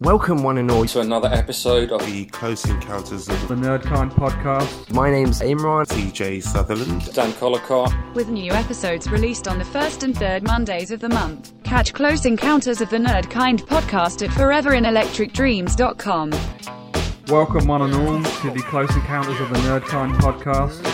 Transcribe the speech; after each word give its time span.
Welcome, 0.00 0.42
one 0.42 0.58
and 0.58 0.70
all. 0.70 0.84
to 0.84 1.00
another 1.00 1.28
episode 1.32 1.90
of 1.90 2.04
The 2.04 2.26
Close 2.26 2.66
Encounters 2.68 3.30
of 3.30 3.48
the 3.48 3.54
Nerdkind 3.54 4.12
podcast. 4.12 4.92
My 4.92 5.10
name's 5.10 5.40
Imran. 5.40 5.86
TJ 5.86 6.42
Sutherland. 6.42 7.10
Dan 7.14 7.32
Collicott. 7.32 7.94
with 8.14 8.28
new 8.28 8.52
episodes 8.52 9.10
released 9.10 9.48
on 9.48 9.58
the 9.58 9.64
first 9.64 10.02
and 10.02 10.14
third 10.14 10.42
Mondays 10.42 10.90
of 10.90 11.00
the 11.00 11.08
month. 11.08 11.54
Catch 11.62 11.94
Close 11.94 12.26
Encounters 12.26 12.82
of 12.82 12.90
the 12.90 12.98
Nerd 12.98 13.30
Kind 13.30 13.62
podcast 13.62 14.22
at 14.22 14.28
foreverinelectricdreams.com. 14.32 16.30
Welcome, 17.28 17.66
one 17.66 17.80
and 17.80 17.94
all, 17.94 18.22
to 18.42 18.50
the 18.50 18.62
Close 18.68 18.94
Encounters 18.94 19.40
of 19.40 19.48
the 19.48 19.58
Nerdkind 19.60 20.12
podcast. 20.16 20.84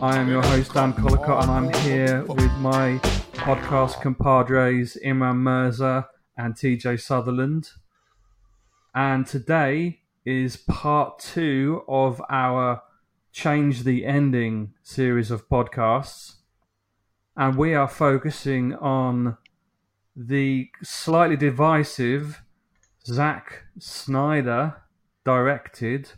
I 0.00 0.16
am 0.16 0.30
your 0.30 0.40
host, 0.40 0.72
Dan 0.72 0.94
Collicott, 0.94 1.42
and 1.42 1.50
I'm 1.50 1.70
here 1.82 2.24
with 2.24 2.52
my 2.52 2.98
podcast 3.34 4.00
compadres, 4.00 4.96
Imran 5.04 5.36
Mirza 5.36 6.08
and 6.38 6.54
TJ 6.54 6.98
Sutherland. 7.02 7.68
And 8.94 9.26
today 9.26 10.02
is 10.24 10.56
part 10.56 11.18
two 11.18 11.82
of 11.88 12.22
our 12.30 12.82
Change 13.32 13.82
the 13.82 14.06
Ending 14.06 14.74
series 14.84 15.32
of 15.32 15.48
podcasts. 15.48 16.36
And 17.36 17.56
we 17.56 17.74
are 17.74 17.88
focusing 17.88 18.72
on 18.74 19.36
the 20.14 20.68
slightly 20.84 21.36
divisive 21.36 22.42
Zack 23.04 23.64
Snyder 23.80 24.76
directed 25.24 26.12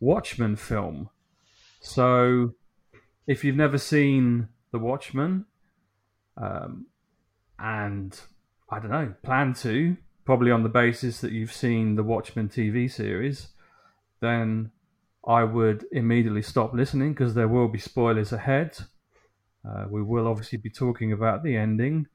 Watchmen 0.00 0.56
film. 0.56 1.10
So, 1.80 2.54
if 3.26 3.44
you've 3.44 3.56
never 3.56 3.76
seen 3.76 4.48
The 4.70 4.78
Watchmen, 4.78 5.44
um, 6.38 6.86
and 7.58 8.18
I 8.70 8.78
don't 8.78 8.90
know, 8.90 9.14
plan 9.22 9.52
to, 9.54 9.98
probably 10.24 10.50
on 10.50 10.62
the 10.62 10.68
basis 10.68 11.20
that 11.20 11.32
you've 11.32 11.52
seen 11.52 11.96
the 11.96 12.02
Watchmen 12.02 12.48
TV 12.48 12.90
series, 12.90 13.48
then 14.20 14.70
I 15.26 15.44
would 15.44 15.84
immediately 15.92 16.42
stop 16.42 16.74
listening 16.74 17.12
because 17.12 17.34
there 17.34 17.48
will 17.48 17.68
be 17.68 17.78
spoilers 17.78 18.32
ahead. 18.32 18.78
Uh, 19.68 19.86
we 19.88 20.02
will 20.02 20.26
obviously 20.26 20.58
be 20.58 20.70
talking 20.70 21.12
about 21.12 21.42
the 21.42 21.56
ending. 21.56 22.08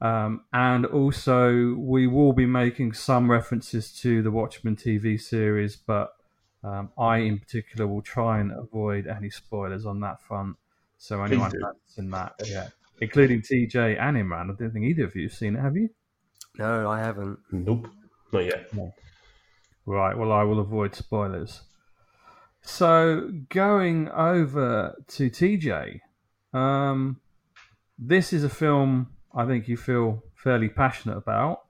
Um, 0.00 0.44
and 0.52 0.86
also, 0.86 1.74
we 1.74 2.06
will 2.06 2.32
be 2.32 2.46
making 2.46 2.92
some 2.94 3.30
references 3.30 3.92
to 4.00 4.22
the 4.22 4.30
Watchmen 4.30 4.76
TV 4.76 5.20
series, 5.20 5.76
but 5.76 6.14
um, 6.62 6.90
I, 6.98 7.18
in 7.18 7.38
particular, 7.38 7.86
will 7.86 8.02
try 8.02 8.40
and 8.40 8.52
avoid 8.52 9.06
any 9.06 9.30
spoilers 9.30 9.86
on 9.86 10.00
that 10.00 10.20
front. 10.22 10.56
So, 10.98 11.22
anyone 11.22 11.52
that's 11.58 11.98
in 11.98 12.10
that, 12.10 12.34
yeah, 12.44 12.68
including 13.00 13.42
TJ 13.42 13.98
and 14.00 14.16
Imran, 14.16 14.50
I 14.50 14.54
don't 14.58 14.72
think 14.72 14.84
either 14.84 15.04
of 15.04 15.14
you 15.14 15.24
have 15.24 15.34
seen 15.34 15.56
it, 15.56 15.60
have 15.60 15.76
you? 15.76 15.90
No, 16.58 16.88
I 16.90 17.00
haven't. 17.00 17.38
Nope, 17.50 17.88
not 18.32 18.44
yet. 18.44 18.70
Right, 19.86 20.16
well, 20.16 20.32
I 20.32 20.42
will 20.44 20.60
avoid 20.60 20.94
spoilers. 20.94 21.62
So, 22.62 23.30
going 23.50 24.08
over 24.08 24.96
to 25.08 25.30
TJ, 25.30 26.00
um, 26.54 27.20
this 27.98 28.32
is 28.32 28.44
a 28.44 28.48
film 28.48 29.14
I 29.34 29.44
think 29.46 29.68
you 29.68 29.76
feel 29.76 30.22
fairly 30.36 30.68
passionate 30.68 31.18
about. 31.18 31.64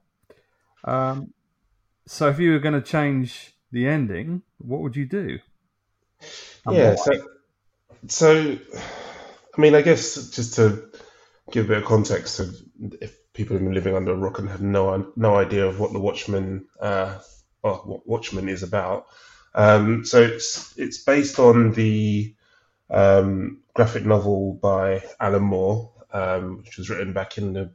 Um, 0.85 1.33
so, 2.07 2.29
if 2.29 2.39
you 2.39 2.51
were 2.51 2.59
going 2.59 2.81
to 2.81 2.81
change 2.81 3.53
the 3.71 3.87
ending, 3.87 4.43
what 4.59 4.81
would 4.81 4.95
you 4.95 5.05
do? 5.05 5.39
And 6.65 6.77
Yeah, 6.77 6.95
why? 6.95 6.95
so, 6.95 7.11
so, 8.07 8.57
I 9.57 9.61
mean, 9.61 9.75
I 9.75 9.81
guess 9.81 10.29
just 10.31 10.55
to 10.55 10.89
give 11.51 11.65
a 11.65 11.67
bit 11.69 11.77
of 11.77 11.85
context 11.85 12.39
of 12.39 12.55
if 13.01 13.15
people 13.33 13.55
have 13.55 13.63
been 13.63 13.73
living 13.73 13.95
under 13.95 14.11
a 14.11 14.15
rock 14.15 14.39
and 14.39 14.49
have 14.49 14.61
no 14.61 15.11
no 15.15 15.35
idea 15.35 15.65
of 15.65 15.79
what 15.79 15.93
the 15.93 15.99
Watchmen, 15.99 16.65
uh, 16.79 17.19
or 17.63 17.75
what 17.77 18.07
Watchmen 18.07 18.49
is 18.49 18.63
about. 18.63 19.07
Um, 19.53 20.05
so 20.05 20.21
it's 20.21 20.77
it's 20.77 21.03
based 21.03 21.39
on 21.39 21.71
the 21.71 22.35
um, 22.89 23.61
graphic 23.73 24.05
novel 24.05 24.53
by 24.53 25.03
Alan 25.19 25.43
Moore, 25.43 25.91
um, 26.11 26.57
which 26.57 26.77
was 26.77 26.89
written 26.89 27.13
back 27.13 27.37
in 27.37 27.53
the 27.53 27.71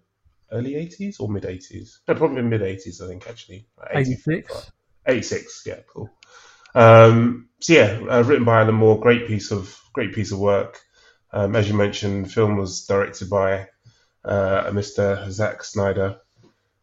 early 0.52 0.72
80s 0.72 1.20
or 1.20 1.28
mid 1.28 1.44
80s. 1.44 1.98
No, 2.08 2.14
probably 2.14 2.42
mid 2.42 2.60
80s, 2.60 3.02
I 3.02 3.08
think, 3.08 3.28
actually. 3.28 3.66
Like 3.78 3.96
86? 3.96 4.72
86 5.06 5.62
yeah 5.66 5.76
cool 5.86 6.10
um 6.74 7.48
so 7.60 7.72
yeah 7.72 8.00
uh, 8.10 8.22
written 8.22 8.44
by 8.44 8.60
alan 8.60 8.74
moore 8.74 9.00
great 9.00 9.26
piece 9.26 9.50
of 9.50 9.80
great 9.92 10.14
piece 10.14 10.32
of 10.32 10.38
work 10.38 10.80
um, 11.32 11.56
as 11.56 11.68
you 11.68 11.74
mentioned 11.74 12.26
the 12.26 12.28
film 12.28 12.56
was 12.56 12.86
directed 12.86 13.30
by 13.30 13.68
uh, 14.24 14.70
mr 14.70 15.30
Zack 15.30 15.64
snyder. 15.64 16.20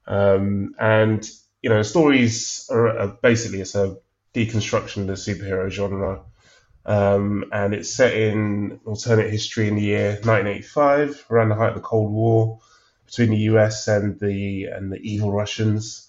Um, 0.05 0.73
and 0.79 1.29
you 1.61 1.69
know 1.69 1.81
stories 1.81 2.67
are, 2.71 2.97
are 2.97 3.17
basically 3.21 3.61
it's 3.61 3.75
a 3.75 3.97
deconstruction 4.33 5.01
of 5.01 5.07
the 5.07 5.13
superhero 5.13 5.69
genre. 5.69 6.21
Um, 6.85 7.45
and 7.51 7.73
it's 7.73 7.89
set 7.89 8.13
in 8.13 8.79
alternate 8.85 9.29
history 9.29 9.67
in 9.67 9.75
the 9.75 9.81
year 9.81 10.11
1985 10.23 11.25
around 11.29 11.49
the 11.49 11.55
height 11.55 11.69
of 11.69 11.75
the 11.75 11.81
cold 11.81 12.13
war 12.13 12.59
between 13.05 13.31
the 13.31 13.37
us 13.39 13.89
and 13.89 14.17
the 14.19 14.65
and 14.65 14.91
the 14.91 14.97
evil 14.97 15.31
russians 15.31 16.06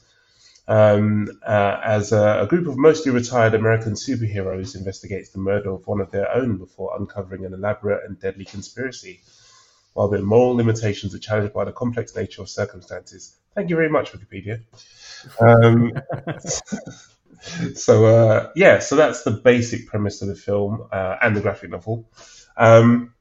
um, 0.69 1.29
uh, 1.45 1.81
as 1.83 2.13
a, 2.13 2.43
a 2.43 2.47
group 2.47 2.69
of 2.69 2.77
mostly 2.77 3.11
retired 3.11 3.55
American 3.55 3.95
superheroes 3.95 4.77
investigates 4.77 5.31
the 5.31 5.39
murder 5.39 5.71
of 5.71 5.87
one 5.87 6.01
of 6.01 6.11
their 6.11 6.31
own 6.31 6.59
before 6.59 6.95
uncovering 6.99 7.47
an 7.47 7.55
elaborate 7.55 8.05
and 8.07 8.21
deadly 8.21 8.45
conspiracy. 8.45 9.23
While 9.95 10.09
their 10.09 10.23
moral 10.23 10.55
limitations 10.55 11.15
are 11.15 11.19
challenged 11.19 11.55
by 11.55 11.65
the 11.65 11.73
complex 11.73 12.15
nature 12.15 12.43
of 12.43 12.51
circumstances. 12.51 13.35
Thank 13.55 13.71
you 13.71 13.77
very 13.77 13.89
much, 13.89 14.13
Wikipedia. 14.13 14.61
Um, 15.41 15.93
so 17.75 18.05
uh, 18.05 18.51
yeah, 18.55 18.79
so 18.79 18.95
that's 18.95 19.23
the 19.23 19.33
basic 19.33 19.87
premise 19.89 20.21
of 20.21 20.29
the 20.29 20.37
film 20.37 20.87
uh, 20.93 21.17
and 21.23 21.35
the 21.35 21.41
graphic 21.41 21.71
novel. 21.71 22.09
Um, 22.57 23.15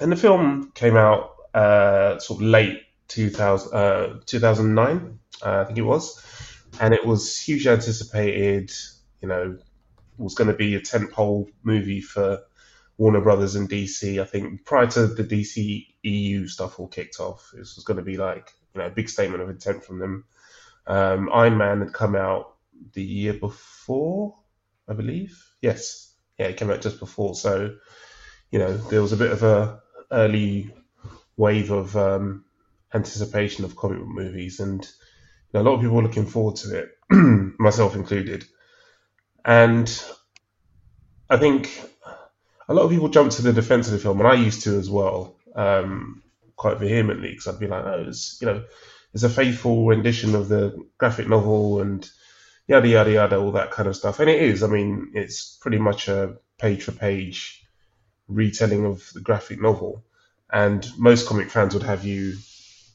and 0.00 0.10
the 0.10 0.16
film 0.16 0.72
came 0.74 0.96
out 0.96 1.34
uh, 1.54 2.18
sort 2.18 2.40
of 2.40 2.46
late 2.46 2.82
2000, 3.08 3.74
uh, 3.74 4.20
2009, 4.24 5.18
uh, 5.44 5.60
I 5.60 5.64
think 5.64 5.78
it 5.78 5.82
was 5.82 6.24
and 6.80 6.94
it 6.94 7.06
was 7.06 7.38
hugely 7.38 7.72
anticipated. 7.72 8.72
You 9.20 9.28
know, 9.28 9.58
was 10.16 10.34
going 10.34 10.48
to 10.50 10.56
be 10.56 10.74
a 10.74 10.80
tentpole 10.80 11.48
movie 11.62 12.00
for 12.00 12.40
Warner 12.96 13.20
Brothers 13.20 13.54
and 13.54 13.68
DC. 13.68 14.20
I 14.20 14.24
think 14.24 14.64
prior 14.64 14.86
to 14.88 15.06
the 15.06 15.24
DC 15.24 15.86
EU 16.02 16.46
stuff 16.46 16.78
all 16.78 16.88
kicked 16.88 17.20
off, 17.20 17.50
this 17.54 17.76
was 17.76 17.84
going 17.84 17.98
to 17.98 18.02
be 18.02 18.16
like 18.16 18.52
you 18.74 18.80
know 18.80 18.86
a 18.86 18.90
big 18.90 19.08
statement 19.08 19.42
of 19.42 19.48
intent 19.48 19.84
from 19.84 19.98
them. 19.98 20.24
Um, 20.86 21.30
Iron 21.32 21.56
Man 21.56 21.80
had 21.80 21.92
come 21.92 22.16
out 22.16 22.54
the 22.92 23.02
year 23.02 23.34
before, 23.34 24.36
I 24.88 24.94
believe. 24.94 25.44
Yes, 25.60 26.14
yeah, 26.38 26.46
it 26.46 26.56
came 26.56 26.70
out 26.70 26.80
just 26.80 26.98
before. 26.98 27.34
So 27.34 27.76
you 28.50 28.58
know 28.58 28.76
there 28.76 29.02
was 29.02 29.12
a 29.12 29.16
bit 29.16 29.32
of 29.32 29.42
a 29.42 29.80
early 30.10 30.72
wave 31.36 31.70
of 31.70 31.96
um, 31.96 32.44
anticipation 32.92 33.64
of 33.64 33.76
comic 33.76 33.98
book 33.98 34.08
movies 34.08 34.60
and 34.60 34.88
a 35.54 35.62
lot 35.62 35.74
of 35.74 35.80
people 35.80 35.96
were 35.96 36.02
looking 36.02 36.26
forward 36.26 36.56
to 36.56 36.78
it, 36.78 36.90
myself 37.58 37.94
included. 37.94 38.44
And 39.44 39.88
I 41.30 41.36
think 41.36 41.70
a 42.68 42.74
lot 42.74 42.82
of 42.82 42.90
people 42.90 43.08
jumped 43.08 43.36
to 43.36 43.42
the 43.42 43.52
defense 43.52 43.86
of 43.86 43.92
the 43.92 43.98
film, 43.98 44.20
and 44.20 44.28
I 44.28 44.34
used 44.34 44.62
to 44.64 44.78
as 44.78 44.90
well, 44.90 45.36
um, 45.54 46.22
quite 46.56 46.78
vehemently, 46.78 47.30
because 47.30 47.48
I'd 47.48 47.60
be 47.60 47.66
like, 47.66 47.84
oh, 47.84 48.04
it's, 48.08 48.38
you 48.40 48.46
know, 48.46 48.64
it's 49.14 49.22
a 49.22 49.30
faithful 49.30 49.86
rendition 49.86 50.34
of 50.34 50.48
the 50.48 50.86
graphic 50.98 51.28
novel 51.28 51.80
and 51.80 52.08
yada, 52.66 52.86
yada, 52.86 53.10
yada, 53.10 53.36
all 53.38 53.52
that 53.52 53.70
kind 53.70 53.88
of 53.88 53.96
stuff. 53.96 54.20
And 54.20 54.28
it 54.28 54.42
is. 54.42 54.62
I 54.62 54.66
mean, 54.66 55.12
it's 55.14 55.56
pretty 55.60 55.78
much 55.78 56.08
a 56.08 56.36
page 56.58 56.82
for 56.84 56.92
page 56.92 57.64
retelling 58.28 58.84
of 58.84 59.10
the 59.14 59.20
graphic 59.20 59.60
novel. 59.60 60.04
And 60.52 60.86
most 60.98 61.26
comic 61.26 61.50
fans 61.50 61.74
would 61.74 61.82
have 61.82 62.04
you, 62.04 62.34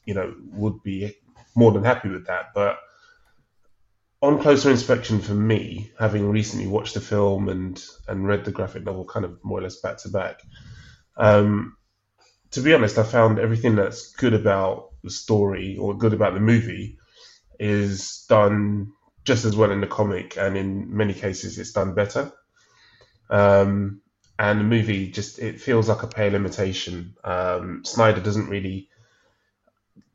you 0.06 0.13
know, 0.13 0.34
would 0.52 0.84
be 0.84 1.16
more 1.56 1.72
than 1.72 1.84
happy 1.84 2.09
with 2.09 2.28
that. 2.28 2.47
But 2.53 2.78
on 4.22 4.41
closer 4.41 4.72
inspection 4.72 5.19
for 5.19 5.34
me, 5.34 5.92
having 6.00 6.30
recently 6.30 6.68
watched 6.68 6.94
the 6.94 7.01
film 7.01 7.50
and 7.50 7.83
and 8.07 8.25
read 8.28 8.45
the 8.45 8.51
graphic 8.51 8.83
novel 8.83 9.06
kind 9.06 9.25
of 9.25 9.38
more 9.44 9.60
or 9.60 9.63
less 9.63 9.81
back 9.81 9.98
to 10.00 10.10
back, 10.10 10.42
um, 11.18 11.75
to 12.51 12.62
be 12.62 12.74
honest, 12.74 12.98
I 12.98 13.04
found 13.04 13.39
everything 13.39 13.75
that's 13.75 14.13
good 14.13 14.33
about 14.33 14.92
the 15.04 15.10
story 15.10 15.78
or 15.78 15.98
good 15.98 16.13
about 16.13 16.33
the 16.33 16.39
movie 16.39 16.98
is 17.60 18.25
done 18.30 18.94
just 19.25 19.45
as 19.45 19.56
well 19.56 19.72
in 19.72 19.81
the 19.81 19.88
comic, 19.88 20.38
and 20.38 20.57
in 20.57 20.95
many 20.95 21.13
cases, 21.13 21.57
it's 21.57 21.72
done 21.72 21.94
better. 21.94 22.31
Um, 23.30 24.01
and 24.38 24.60
the 24.60 24.63
movie 24.63 25.12
just 25.12 25.39
it 25.39 25.62
feels 25.62 25.89
like 25.89 26.04
a 26.04 26.07
pale 26.07 26.36
imitation. 26.36 27.16
Um, 27.24 27.83
Snyder 27.86 28.22
doesn't 28.22 28.50
really 28.50 28.89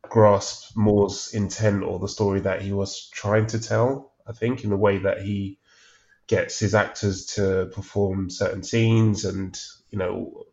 grasp 0.09 0.77
Moore's 0.77 1.35
intent 1.35 1.83
or 1.83 1.99
the 1.99 2.09
story 2.09 2.41
that 2.41 2.63
he 2.63 2.73
was 2.73 3.09
trying 3.09 3.47
to 3.49 3.61
tell. 3.61 4.13
I 4.27 4.33
think 4.33 4.65
in 4.65 4.71
the 4.71 4.77
way 4.77 4.99
that 4.99 5.23
he 5.23 5.59
gets 6.27 6.59
his 6.59 6.75
actors 6.75 7.27
to 7.27 7.71
perform 7.75 8.31
certain 8.31 8.63
scenes, 8.63 9.25
and 9.25 9.59
you 9.91 9.99
know, 9.99 10.45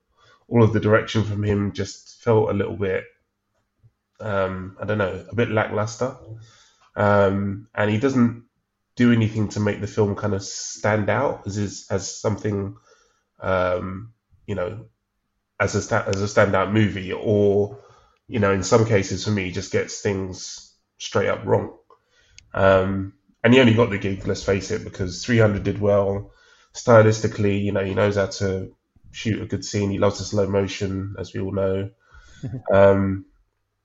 all 0.47 0.63
of 0.63 0.73
the 0.73 0.79
direction 0.79 1.23
from 1.23 1.43
him 1.43 1.73
just 1.73 2.23
felt 2.23 2.49
a 2.49 2.53
little 2.53 2.77
bit, 2.77 3.03
um, 4.19 4.77
I 4.81 4.85
don't 4.85 4.97
know, 4.97 5.25
a 5.29 5.35
bit 5.35 5.51
lackluster. 5.51 6.15
Um, 6.95 7.67
and 7.75 7.91
he 7.91 7.97
doesn't 7.97 8.45
do 8.95 9.11
anything 9.11 9.49
to 9.49 9.59
make 9.59 9.81
the 9.81 9.87
film 9.87 10.15
kind 10.15 10.33
of 10.33 10.43
stand 10.43 11.09
out 11.09 11.45
as 11.45 11.57
is, 11.57 11.87
as 11.89 12.09
something, 12.19 12.77
um, 13.41 14.13
you 14.47 14.55
know, 14.55 14.85
as 15.59 15.75
a 15.75 15.81
sta- 15.81 16.05
as 16.07 16.21
a 16.21 16.25
standout 16.25 16.71
movie, 16.71 17.11
or 17.11 17.77
you 18.27 18.39
know, 18.39 18.51
in 18.51 18.63
some 18.63 18.85
cases 18.85 19.23
for 19.23 19.31
me, 19.31 19.51
just 19.51 19.71
gets 19.71 20.01
things 20.01 20.73
straight 20.97 21.29
up 21.29 21.45
wrong. 21.45 21.77
Um, 22.53 23.13
and 23.43 23.53
he 23.53 23.59
only 23.59 23.73
got 23.75 23.89
the 23.91 23.99
gig, 23.99 24.25
let's 24.25 24.43
face 24.43 24.71
it, 24.71 24.83
because 24.83 25.23
300 25.23 25.63
did 25.63 25.79
well 25.79 26.31
stylistically. 26.73 27.63
You 27.63 27.71
know, 27.71 27.83
he 27.83 27.93
knows 27.93 28.15
how 28.15 28.27
to 28.27 28.73
shoot 29.11 29.41
a 29.41 29.45
good 29.45 29.63
scene. 29.63 29.91
He 29.91 29.99
loves 29.99 30.17
the 30.17 30.25
slow 30.25 30.47
motion, 30.47 31.15
as 31.19 31.33
we 31.33 31.41
all 31.41 31.51
know. 31.51 31.91
um, 32.73 33.25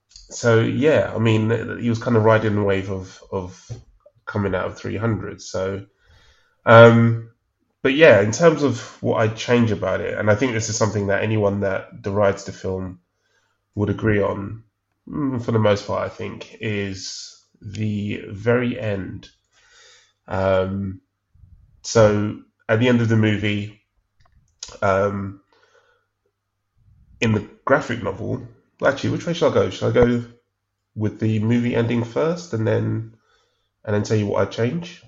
so 0.09 0.61
yeah, 0.61 1.11
I 1.13 1.19
mean, 1.19 1.79
he 1.79 1.89
was 1.89 1.99
kind 1.99 2.17
of 2.17 2.23
riding 2.23 2.55
the 2.55 2.63
wave 2.63 2.89
of 2.89 3.21
of 3.31 3.71
coming 4.25 4.55
out 4.55 4.65
of 4.65 4.77
300. 4.77 5.41
So, 5.41 5.85
um, 6.65 7.31
but 7.83 7.93
yeah, 7.93 8.21
in 8.21 8.31
terms 8.31 8.63
of 8.63 8.81
what 9.03 9.17
I'd 9.17 9.35
change 9.35 9.71
about 9.71 10.01
it, 10.01 10.17
and 10.17 10.31
I 10.31 10.35
think 10.35 10.53
this 10.53 10.69
is 10.69 10.77
something 10.77 11.07
that 11.07 11.23
anyone 11.23 11.59
that 11.59 12.01
derides 12.01 12.45
the 12.45 12.51
film 12.51 13.00
would 13.75 13.89
agree 13.89 14.21
on, 14.21 14.63
mm, 15.07 15.43
for 15.43 15.51
the 15.51 15.59
most 15.59 15.87
part, 15.87 16.03
I 16.03 16.09
think, 16.09 16.57
is 16.59 17.43
the 17.61 18.23
very 18.27 18.79
end. 18.79 19.29
Um, 20.27 21.01
so 21.83 22.41
at 22.67 22.79
the 22.79 22.87
end 22.87 23.01
of 23.01 23.09
the 23.09 23.17
movie, 23.17 23.81
um, 24.81 25.41
in 27.19 27.33
the 27.33 27.47
graphic 27.65 28.03
novel, 28.03 28.47
actually, 28.83 29.11
which 29.11 29.25
way 29.25 29.33
shall 29.33 29.51
I 29.51 29.53
go? 29.53 29.69
Shall 29.69 29.89
I 29.89 29.93
go 29.93 30.23
with 30.95 31.19
the 31.19 31.39
movie 31.39 31.75
ending 31.75 32.03
first, 32.03 32.53
and 32.53 32.67
then 32.67 33.15
and 33.85 33.95
then 33.95 34.03
tell 34.03 34.17
you 34.17 34.27
what 34.27 34.47
I 34.47 34.49
change? 34.49 35.03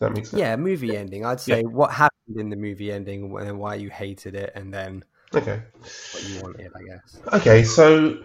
That 0.00 0.12
make 0.12 0.26
sense? 0.26 0.40
Yeah, 0.40 0.56
movie 0.56 0.96
ending. 0.96 1.24
I'd 1.24 1.40
say 1.40 1.62
what 1.62 1.90
happened 1.90 2.38
in 2.38 2.50
the 2.50 2.56
movie 2.56 2.92
ending 2.92 3.36
and 3.38 3.58
why 3.58 3.74
you 3.76 3.90
hated 3.90 4.34
it, 4.34 4.52
and 4.54 4.72
then 4.72 5.04
Okay. 5.34 5.62
what 6.12 6.22
you 6.24 6.40
wanted, 6.42 6.72
I 6.74 6.82
guess. 6.82 7.20
Okay, 7.32 7.64
so 7.64 8.24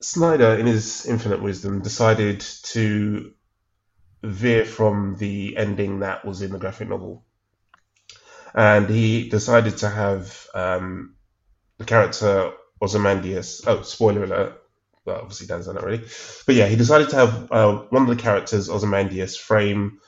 Snyder, 0.00 0.56
in 0.58 0.66
his 0.66 1.06
infinite 1.06 1.42
wisdom, 1.42 1.80
decided 1.80 2.40
to 2.40 3.32
veer 4.22 4.64
from 4.64 5.16
the 5.16 5.56
ending 5.56 6.00
that 6.00 6.24
was 6.24 6.42
in 6.42 6.52
the 6.52 6.58
graphic 6.58 6.88
novel. 6.88 7.24
And 8.54 8.90
he 8.90 9.28
decided 9.28 9.78
to 9.78 9.88
have 9.88 10.46
um, 10.54 11.16
the 11.78 11.84
character 11.84 12.52
Ozymandias. 12.82 13.62
Oh, 13.66 13.82
spoiler 13.82 14.24
alert. 14.24 14.62
Well, 15.04 15.20
obviously, 15.20 15.46
Dan's 15.46 15.66
done 15.66 15.76
it 15.76 15.82
already. 15.82 16.04
But 16.46 16.54
yeah, 16.54 16.66
he 16.66 16.76
decided 16.76 17.08
to 17.10 17.16
have 17.16 17.50
uh, 17.50 17.74
one 17.90 18.02
of 18.02 18.08
the 18.08 18.22
characters, 18.22 18.68
Ozymandias, 18.68 19.36
frame 19.36 20.00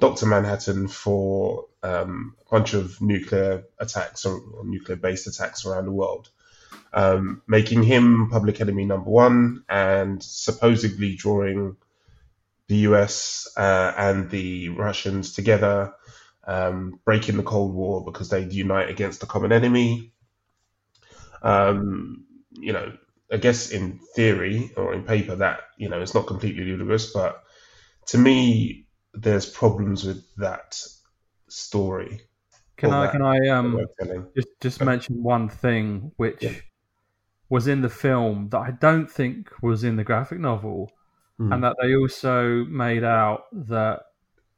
Dr. 0.00 0.26
Manhattan 0.26 0.88
for 0.88 1.66
um, 1.82 2.34
a 2.46 2.50
bunch 2.50 2.74
of 2.74 3.00
nuclear 3.00 3.64
attacks 3.78 4.24
or, 4.26 4.38
or 4.38 4.64
nuclear 4.64 4.96
based 4.96 5.26
attacks 5.26 5.64
around 5.64 5.84
the 5.84 5.92
world 5.92 6.30
um, 6.92 7.42
making 7.46 7.82
him 7.82 8.28
public 8.30 8.60
enemy 8.60 8.84
number 8.84 9.10
one 9.10 9.64
and 9.68 10.22
supposedly 10.22 11.14
drawing 11.14 11.76
the 12.68 12.76
US 12.76 13.48
uh, 13.56 13.92
and 13.96 14.30
the 14.30 14.70
Russians 14.70 15.32
together, 15.32 15.92
um, 16.46 17.00
breaking 17.04 17.36
the 17.36 17.42
Cold 17.42 17.74
War 17.74 18.04
because 18.04 18.28
they'd 18.28 18.52
unite 18.52 18.90
against 18.90 19.22
a 19.22 19.26
common 19.26 19.52
enemy. 19.52 20.12
Um, 21.42 22.24
you 22.52 22.72
know, 22.72 22.92
I 23.32 23.36
guess 23.36 23.70
in 23.70 24.00
theory 24.14 24.72
or 24.76 24.92
in 24.92 25.04
paper 25.04 25.36
that, 25.36 25.60
you 25.76 25.88
know, 25.88 26.00
it's 26.00 26.14
not 26.14 26.26
completely 26.26 26.64
ludicrous, 26.64 27.12
but 27.12 27.42
to 28.06 28.18
me, 28.18 28.86
there's 29.14 29.48
problems 29.48 30.04
with 30.04 30.24
that 30.36 30.80
story. 31.48 32.22
Can 32.76 32.92
I 32.92 33.06
can 33.08 33.22
I 33.22 33.48
um 33.48 33.78
just 34.36 34.48
just 34.60 34.80
mention 34.82 35.22
one 35.22 35.48
thing 35.48 36.12
which 36.16 36.42
Yeah. 36.42 36.52
was 37.48 37.66
in 37.66 37.82
the 37.82 37.88
film 37.90 38.48
that 38.50 38.58
I 38.58 38.70
don't 38.70 39.10
think 39.10 39.50
was 39.62 39.84
in 39.84 39.96
the 39.96 40.04
graphic 40.04 40.38
novel, 40.38 40.90
Hmm. 41.38 41.52
and 41.52 41.64
that 41.64 41.76
they 41.82 41.94
also 41.94 42.64
made 42.66 43.04
out 43.04 43.44
that 43.66 44.02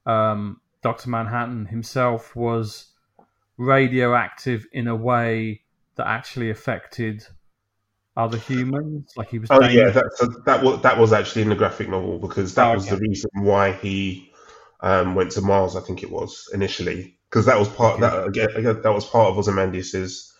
um, 0.07 0.61
Doctor 0.83 1.11
Manhattan 1.11 1.67
himself 1.67 2.35
was 2.37 2.93
radioactive 3.57 4.67
in 4.73 4.89
a 4.89 4.97
way 4.97 5.63
that 5.97 6.07
actually 6.07 6.51
affected 6.51 7.25
other 8.17 8.39
humans, 8.39 9.13
like 9.17 9.31
he 9.31 9.39
was. 9.39 9.51
Oh 9.51 9.63
yeah, 9.69 9.91
that 9.91 10.05
so 10.17 10.27
that 10.47 10.63
was 10.63 10.83
that 10.83 10.99
was 10.99 11.13
actually 11.13 11.43
in 11.43 11.49
the 11.49 11.55
graphic 11.55 11.89
novel 11.89 12.19
because 12.19 12.55
that 12.55 12.71
Oh, 12.71 12.75
was 12.75 12.85
okay. 12.87 12.97
the 12.97 13.01
reason 13.01 13.31
why 13.41 13.73
he 13.73 14.32
um, 14.83 15.15
went 15.15 15.33
to 15.33 15.41
Mars. 15.41 15.77
I 15.77 15.81
think 15.81 16.03
it 16.03 16.11
was 16.11 16.51
initially 16.53 17.17
because 17.31 17.47
that 17.47 17.59
was 17.59 17.69
part 17.69 18.01
that 18.01 18.27
again, 18.27 18.49
again 18.55 18.83
that 18.83 18.93
was 18.93 19.07
part 19.07 19.31
of 19.31 19.39
Ozymandias's 19.39 20.35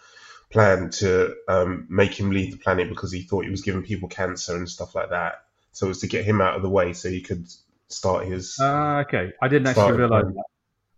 plan 0.51 0.91
to 0.91 1.35
um, 1.49 1.87
make 1.89 2.19
him 2.19 2.31
leave 2.31 2.53
the 2.53 2.59
planet 2.59 2.89
because 2.89 3.11
he 3.11 3.23
thought 3.23 3.45
he 3.45 3.51
was 3.51 3.63
giving 3.63 3.83
people 3.83 4.09
cancer 4.09 4.55
and 4.57 4.69
stuff 4.69 4.95
like 4.95 5.11
that. 5.11 5.45
So 5.73 5.87
it 5.87 5.89
was 5.89 6.01
to 6.01 6.07
get 6.07 6.25
him 6.25 6.43
out 6.43 6.57
of 6.57 6.63
the 6.63 6.69
way 6.69 6.93
so 6.93 7.09
he 7.09 7.23
could 7.23 7.47
start 7.89 8.27
his. 8.27 8.59
Ah, 8.61 8.99
okay, 9.01 9.33
I 9.41 9.49
didn't 9.49 9.69
actually 9.69 9.93
realize 9.97 10.27
that. 10.27 10.45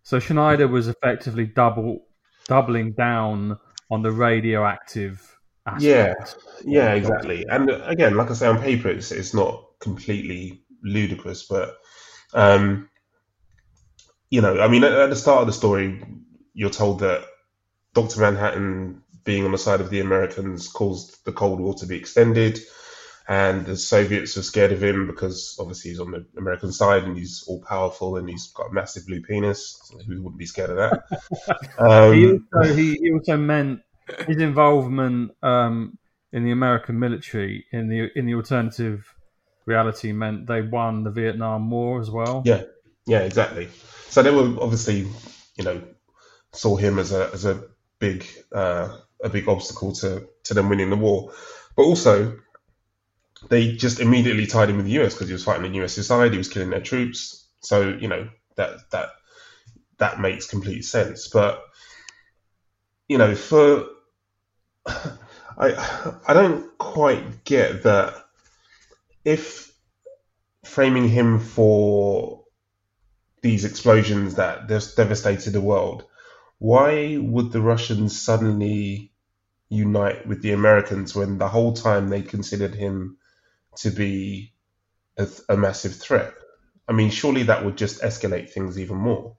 So 0.03 0.19
Snyder 0.19 0.69
was 0.69 0.89
effectively 0.89 1.47
double 1.47 2.07
doubling 2.47 2.93
down 2.93 3.59
on 3.91 4.03
the 4.03 4.11
radioactive. 4.11 5.31
Yeah, 5.79 6.15
aspect. 6.21 6.63
yeah, 6.67 6.93
exactly. 6.93 7.47
And 7.49 7.71
uh, 7.71 7.81
again, 7.85 8.17
like 8.17 8.31
I 8.31 8.35
say, 8.35 8.49
on 8.49 8.61
paper, 8.61 8.89
it's 8.89 9.13
it's 9.13 9.33
not 9.33 9.65
completely 9.79 10.63
ludicrous, 10.83 11.45
but 11.45 11.79
um, 12.35 12.91
you 14.31 14.41
know, 14.41 14.61
I 14.61 14.69
mean, 14.69 14.85
at, 14.85 14.93
at 14.93 15.11
the 15.11 15.17
start 15.17 15.43
of 15.43 15.47
the 15.47 15.53
story, 15.53 16.03
you're 16.55 16.71
told 16.71 17.01
that 17.01 17.25
Doctor 17.95 18.21
Manhattan, 18.21 19.03
being 19.25 19.45
on 19.45 19.53
the 19.53 19.59
side 19.59 19.81
of 19.81 19.91
the 19.91 20.01
Americans, 20.01 20.69
caused 20.69 21.25
the 21.25 21.33
Cold 21.33 21.61
War 21.61 21.75
to 21.75 21.87
be 21.87 21.97
extended, 21.97 22.61
and 23.27 23.65
the 23.65 23.77
Soviets 23.77 24.37
are 24.37 24.43
scared 24.43 24.73
of 24.73 24.83
him 24.83 25.07
because 25.07 25.57
obviously 25.59 25.93
he's 25.93 26.01
on 26.01 26.11
the 26.11 26.27
American 26.37 26.73
side 26.73 27.05
and 27.05 27.17
he's 27.17 27.45
all 27.47 27.63
powerful 27.63 28.17
and 28.17 28.29
he's 28.29 28.49
got 28.49 28.71
a 28.71 28.73
massive 28.73 29.07
blue 29.07 29.23
penis. 29.23 29.81
So 29.85 29.99
who 29.99 30.23
wouldn't 30.23 30.39
be 30.39 30.47
scared 30.47 30.71
of 30.71 30.77
that? 30.77 31.05
he 32.13 32.27
Um, 32.27 32.49
also 32.55 32.75
he, 32.75 32.95
he 33.01 33.13
also 33.13 33.37
meant 33.37 33.81
his 34.27 34.39
involvement 34.39 35.33
um, 35.43 35.99
in 36.33 36.45
the 36.45 36.51
American 36.51 36.99
military 36.99 37.65
in 37.73 37.89
the 37.89 38.11
in 38.15 38.27
the 38.27 38.35
alternative 38.35 39.15
reality 39.65 40.13
meant 40.13 40.47
they 40.47 40.61
won 40.61 41.05
the 41.05 41.11
Vietnam 41.11 41.71
War 41.71 42.01
as 42.01 42.11
well. 42.11 42.43
Yeah, 42.45 42.65
yeah, 43.07 43.21
exactly. 43.21 43.69
So 44.09 44.23
they 44.23 44.31
were 44.31 44.61
obviously, 44.61 45.07
you 45.57 45.65
know, 45.65 45.83
saw 46.53 46.77
him 46.77 46.99
as 46.99 47.13
a 47.13 47.31
as 47.33 47.45
a 47.45 47.65
big 47.99 48.27
uh, 48.53 48.97
a 49.23 49.29
big 49.29 49.49
obstacle 49.49 49.93
to 49.93 50.29
to 50.45 50.55
them 50.55 50.69
winning 50.69 50.91
the 50.91 50.97
war, 50.97 51.33
but 51.77 51.83
also 51.83 52.39
they 53.49 53.73
just 53.73 54.01
immediately 54.01 54.47
tied 54.47 54.71
him 54.71 54.77
with 54.77 54.87
the 54.87 55.03
US 55.03 55.15
because 55.15 55.29
he 55.29 55.33
was 55.33 55.45
fighting 55.45 55.71
the 55.71 55.83
US 55.83 55.95
side, 56.07 56.33
he 56.33 56.39
was 56.39 56.49
killing 56.49 56.71
their 56.71 56.81
troops. 56.81 57.47
So 57.61 57.89
you 57.89 58.09
know 58.09 58.29
that 58.57 58.91
that 58.91 59.11
that 59.99 60.21
makes 60.21 60.47
complete 60.47 60.83
sense. 60.83 61.29
But 61.29 61.63
you 63.09 63.19
know, 63.19 63.35
for 63.35 63.87
I 64.87 66.17
I 66.27 66.33
don't 66.33 66.77
quite 66.79 67.45
get 67.45 67.83
that 67.83 68.15
if 69.25 69.73
framing 70.65 71.09
him 71.09 71.39
for 71.39 72.44
these 73.45 73.67
explosions 73.67 74.37
that 74.37 74.67
just 74.69 74.97
devastated 74.97 75.51
the 75.51 75.61
world, 75.61 76.05
why 76.57 77.19
would 77.19 77.53
the 77.53 77.61
Russians 77.61 78.19
suddenly 78.19 79.13
unite 79.69 80.27
with 80.27 80.41
the 80.41 80.53
Americans 80.53 81.15
when 81.15 81.37
the 81.37 81.49
whole 81.49 81.75
time 81.75 82.09
they 82.09 82.23
considered 82.23 82.75
him 82.75 83.19
to 83.77 83.91
be 83.91 84.55
a, 85.19 85.29
a 85.51 85.59
massive 85.59 85.95
threat? 85.95 86.33
I 86.89 86.93
mean, 86.93 87.11
surely 87.11 87.43
that 87.43 87.67
would 87.67 87.77
just 87.77 88.01
escalate 88.01 88.49
things 88.49 88.79
even 88.79 88.97
more. 88.97 89.37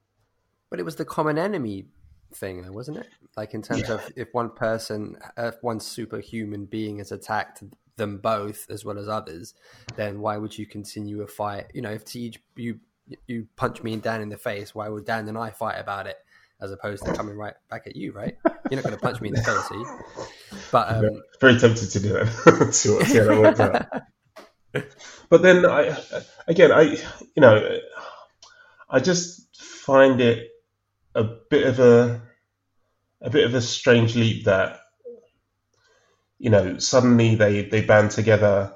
But 0.69 0.79
it 0.79 0.83
was 0.83 0.97
the 0.97 1.05
common 1.05 1.39
enemy 1.39 1.87
thing, 2.31 2.61
though, 2.61 2.73
wasn't 2.73 2.97
it? 2.97 3.07
Like 3.35 3.55
in 3.55 3.63
terms 3.63 3.89
of 3.89 4.07
if 4.15 4.27
one 4.33 4.51
person, 4.51 5.17
if 5.35 5.55
one 5.63 5.79
superhuman 5.79 6.65
being 6.65 6.99
has 6.99 7.11
attacked 7.11 7.63
them 7.95 8.19
both 8.19 8.67
as 8.69 8.85
well 8.85 8.99
as 8.99 9.07
others, 9.07 9.55
then 9.95 10.19
why 10.19 10.37
would 10.37 10.55
you 10.55 10.67
continue 10.67 11.23
a 11.23 11.27
fight? 11.27 11.71
You 11.73 11.81
know, 11.81 11.91
if 11.91 12.03
you 12.13 12.79
you 13.27 13.47
punch 13.55 13.83
me 13.83 13.93
and 13.93 14.01
Dan 14.01 14.21
in 14.21 14.29
the 14.29 14.37
face, 14.37 14.73
why 14.73 14.89
would 14.89 15.05
Dan 15.05 15.27
and 15.27 15.37
I 15.37 15.51
fight 15.51 15.79
about 15.79 16.07
it 16.07 16.17
as 16.61 16.71
opposed 16.71 17.05
to 17.05 17.13
coming 17.13 17.35
right 17.35 17.53
back 17.69 17.87
at 17.87 17.95
you? 17.95 18.11
Right? 18.11 18.35
You're 18.69 18.81
not 18.81 18.83
going 18.83 18.95
to 18.95 19.01
punch 19.01 19.21
me 19.21 19.29
in 19.29 19.35
the 19.35 19.41
face, 19.43 19.71
are 19.71 19.77
you? 19.77 19.87
But 20.71 20.89
um, 20.91 21.21
Very 21.39 21.57
tempted 21.59 21.89
to 21.91 21.99
do 21.99 22.09
that. 22.13 22.69
see, 22.73 22.91
what, 22.91 23.05
see 23.05 23.17
how 23.17 23.25
that 23.25 23.39
works 23.39 23.59
out. 23.59 24.01
But 25.29 25.41
then 25.41 25.65
I, 25.65 25.97
again, 26.47 26.71
I, 26.71 26.81
you 26.81 27.39
know, 27.41 27.79
I 28.89 28.99
just 28.99 29.55
find 29.55 30.21
it 30.21 30.49
a 31.15 31.23
bit 31.23 31.65
of 31.65 31.79
a, 31.79 32.21
a 33.21 33.29
bit 33.29 33.45
of 33.45 33.55
a 33.55 33.61
strange 33.61 34.15
leap 34.15 34.45
that, 34.45 34.81
you 36.37 36.49
know, 36.49 36.77
suddenly 36.77 37.35
they 37.35 37.63
they 37.63 37.81
band 37.81 38.11
together 38.11 38.73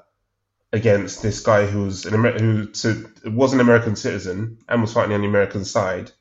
against 0.71 1.21
this 1.21 1.41
guy 1.41 1.65
who 1.65 1.85
was 1.85 2.05
an 2.05 2.13
Amer- 2.13 2.37
who 2.39 2.67
to, 2.67 3.09
was 3.25 3.53
an 3.53 3.59
American 3.59 3.95
citizen 3.95 4.59
and 4.67 4.81
was 4.81 4.93
fighting 4.93 5.13
on 5.13 5.21
the 5.21 5.27
American 5.27 5.65
side. 5.65 6.11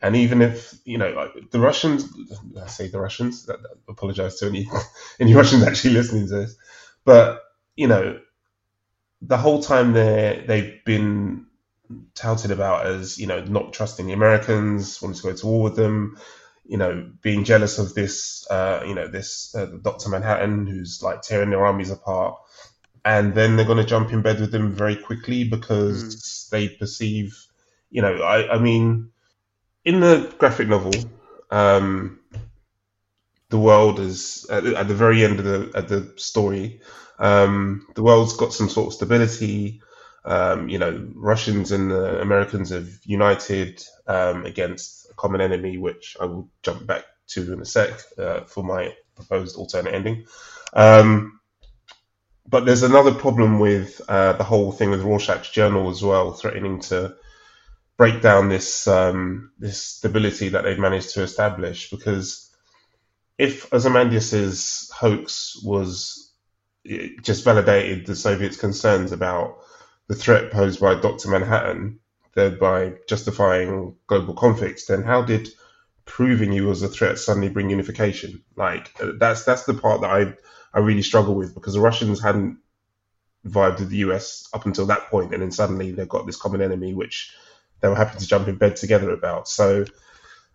And 0.00 0.16
even 0.16 0.42
if 0.42 0.74
you 0.84 0.98
know 0.98 1.10
like, 1.10 1.50
the 1.50 1.60
Russians, 1.60 2.06
I 2.60 2.66
say 2.66 2.88
the 2.88 3.00
Russians, 3.00 3.48
I 3.48 3.54
apologize 3.88 4.36
to 4.36 4.46
any 4.46 4.68
any 5.20 5.34
Russians 5.34 5.62
actually 5.62 5.94
listening 5.94 6.28
to 6.28 6.34
this, 6.34 6.56
but 7.04 7.42
you 7.76 7.88
know, 7.88 8.20
the 9.22 9.38
whole 9.38 9.62
time 9.62 9.92
they 9.92 10.44
they've 10.46 10.84
been 10.84 11.46
touted 12.14 12.50
about 12.50 12.86
as 12.86 13.18
you 13.18 13.26
know 13.26 13.42
not 13.44 13.72
trusting 13.72 14.06
the 14.06 14.12
Americans, 14.12 15.00
wanting 15.00 15.16
to 15.16 15.22
go 15.22 15.34
to 15.34 15.46
war 15.46 15.62
with 15.62 15.76
them, 15.76 16.18
you 16.64 16.78
know, 16.78 17.10
being 17.22 17.44
jealous 17.44 17.78
of 17.78 17.94
this, 17.94 18.46
uh, 18.50 18.82
you 18.86 18.94
know, 18.94 19.08
this 19.08 19.54
uh, 19.54 19.66
Doctor 19.66 20.08
Manhattan 20.08 20.66
who's 20.66 21.02
like 21.02 21.22
tearing 21.22 21.50
their 21.50 21.64
armies 21.64 21.90
apart, 21.90 22.38
and 23.04 23.34
then 23.34 23.56
they're 23.56 23.66
going 23.66 23.78
to 23.78 23.84
jump 23.84 24.12
in 24.12 24.22
bed 24.22 24.40
with 24.40 24.50
them 24.50 24.72
very 24.72 24.96
quickly 24.96 25.44
because 25.44 26.16
mm. 26.16 26.48
they 26.50 26.68
perceive, 26.68 27.36
you 27.90 28.00
know, 28.00 28.16
I, 28.16 28.54
I 28.54 28.58
mean, 28.58 29.10
in 29.84 30.00
the 30.00 30.32
graphic 30.38 30.68
novel, 30.68 30.94
um, 31.50 32.20
the 33.50 33.58
world 33.58 34.00
is 34.00 34.46
at, 34.50 34.64
at, 34.64 34.88
the 34.88 34.94
very 34.94 35.22
end 35.22 35.38
of 35.38 35.44
the 35.44 35.70
at 35.76 35.88
the 35.88 36.12
story. 36.16 36.80
Um, 37.18 37.86
the 37.94 38.02
world's 38.02 38.36
got 38.36 38.52
some 38.52 38.68
sort 38.68 38.88
of 38.88 38.94
stability. 38.94 39.82
Um, 40.24 40.70
you 40.70 40.78
know, 40.78 41.06
Russians 41.14 41.70
and 41.70 41.90
the 41.90 42.20
Americans 42.20 42.70
have 42.70 42.88
united 43.04 43.84
um, 44.06 44.46
against 44.46 45.10
a 45.10 45.14
common 45.14 45.42
enemy, 45.42 45.76
which 45.76 46.16
I 46.18 46.24
will 46.24 46.48
jump 46.62 46.86
back 46.86 47.04
to 47.28 47.52
in 47.52 47.60
a 47.60 47.66
sec 47.66 47.90
uh, 48.18 48.40
for 48.44 48.64
my 48.64 48.94
proposed 49.14 49.56
alternate 49.56 49.94
ending. 49.94 50.24
Um, 50.72 51.40
but 52.46 52.66
there's 52.66 52.82
another 52.82 53.14
problem 53.14 53.58
with 53.58 54.00
uh, 54.08 54.34
the 54.34 54.44
whole 54.44 54.72
thing 54.72 54.90
with 54.90 55.02
Rorschach's 55.02 55.50
journal 55.50 55.90
as 55.90 56.02
well, 56.02 56.32
threatening 56.32 56.80
to 56.80 57.16
break 57.96 58.20
down 58.20 58.48
this 58.48 58.86
um, 58.86 59.52
this 59.58 59.80
stability 59.80 60.50
that 60.50 60.64
they've 60.64 60.78
managed 60.78 61.14
to 61.14 61.22
establish. 61.22 61.90
Because 61.90 62.54
if 63.38 63.72
Ozymandias's 63.72 64.90
hoax 64.94 65.60
was 65.64 66.32
just 67.22 67.44
validated 67.44 68.06
the 68.06 68.14
Soviets' 68.14 68.56
concerns 68.56 69.12
about 69.12 69.58
the 70.08 70.14
threat 70.14 70.52
posed 70.52 70.80
by 70.80 70.94
Dr. 70.94 71.30
Manhattan, 71.30 71.98
thereby 72.34 72.94
justifying 73.08 73.96
global 74.06 74.34
conflicts, 74.34 74.86
then 74.86 75.02
how 75.02 75.22
did 75.22 75.48
proving 76.04 76.52
he 76.52 76.60
was 76.60 76.82
a 76.82 76.88
threat 76.88 77.18
suddenly 77.18 77.48
bring 77.48 77.70
unification? 77.70 78.42
Like 78.56 78.90
that's 79.18 79.44
that's 79.44 79.64
the 79.64 79.74
part 79.74 80.00
that 80.02 80.10
I 80.10 80.34
I 80.72 80.80
really 80.80 81.02
struggle 81.02 81.34
with 81.34 81.54
because 81.54 81.74
the 81.74 81.80
Russians 81.80 82.20
hadn't 82.22 82.58
vibed 83.46 83.80
with 83.80 83.90
the 83.90 83.98
US 83.98 84.48
up 84.52 84.66
until 84.66 84.86
that 84.86 85.10
point, 85.10 85.32
and 85.32 85.42
then 85.42 85.50
suddenly 85.52 85.92
they've 85.92 86.08
got 86.08 86.26
this 86.26 86.36
common 86.36 86.62
enemy 86.62 86.94
which 86.94 87.34
they 87.80 87.88
were 87.88 87.94
happy 87.96 88.18
to 88.18 88.26
jump 88.26 88.48
in 88.48 88.56
bed 88.56 88.76
together 88.76 89.10
about. 89.10 89.48
So 89.48 89.84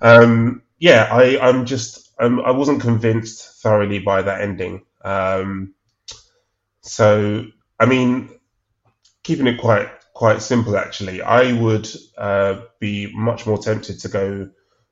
um, 0.02 0.64
yeah, 0.78 1.08
I 1.12 1.40
I'm 1.40 1.66
just 1.66 2.10
I'm, 2.20 2.40
I 2.42 2.52
wasn't 2.52 2.82
convinced 2.82 3.62
thoroughly 3.62 4.00
by 4.00 4.22
that 4.22 4.42
ending. 4.42 4.86
Um, 5.04 5.74
so 6.82 7.46
I 7.80 7.86
mean 7.86 8.30
keeping 9.24 9.48
it 9.48 9.60
quite 9.60 9.90
quite 10.14 10.42
simple 10.42 10.78
actually. 10.78 11.22
I 11.22 11.54
would 11.54 11.90
uh, 12.18 12.62
be 12.80 13.12
much 13.14 13.46
more 13.46 13.58
tempted 13.58 14.00
to 14.02 14.10
go 14.10 14.50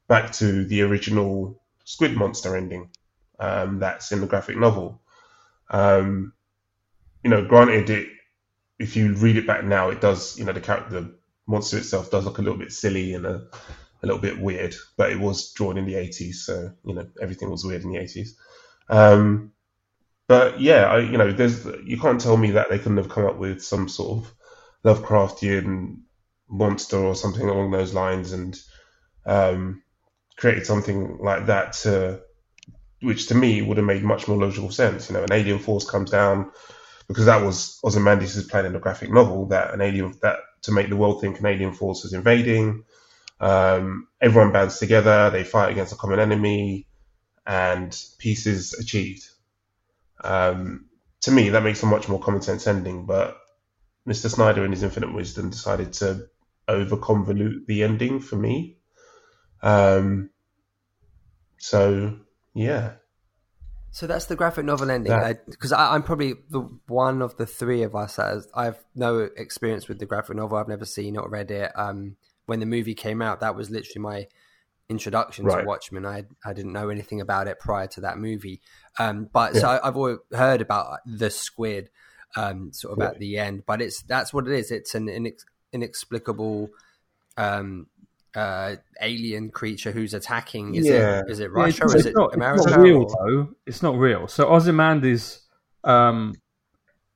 back 0.07 0.31
to 0.33 0.65
the 0.65 0.81
original 0.81 1.61
Squid 1.83 2.15
Monster 2.15 2.55
ending 2.55 2.89
um, 3.39 3.79
that's 3.79 4.11
in 4.11 4.21
the 4.21 4.27
graphic 4.27 4.57
novel. 4.57 5.01
Um, 5.69 6.33
you 7.23 7.29
know, 7.29 7.45
granted, 7.45 7.89
it 7.89 8.07
if 8.79 8.95
you 8.95 9.13
read 9.13 9.37
it 9.37 9.47
back 9.47 9.63
now, 9.63 9.89
it 9.89 10.01
does. 10.01 10.37
You 10.37 10.45
know, 10.45 10.53
the 10.53 10.61
character, 10.61 11.01
the 11.01 11.15
monster 11.47 11.77
itself 11.77 12.11
does 12.11 12.25
look 12.25 12.37
a 12.37 12.41
little 12.41 12.57
bit 12.57 12.71
silly 12.71 13.13
and 13.13 13.25
a, 13.25 13.47
a 14.03 14.05
little 14.05 14.21
bit 14.21 14.39
weird, 14.39 14.75
but 14.97 15.11
it 15.11 15.19
was 15.19 15.51
drawn 15.53 15.77
in 15.77 15.85
the 15.85 15.93
80s, 15.93 16.35
so 16.35 16.71
you 16.85 16.93
know 16.93 17.07
everything 17.21 17.49
was 17.49 17.65
weird 17.65 17.83
in 17.83 17.91
the 17.91 17.99
80s. 17.99 18.29
Um, 18.89 19.51
but 20.27 20.59
yeah, 20.59 20.85
I, 20.85 20.99
you 20.99 21.17
know, 21.17 21.31
there's 21.31 21.65
you 21.83 21.99
can't 21.99 22.21
tell 22.21 22.37
me 22.37 22.51
that 22.51 22.69
they 22.69 22.77
couldn't 22.77 22.97
have 22.97 23.09
come 23.09 23.25
up 23.25 23.37
with 23.37 23.63
some 23.63 23.87
sort 23.87 24.25
of 24.25 24.33
Lovecraftian 24.85 26.01
monster 26.49 26.97
or 26.97 27.15
something 27.15 27.47
along 27.47 27.71
those 27.71 27.93
lines 27.93 28.31
and 28.31 28.57
um, 29.25 29.81
created 30.38 30.65
something 30.65 31.17
like 31.20 31.48
that 31.48 31.74
to, 31.74 32.22
which 33.01 33.27
to 33.27 33.36
me 33.36 33.62
would 33.62 33.77
have 33.77 33.86
made 33.86 34.03
much 34.03 34.27
more 34.27 34.38
logical 34.38 34.72
sense. 34.72 35.10
You 35.10 35.15
know, 35.15 35.24
an 35.24 35.34
alien 35.34 35.60
force 35.60 35.89
comes 35.89 36.12
down 36.12 36.51
because 37.08 37.25
that 37.25 37.44
was 37.44 37.79
Ozymandias' 37.84 38.46
plan 38.48 38.65
in 38.65 38.74
the 38.74 38.79
graphic 38.79 39.12
novel 39.12 39.48
that 39.48 39.74
an 39.74 39.82
alien 39.82 40.13
that 40.22 40.39
to 40.63 40.72
make 40.72 40.89
the 40.89 40.96
world 40.96 41.22
think 41.22 41.39
an 41.39 41.46
alien 41.46 41.74
force 41.74 42.06
is 42.06 42.13
invading. 42.13 42.84
Um, 43.39 44.08
everyone 44.20 44.51
bands 44.51 44.79
together, 44.79 45.29
they 45.29 45.44
fight 45.44 45.72
against 45.72 45.94
a 45.94 45.98
common 45.98 46.20
enemy, 46.20 46.88
and 47.46 47.98
peace 48.17 48.46
is 48.46 48.74
achieved. 48.74 49.27
Um, 50.24 50.88
to 51.22 51.32
me, 51.32 51.50
that 51.50 51.63
makes 51.63 51.84
a 51.84 51.86
much 51.86 52.10
more 52.10 52.20
common 52.20 52.41
sense 52.41 52.67
ending. 52.67 53.06
But 53.06 53.38
Mr. 54.08 54.29
Snyder, 54.29 54.65
in 54.65 54.72
his 54.72 54.84
infinite 54.84 55.13
wisdom, 55.13 55.50
decided 55.50 55.94
to 55.94 56.27
over 56.67 56.98
convolute 56.98 57.65
the 57.67 57.84
ending 57.84 58.20
for 58.20 58.36
me. 58.36 58.76
Um, 59.61 60.29
so 61.57 62.19
yeah. 62.53 62.93
So 63.91 64.05
that's 64.05 64.25
the 64.25 64.35
graphic 64.35 64.65
novel 64.65 64.91
ending. 64.91 65.13
Because 65.49 65.71
I'm 65.71 66.03
probably 66.03 66.35
the 66.49 66.61
one 66.87 67.21
of 67.21 67.37
the 67.37 67.47
three 67.47 67.81
of 67.81 67.95
us 67.95 68.17
that 68.17 68.27
has, 68.27 68.47
I 68.53 68.65
have 68.65 68.79
no 68.93 69.29
experience 69.35 69.87
with 69.87 69.99
the 69.99 70.05
graphic 70.05 70.35
novel. 70.35 70.57
I've 70.57 70.67
never 70.67 70.85
seen 70.85 71.17
or 71.17 71.27
read 71.27 71.49
it. 71.49 71.71
Um, 71.75 72.15
when 72.45 72.59
the 72.59 72.65
movie 72.65 72.93
came 72.93 73.21
out, 73.21 73.39
that 73.39 73.55
was 73.55 73.69
literally 73.69 74.01
my 74.01 74.27
introduction 74.89 75.45
right. 75.45 75.61
to 75.61 75.67
Watchmen. 75.67 76.05
I 76.05 76.25
I 76.45 76.53
didn't 76.53 76.73
know 76.73 76.89
anything 76.89 77.21
about 77.21 77.47
it 77.47 77.59
prior 77.59 77.87
to 77.87 78.01
that 78.01 78.17
movie. 78.17 78.61
Um, 78.99 79.29
but 79.31 79.55
yeah. 79.55 79.61
so 79.61 79.69
I, 79.69 79.85
have 79.85 79.97
always 79.97 80.17
heard 80.31 80.61
about 80.61 80.99
the 81.05 81.29
squid, 81.29 81.89
um, 82.35 82.71
sort 82.73 82.93
of 82.97 83.03
yeah. 83.03 83.09
at 83.09 83.19
the 83.19 83.37
end. 83.37 83.63
But 83.65 83.81
it's 83.81 84.01
that's 84.03 84.33
what 84.33 84.47
it 84.47 84.53
is. 84.53 84.71
It's 84.71 84.95
an 84.95 85.07
inex- 85.07 85.45
inexplicable 85.73 86.69
um, 87.37 87.87
uh, 88.36 88.75
alien 89.01 89.50
creature 89.50 89.91
who's 89.91 90.13
attacking. 90.13 90.75
Is 90.75 90.88
yeah. 90.88 91.19
it 91.19 91.31
is 91.31 91.39
it 91.39 91.51
Russia 91.51 91.84
it's, 91.84 91.93
or 91.93 91.98
is 91.98 92.05
it 92.05 92.13
not, 92.15 92.34
America? 92.34 92.63
It's 92.63 92.72
not 92.72 92.79
real 92.79 93.03
or? 93.03 93.07
though. 93.07 93.55
It's 93.65 93.84
not 93.84 93.98
real. 93.98 94.27
So 94.27 94.48
Ozymandias, 94.48 95.41
um, 95.84 96.36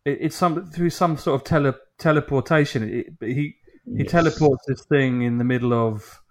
it, 0.06 0.18
it's 0.22 0.36
some 0.36 0.66
through 0.72 0.90
some 0.90 1.18
sort 1.18 1.40
of 1.40 1.46
tele, 1.46 1.76
teleportation. 1.98 2.84
It, 2.84 3.08
he 3.20 3.56
he 3.86 4.04
yes. 4.04 4.12
teleports 4.12 4.64
this 4.68 4.84
thing 4.86 5.24
in 5.24 5.38
the 5.38 5.44
middle 5.44 5.74
of 5.74 6.22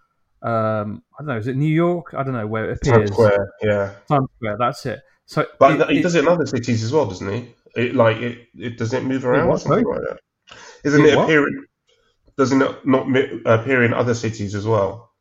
um, 0.42 1.02
I 1.18 1.22
don't 1.22 1.26
know, 1.26 1.37
is 1.37 1.46
it 1.46 1.56
New 1.56 1.72
York? 1.72 2.14
I 2.16 2.22
don't 2.22 2.32
know 2.32 2.46
where 2.46 2.70
it 2.70 2.78
appears. 2.78 3.10
Times 3.10 3.12
Square, 3.12 3.52
yeah. 3.62 3.94
Times 4.08 4.28
Square, 4.37 4.56
that's 4.58 4.87
it. 4.87 5.00
So, 5.26 5.46
but 5.58 5.80
it, 5.80 5.90
he 5.90 6.02
does 6.02 6.14
it 6.14 6.20
in 6.20 6.28
other 6.28 6.46
cities 6.46 6.82
as 6.82 6.92
well, 6.92 7.06
doesn't 7.06 7.30
he? 7.30 7.54
It 7.76 7.94
like 7.94 8.16
it, 8.16 8.49
it 8.58 8.78
does 8.78 8.92
it 8.92 9.04
move 9.04 9.25
around 9.25 9.49
or 9.49 9.58
something 9.58 9.84
like 9.84 10.00
that? 10.00 10.18
Isn't 10.82 11.04
it, 11.04 11.12
it 11.12 11.18
appearing? 11.18 11.64
Doesn't 12.40 12.62
it 12.62 12.87
not 12.87 13.06
appear 13.44 13.85
in 13.85 13.92
other 13.92 14.14
cities 14.14 14.54
as 14.54 14.66
well? 14.66 15.12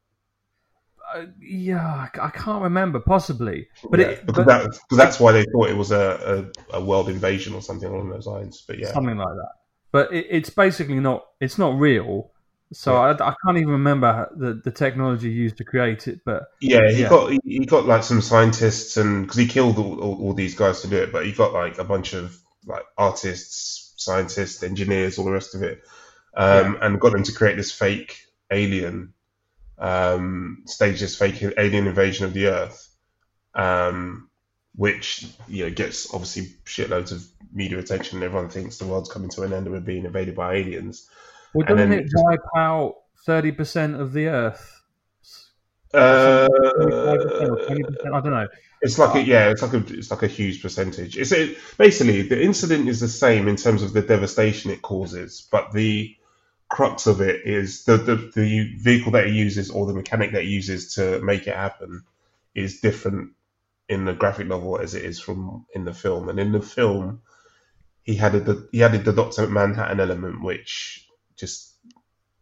Uh, 1.14 1.26
yeah, 1.42 2.08
I 2.18 2.30
can't 2.30 2.64
remember. 2.64 3.02
Possibly, 3.02 3.68
but 3.90 4.00
yeah, 4.00 4.06
it, 4.06 4.26
because, 4.26 4.46
but, 4.46 4.64
that, 4.64 4.80
that's 4.92 5.20
why 5.20 5.34
they 5.34 5.44
thought 5.44 5.70
it 5.70 5.76
was 5.76 5.92
a, 5.92 6.50
a, 6.72 6.78
a, 6.78 6.82
world 6.82 7.10
invasion 7.10 7.54
or 7.56 7.62
something 7.62 7.90
along 7.90 8.10
those 8.10 8.26
lines. 8.26 8.64
But 8.66 8.80
yeah, 8.80 8.94
something 8.94 9.18
like 9.18 9.28
that. 9.28 9.52
But 9.92 10.14
it, 10.14 10.28
it's 10.30 10.50
basically 10.50 11.02
not. 11.02 11.26
It's 11.42 11.58
not 11.58 11.78
real. 11.78 12.32
So 12.72 12.94
yeah. 12.94 13.18
I, 13.20 13.32
I, 13.32 13.36
can't 13.46 13.58
even 13.58 13.74
remember 13.74 14.30
the, 14.34 14.62
the 14.64 14.72
technology 14.72 15.30
used 15.30 15.58
to 15.58 15.66
create 15.66 16.08
it, 16.08 16.22
but 16.24 16.44
yeah, 16.62 16.90
he 16.90 17.02
yeah. 17.02 17.10
got 17.10 17.34
he 17.44 17.66
got 17.66 17.86
like 17.86 18.04
some 18.04 18.22
scientists 18.22 18.96
and 18.96 19.26
because 19.26 19.36
he 19.36 19.48
killed 19.48 19.78
all, 19.78 20.00
all, 20.00 20.22
all, 20.22 20.34
these 20.34 20.56
guys 20.56 20.84
to 20.84 20.88
do 20.88 20.96
it, 20.96 21.12
but 21.12 21.26
he 21.26 21.34
got 21.34 21.52
like 21.52 21.80
a 21.80 21.84
bunch 21.84 22.14
of 22.14 22.38
like 22.66 22.86
artists, 22.98 23.94
scientists, 23.98 24.64
engineers, 24.64 25.18
all 25.18 25.26
the 25.26 25.32
rest 25.32 25.54
of 25.54 25.64
it, 25.64 25.82
um, 26.36 26.74
yeah. 26.74 26.86
and 26.86 27.00
got 27.00 27.14
them 27.14 27.24
to 27.24 27.34
create 27.34 27.58
this 27.58 27.72
fake 27.72 28.26
alien, 28.52 29.14
um, 29.78 30.64
stage 30.66 31.00
this 31.00 31.18
fake 31.18 31.42
alien 31.58 31.88
invasion 31.88 32.26
of 32.26 32.34
the 32.34 32.48
Earth, 32.48 32.90
um, 33.56 34.30
which 34.76 35.26
you 35.48 35.66
know 35.66 35.72
gets 35.72 36.14
obviously 36.14 36.48
shitloads 36.66 37.12
of 37.12 37.26
media 37.54 37.80
attention. 37.80 38.18
And 38.18 38.26
Everyone 38.26 38.50
thinks 38.50 38.78
the 38.78 38.86
world's 38.86 39.12
coming 39.12 39.30
to 39.32 39.44
an 39.44 39.54
end 39.54 39.66
and 39.66 39.76
we're 39.76 39.82
being 39.82 40.06
invaded 40.06 40.36
by 40.36 40.56
aliens 40.56 41.10
well, 41.54 41.68
doesn't 41.68 41.92
it 41.92 42.08
wipe 42.14 42.40
out 42.56 42.96
thirty 43.26 43.52
percent 43.52 44.00
of 44.00 44.14
the 44.14 44.28
Earth? 44.28 44.82
Uh, 45.94 46.48
I 46.54 48.22
don't 48.22 48.32
know. 48.32 48.48
It's 48.82 49.00
like 49.00 49.16
a, 49.16 49.22
yeah, 49.22 49.50
it's 49.50 49.62
like 49.62 49.74
a 49.74 49.84
it's 49.90 50.12
like 50.12 50.24
a 50.24 50.28
huge 50.28 50.62
percentage. 50.62 51.18
It's 51.18 51.32
it, 51.32 51.58
basically 51.78 52.22
the 52.22 52.42
incident 52.42 52.88
is 52.88 53.00
the 53.00 53.08
same 53.08 53.48
in 53.48 53.56
terms 53.56 53.82
of 53.82 53.94
the 53.94 54.02
devastation 54.02 54.72
it 54.72 54.82
causes, 54.82 55.48
but 55.52 55.72
the 55.72 56.16
crux 56.70 57.08
of 57.08 57.22
it 57.22 57.46
is 57.46 57.86
the, 57.86 57.98
the 57.98 58.32
the 58.36 58.76
vehicle 58.78 59.14
that 59.14 59.28
he 59.28 59.34
uses 59.34 59.72
or 59.72 59.88
the 59.88 59.94
mechanic 59.94 60.34
that 60.34 60.44
he 60.44 60.50
uses 60.52 60.96
to 60.96 61.22
make 61.22 61.48
it 61.48 61.56
happen 61.56 62.04
is 62.56 62.82
different 62.82 63.32
in 63.90 64.06
the 64.06 64.14
graphic 64.14 64.48
novel 64.48 64.80
as 64.80 64.96
it 64.96 65.06
is 65.06 65.20
from 65.20 65.66
in 65.76 65.86
the 65.86 65.94
film. 65.94 66.30
And 66.30 66.40
in 66.40 66.52
the 66.52 66.62
film, 66.62 67.22
he 68.04 68.20
added 68.20 68.46
the 68.46 68.70
he 68.72 68.84
added 68.84 69.06
the 69.06 69.14
Doctor 69.14 69.48
Manhattan 69.48 70.00
element, 70.00 70.44
which 70.44 71.08
just 71.38 71.76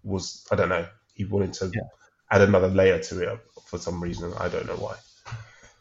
was 0.03 0.45
I 0.51 0.55
don't 0.57 0.69
know. 0.69 0.87
He 1.15 1.25
wanted 1.25 1.53
to 1.55 1.73
Yeah. 1.73 1.81
add 2.31 2.41
another 2.41 2.69
layer 2.69 2.99
to 2.99 3.33
it 3.33 3.39
for 3.67 3.79
some 3.79 4.01
reason. 4.03 4.33
I 4.39 4.49
don't 4.49 4.67
know 4.67 4.75
why. 4.77 4.97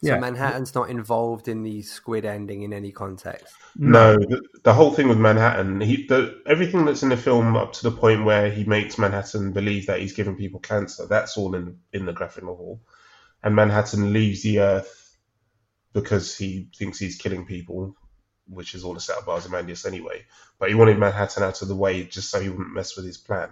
So 0.02 0.08
Yeah. 0.08 0.18
Manhattan's 0.18 0.74
not 0.74 0.90
involved 0.90 1.48
in 1.48 1.62
the 1.62 1.80
squid 1.82 2.24
ending 2.26 2.62
in 2.62 2.72
any 2.72 2.92
context. 2.92 3.54
No, 3.76 4.14
the, 4.14 4.42
the 4.62 4.74
whole 4.74 4.92
thing 4.92 5.08
with 5.08 5.18
Manhattan, 5.18 5.80
he 5.80 6.06
the 6.06 6.42
everything 6.46 6.84
that's 6.84 7.02
in 7.02 7.08
the 7.08 7.16
film 7.16 7.56
up 7.56 7.72
to 7.74 7.82
the 7.82 7.96
point 7.96 8.24
where 8.24 8.50
he 8.50 8.64
makes 8.64 8.98
Manhattan 8.98 9.52
believe 9.52 9.86
that 9.86 10.00
he's 10.00 10.12
giving 10.12 10.36
people 10.36 10.60
cancer. 10.60 11.06
That's 11.06 11.36
all 11.38 11.54
in 11.54 11.78
in 11.92 12.04
the 12.04 12.12
graphic 12.12 12.44
novel, 12.44 12.82
and 13.42 13.56
Manhattan 13.56 14.12
leaves 14.12 14.42
the 14.42 14.60
Earth 14.60 15.16
because 15.94 16.36
he 16.36 16.68
thinks 16.76 16.98
he's 16.98 17.16
killing 17.16 17.46
people, 17.46 17.96
which 18.48 18.74
is 18.74 18.84
all 18.84 18.96
a 18.96 19.00
setup 19.00 19.24
by 19.24 19.36
Ozymandias 19.36 19.86
anyway. 19.86 20.26
But 20.58 20.68
he 20.68 20.74
wanted 20.74 20.98
Manhattan 20.98 21.42
out 21.42 21.62
of 21.62 21.68
the 21.68 21.76
way 21.76 22.04
just 22.04 22.30
so 22.30 22.38
he 22.38 22.50
wouldn't 22.50 22.74
mess 22.74 22.96
with 22.96 23.06
his 23.06 23.16
plan, 23.16 23.48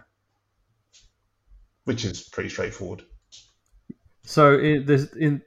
which 1.85 2.05
is 2.05 2.23
pretty 2.23 2.51
straightforward. 2.51 3.03
So 4.25 4.55
it, 4.55 4.87
there's 4.87 5.13
in 5.15 5.43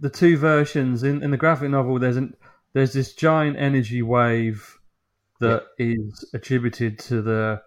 the 0.00 0.10
two 0.10 0.36
versions 0.36 1.02
in, 1.02 1.22
in 1.22 1.30
the 1.30 1.36
graphic 1.36 1.70
novel. 1.70 1.98
There's 1.98 2.16
an 2.16 2.34
there's 2.72 2.92
this 2.92 3.14
giant 3.14 3.56
energy 3.58 4.02
wave 4.02 4.78
that 5.40 5.64
is 5.78 6.24
attributed 6.34 6.98
to 7.00 7.22
the 7.22 7.62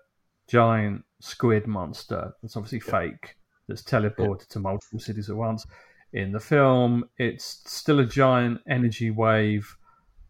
giant 0.47 1.03
squid 1.19 1.67
monster. 1.67 2.33
That's 2.41 2.55
obviously 2.55 2.79
fake. 2.79 3.35
That's 3.67 3.81
teleported 3.81 4.47
to 4.49 4.59
multiple 4.59 4.99
cities 4.99 5.29
at 5.29 5.35
once. 5.35 5.65
In 6.13 6.31
the 6.31 6.39
film, 6.39 7.05
it's 7.17 7.61
still 7.65 7.99
a 7.99 8.05
giant 8.05 8.61
energy 8.69 9.09
wave, 9.09 9.75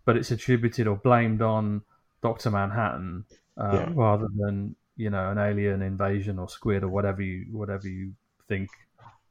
but 0.05 0.15
it's 0.15 0.31
attributed 0.31 0.88
or 0.88 0.95
blamed 0.95 1.41
on 1.41 1.81
Doctor 2.21 2.50
Manhattan 2.51 3.25
uh, 3.57 3.71
Yeah. 3.73 3.91
rather 3.93 4.27
than 4.38 4.75
you 4.95 5.09
know 5.09 5.29
an 5.31 5.38
alien 5.38 5.81
invasion 5.81 6.39
or 6.39 6.47
squid 6.47 6.83
or 6.83 6.89
whatever 6.89 7.21
you 7.21 7.45
whatever 7.51 7.88
you 7.88 8.13
think 8.47 8.69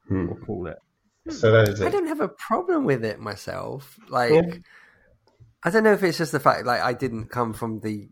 Hmm. 0.08 0.28
or 0.30 0.36
call 0.36 0.66
it. 0.66 0.78
So 1.28 1.52
that 1.52 1.68
is 1.68 1.80
I 1.80 1.88
don't 1.88 2.08
have 2.08 2.20
a 2.20 2.28
problem 2.28 2.84
with 2.84 3.04
it 3.04 3.20
myself. 3.20 3.98
Like, 4.08 4.32
Yeah. 4.32 4.54
I 5.64 5.70
don't 5.70 5.84
know 5.84 5.92
if 5.92 6.02
it's 6.02 6.18
just 6.18 6.32
the 6.32 6.40
fact 6.40 6.66
like 6.66 6.80
I 6.80 6.92
didn't 6.92 7.26
come 7.26 7.52
from 7.52 7.80
the 7.80 8.08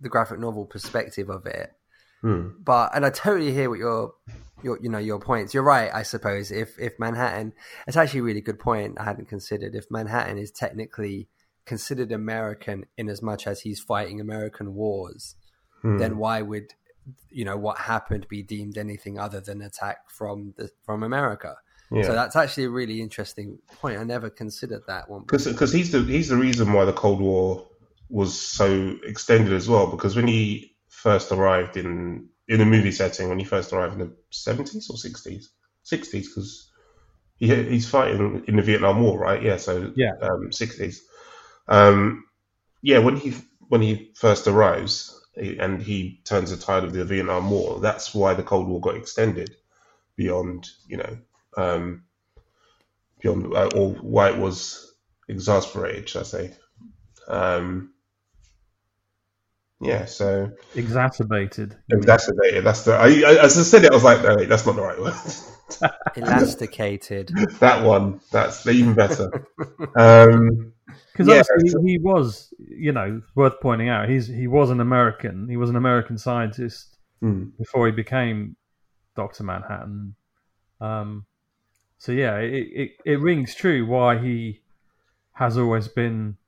the 0.00 0.08
graphic 0.08 0.38
novel 0.38 0.66
perspective 0.66 1.28
of 1.30 1.46
it, 1.46 1.72
Hmm. 2.20 2.48
but 2.62 2.94
and 2.94 3.04
I 3.04 3.10
totally 3.10 3.52
hear 3.52 3.68
what 3.68 3.78
your 3.80 4.14
your 4.62 4.78
you 4.80 4.88
know 4.88 4.98
your 4.98 5.18
points. 5.18 5.52
You're 5.54 5.64
right, 5.64 5.90
I 5.92 6.02
suppose. 6.04 6.52
If 6.52 6.78
if 6.78 6.98
Manhattan, 6.98 7.52
it's 7.88 7.96
actually 7.96 8.20
a 8.20 8.24
really 8.24 8.40
good 8.40 8.60
point. 8.60 8.98
I 9.00 9.04
hadn't 9.04 9.28
considered 9.28 9.74
if 9.74 9.90
Manhattan 9.90 10.38
is 10.38 10.52
technically 10.52 11.28
considered 11.64 12.12
American 12.12 12.84
in 12.96 13.08
as 13.08 13.20
much 13.20 13.48
as 13.48 13.62
he's 13.62 13.80
fighting 13.80 14.20
American 14.20 14.74
wars, 14.74 15.34
Hmm. 15.82 15.98
then 15.98 16.16
why 16.18 16.42
would 16.42 16.74
you 17.30 17.44
know 17.44 17.56
what 17.56 17.78
happened 17.78 18.28
be 18.28 18.42
deemed 18.42 18.78
anything 18.78 19.18
other 19.18 19.40
than 19.40 19.60
attack 19.62 20.08
from 20.10 20.54
the 20.56 20.70
from 20.84 21.02
America? 21.02 21.56
Yeah. 21.90 22.02
So 22.02 22.12
that's 22.12 22.36
actually 22.36 22.64
a 22.64 22.70
really 22.70 23.00
interesting 23.00 23.58
point. 23.80 23.98
I 23.98 24.04
never 24.04 24.28
considered 24.30 24.82
that 24.88 25.08
one. 25.08 25.22
because 25.22 25.72
he's 25.72 25.92
the 25.92 26.02
he's 26.02 26.28
the 26.28 26.36
reason 26.36 26.72
why 26.72 26.84
the 26.84 26.92
Cold 26.92 27.20
War 27.20 27.66
was 28.08 28.38
so 28.38 28.96
extended 29.04 29.52
as 29.52 29.68
well. 29.68 29.86
Because 29.86 30.16
when 30.16 30.26
he 30.26 30.74
first 30.88 31.30
arrived 31.32 31.76
in 31.76 32.28
in 32.48 32.60
a 32.60 32.64
movie 32.64 32.92
setting, 32.92 33.28
when 33.28 33.38
he 33.38 33.44
first 33.44 33.72
arrived 33.72 33.94
in 33.94 34.00
the 34.00 34.12
seventies 34.30 34.88
or 34.90 34.96
sixties, 34.96 35.50
sixties, 35.82 36.28
because 36.28 36.70
he 37.38 37.54
he's 37.54 37.88
fighting 37.88 38.44
in 38.48 38.56
the 38.56 38.62
Vietnam 38.62 39.02
War, 39.02 39.18
right? 39.18 39.42
Yeah, 39.42 39.56
so 39.56 39.92
Yeah. 39.94 40.12
um, 40.22 40.52
sixties. 40.52 41.04
Um, 41.68 42.24
yeah, 42.82 42.98
when 42.98 43.16
he 43.16 43.34
when 43.68 43.82
he 43.82 44.12
first 44.16 44.46
arrives 44.46 45.12
and 45.36 45.82
he 45.82 46.20
turns 46.24 46.50
the 46.50 46.56
tide 46.56 46.84
of 46.84 46.92
the 46.92 47.04
Vietnam 47.04 47.50
War, 47.50 47.80
that's 47.80 48.14
why 48.14 48.34
the 48.34 48.42
Cold 48.42 48.68
War 48.68 48.80
got 48.80 48.96
extended 48.96 49.54
beyond, 50.16 50.68
you 50.88 50.96
know, 50.96 51.18
um, 51.56 52.04
beyond 53.20 53.54
uh, 53.54 53.68
or 53.74 53.90
why 53.94 54.30
it 54.30 54.38
was 54.38 54.94
exasperated, 55.28 56.08
should 56.08 56.20
I 56.20 56.24
say? 56.24 56.54
Um, 57.28 57.92
yeah, 59.80 60.06
so 60.06 60.50
exacerbated. 60.74 61.76
exacerbated. 61.90 62.64
That's 62.64 62.84
the. 62.84 62.94
I, 62.94 63.06
I, 63.06 63.44
as 63.44 63.58
I 63.58 63.62
said 63.62 63.84
it, 63.84 63.90
I 63.90 63.94
was 63.94 64.04
like, 64.04 64.22
no, 64.22 64.34
wait, 64.36 64.48
that's 64.48 64.64
not 64.64 64.76
the 64.76 64.82
right 64.82 64.98
word. 64.98 65.14
Elasticated. 66.16 67.30
that 67.60 67.84
one. 67.84 68.20
That's 68.30 68.66
even 68.66 68.94
better. 68.94 69.46
Um, 69.96 70.72
Because 71.12 71.28
Yeah, 71.28 71.42
obviously 71.56 71.82
he, 71.82 71.92
he 71.92 71.98
was, 71.98 72.54
you 72.58 72.92
know, 72.92 73.20
worth 73.34 73.60
pointing 73.60 73.90
out. 73.90 74.08
He's 74.08 74.26
he 74.26 74.46
was 74.46 74.70
an 74.70 74.80
American. 74.80 75.48
He 75.48 75.58
was 75.58 75.68
an 75.68 75.76
American 75.76 76.16
scientist 76.16 76.96
hmm. 77.20 77.48
before 77.58 77.86
he 77.86 77.92
became 77.92 78.56
Doctor 79.14 79.44
Manhattan. 79.44 80.14
Um, 80.80 81.26
so 81.98 82.12
yeah, 82.12 82.38
it, 82.38 82.52
it 82.54 82.90
it 83.04 83.20
rings 83.20 83.54
true 83.54 83.86
why 83.86 84.18
he 84.18 84.62
has 85.34 85.58
always 85.58 85.88
been 85.88 86.38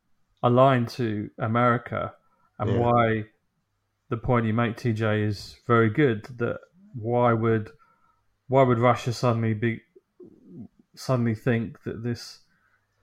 aligned 0.42 0.88
to 0.90 1.30
America, 1.38 2.14
and 2.58 2.74
Yeah. 2.74 2.78
why 2.78 3.26
the 4.10 4.16
point 4.16 4.46
you 4.46 4.54
make, 4.54 4.76
TJ, 4.76 5.22
is 5.26 5.60
very 5.66 5.90
good. 5.90 6.24
That 6.38 6.60
why 6.94 7.32
would 7.32 7.70
why 8.48 8.62
would 8.64 8.78
Russia 8.78 9.12
suddenly 9.12 9.54
be 9.54 9.82
suddenly 10.94 11.34
think 11.34 11.82
that 11.84 12.02
this 12.02 12.40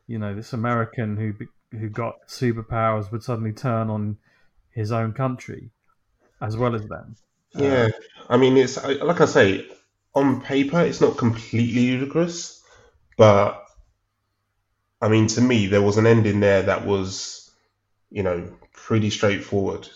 you 0.07 0.19
know 0.19 0.35
this 0.35 0.53
American 0.53 1.17
who 1.17 1.33
who 1.77 1.89
got 1.89 2.27
superpowers 2.27 3.11
would 3.11 3.23
suddenly 3.23 3.53
turn 3.53 3.89
on 3.89 4.17
his 4.71 4.91
own 4.91 5.13
country 5.13 5.71
as 6.41 6.57
well 6.57 6.75
as 6.75 6.87
them? 6.87 7.17
Yeah, 7.53 7.87
uh, 7.87 7.89
I 8.29 8.37
mean, 8.37 8.57
it's 8.57 8.83
like 8.83 9.21
I 9.21 9.25
say, 9.25 9.65
on 10.15 10.41
paper, 10.41 10.81
it's 10.81 11.01
not 11.01 11.17
completely 11.17 11.91
ludicrous, 11.91 12.63
but 13.17 13.65
I 15.01 15.09
mean, 15.09 15.27
to 15.27 15.41
me, 15.41 15.67
there 15.67 15.81
was 15.81 15.97
an 15.97 16.07
ending 16.07 16.39
there 16.39 16.63
that 16.63 16.85
was, 16.85 17.51
you 18.09 18.23
know, 18.23 18.49
pretty 18.73 19.09
straightforward 19.09 19.87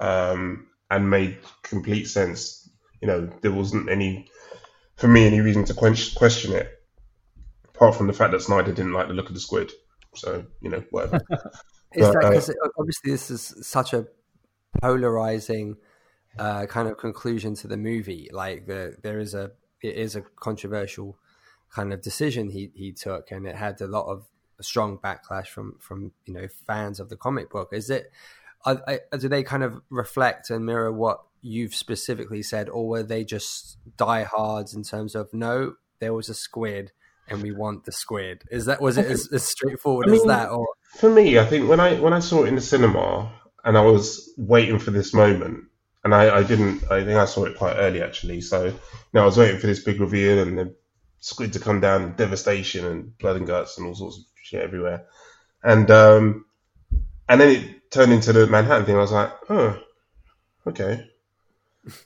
um, 0.00 0.68
and 0.90 1.10
made 1.10 1.38
complete 1.62 2.04
sense. 2.04 2.68
You 3.00 3.08
know, 3.08 3.30
there 3.42 3.52
wasn't 3.52 3.90
any, 3.90 4.30
for 4.96 5.08
me, 5.08 5.26
any 5.26 5.40
reason 5.40 5.64
to 5.64 5.74
quench, 5.74 6.14
question 6.14 6.52
it, 6.52 6.70
apart 7.74 7.96
from 7.96 8.06
the 8.06 8.12
fact 8.12 8.32
that 8.32 8.42
Snyder 8.42 8.72
didn't 8.72 8.92
like 8.92 9.08
the 9.08 9.14
look 9.14 9.28
of 9.28 9.34
the 9.34 9.40
squid. 9.40 9.72
So, 10.14 10.44
you 10.62 10.70
know, 10.70 10.82
whatever. 10.90 11.18
Is 11.92 12.06
But, 12.06 12.20
that 12.20 12.56
uh, 12.62 12.68
obviously 12.78 13.12
this 13.12 13.30
is 13.30 13.54
such 13.62 13.94
a 13.94 14.06
polarizing 14.82 15.76
uh, 16.38 16.66
kind 16.66 16.88
of 16.88 16.98
conclusion 16.98 17.54
to 17.56 17.68
the 17.68 17.76
movie? 17.76 18.28
Like 18.32 18.66
the 18.66 18.96
there 19.02 19.18
is 19.18 19.34
a 19.34 19.52
it 19.82 19.96
is 19.96 20.16
a 20.16 20.22
controversial 20.22 21.18
kind 21.70 21.92
of 21.92 22.02
decision 22.02 22.50
he 22.50 22.70
he 22.74 22.92
took, 22.92 23.30
and 23.30 23.46
it 23.46 23.56
had 23.56 23.80
a 23.80 23.86
lot 23.86 24.06
of 24.06 24.26
strong 24.60 24.98
backlash 24.98 25.48
from 25.48 25.76
from 25.80 26.12
you 26.24 26.34
know 26.34 26.48
fans 26.66 27.00
of 27.00 27.08
the 27.08 27.16
comic 27.16 27.50
book. 27.50 27.70
Is 27.72 27.90
it? 27.90 28.10
Are, 28.64 28.82
are, 29.12 29.18
do 29.18 29.28
they 29.28 29.44
kind 29.44 29.62
of 29.62 29.80
reflect 29.90 30.50
and 30.50 30.66
mirror 30.66 30.92
what 30.92 31.20
you've 31.40 31.74
specifically 31.74 32.42
said, 32.42 32.68
or 32.68 32.88
were 32.88 33.02
they 33.02 33.24
just 33.24 33.78
diehards 33.96 34.74
in 34.74 34.82
terms 34.82 35.14
of 35.14 35.32
no, 35.32 35.74
there 36.00 36.12
was 36.12 36.28
a 36.28 36.34
squid 36.34 36.92
and 37.28 37.42
we 37.42 37.52
want 37.52 37.84
the 37.84 37.92
squid? 37.92 38.44
Is 38.50 38.66
that 38.66 38.80
was 38.80 38.98
it 38.98 39.06
as, 39.06 39.28
as 39.32 39.44
straightforward 39.44 40.08
I 40.08 40.14
as 40.14 40.24
that, 40.24 40.50
or 40.50 40.66
For 40.96 41.10
me, 41.10 41.38
I 41.38 41.44
think 41.44 41.68
when 41.68 41.80
I 41.80 42.00
when 42.00 42.12
I 42.12 42.20
saw 42.20 42.44
it 42.44 42.48
in 42.48 42.56
the 42.56 42.60
cinema 42.60 43.32
and 43.64 43.76
I 43.76 43.82
was 43.82 44.32
waiting 44.36 44.78
for 44.78 44.90
this 44.90 45.14
moment, 45.14 45.64
and 46.06 46.14
I, 46.14 46.36
I 46.36 46.42
didn't, 46.44 46.88
I 46.88 47.02
think 47.02 47.18
I 47.18 47.24
saw 47.24 47.46
it 47.46 47.58
quite 47.58 47.74
early 47.74 48.00
actually. 48.00 48.40
So, 48.40 48.66
you 48.66 49.20
I 49.20 49.24
was 49.24 49.36
waiting 49.36 49.58
for 49.58 49.66
this 49.66 49.82
big 49.82 50.00
reveal 50.00 50.38
and 50.38 50.56
the 50.56 50.76
squid 51.18 51.54
to 51.54 51.58
come 51.58 51.80
down, 51.80 52.14
devastation 52.14 52.86
and 52.86 53.18
blood 53.18 53.34
and 53.34 53.46
guts 53.46 53.76
and 53.76 53.88
all 53.88 53.94
sorts 53.96 54.18
of 54.18 54.24
shit 54.40 54.62
everywhere, 54.62 55.08
and 55.64 55.90
um, 55.90 56.44
and 57.28 57.40
then 57.40 57.56
it 57.56 57.90
turned 57.90 58.12
into 58.12 58.32
the 58.32 58.46
Manhattan 58.46 58.86
thing. 58.86 58.94
I 58.94 59.00
was 59.00 59.10
like, 59.10 59.32
oh, 59.50 59.82
okay, 60.68 61.10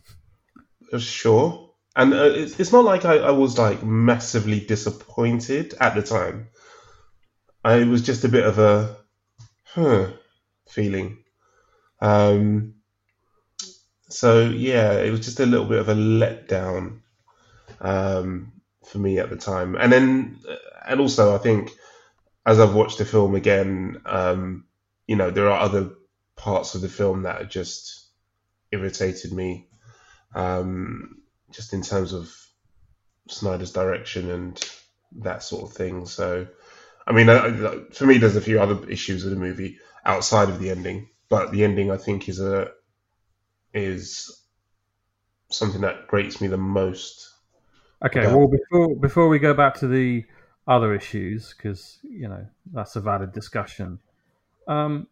sure. 0.99 1.75
And 1.95 2.15
uh, 2.15 2.25
it's, 2.25 2.59
it's 2.59 2.73
not 2.73 2.85
like 2.85 3.05
I, 3.05 3.19
I 3.19 3.33
was 3.33 3.59
like 3.59 3.83
massively 3.83 4.61
disappointed 4.61 5.75
at 5.79 5.95
the 5.95 6.03
time. 6.03 6.49
I 7.63 7.85
was 7.85 8.01
just 8.01 8.25
a 8.25 8.31
bit 8.31 8.47
of 8.47 8.59
a 8.59 8.97
huh 9.65 10.07
feeling. 10.71 11.19
Um, 12.01 12.80
so 14.11 14.43
yeah, 14.43 14.93
it 14.95 15.11
was 15.11 15.21
just 15.21 15.41
a 15.41 15.47
little 15.47 15.67
bit 15.67 15.79
of 15.79 15.89
a 15.89 15.95
letdown 15.95 17.01
um, 17.81 18.53
for 18.87 18.99
me 18.99 19.19
at 19.19 19.31
the 19.31 19.37
time, 19.37 19.77
and 19.77 19.93
then 19.93 20.39
and 20.87 21.01
also 21.01 21.35
I 21.35 21.39
think 21.39 21.71
as 22.47 22.61
I've 22.61 22.75
watched 22.75 22.99
the 22.99 23.05
film 23.05 23.35
again, 23.35 24.03
um, 24.07 24.65
you 25.07 25.17
know, 25.17 25.31
there 25.31 25.51
are 25.51 25.61
other 25.61 25.91
parts 26.37 26.75
of 26.75 26.81
the 26.81 26.89
film 26.89 27.23
that 27.23 27.51
just 27.51 28.09
irritated 28.73 29.33
me, 29.33 29.69
um, 30.35 31.23
just 31.53 31.73
in 31.73 31.83
terms 31.83 32.13
of 32.13 32.31
Snyder's 33.29 33.73
direction 33.73 34.31
and 34.31 34.71
that 35.19 35.43
sort 35.43 35.71
of 35.71 35.77
thing. 35.77 36.07
So. 36.07 36.47
I 37.07 37.13
mean, 37.13 37.29
I- 37.29 37.47
I- 37.49 37.85
for 37.93 38.07
me, 38.07 38.19
there's 38.19 38.37
a 38.37 38.41
few 38.41 38.61
other 38.61 38.89
issues 38.89 39.25
with 39.25 39.33
the 39.33 39.41
movie 39.41 39.79
outside 40.05 40.49
of 40.49 40.61
the 40.61 40.71
ending, 40.71 41.09
but 41.29 41.51
the 41.51 41.65
ending 41.65 41.91
I 41.91 41.97
think 41.97 42.29
is 42.29 42.39
a 42.41 42.71
is 43.75 44.45
something 45.51 45.81
that 45.81 46.07
grates 46.07 46.41
me 46.41 46.49
the 46.49 46.57
most. 46.57 47.29
Okay, 48.05 48.27
well 48.27 48.49
before 48.49 48.97
before 48.97 49.29
we 49.29 49.39
go 49.39 49.53
back 49.53 49.75
to 49.77 49.89
the 49.89 50.25
other 50.67 50.95
issues, 50.95 51.55
because 51.55 51.99
you 52.03 52.29
know 52.29 52.47
that's 52.73 52.97
a 52.97 53.01
valid 53.01 53.33
discussion. 53.33 53.99
Um, 54.69 55.07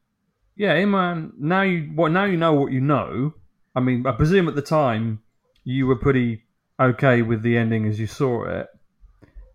yeah, 0.57 0.75
Imran. 0.77 1.33
Now 1.38 1.62
you 1.62 1.92
well 1.94 2.11
now 2.11 2.25
you 2.25 2.37
know 2.37 2.55
what 2.55 2.73
you 2.73 2.81
know. 2.81 3.35
I 3.75 3.81
mean, 3.81 4.07
I 4.07 4.12
presume 4.12 4.49
at 4.49 4.55
the 4.55 4.62
time 4.62 5.21
you 5.64 5.87
were 5.87 5.97
pretty 5.97 6.44
okay 6.81 7.23
with 7.23 7.42
the 7.42 7.57
ending 7.57 7.87
as 7.87 8.01
you 8.01 8.07
saw 8.07 8.44
it. 8.44 8.68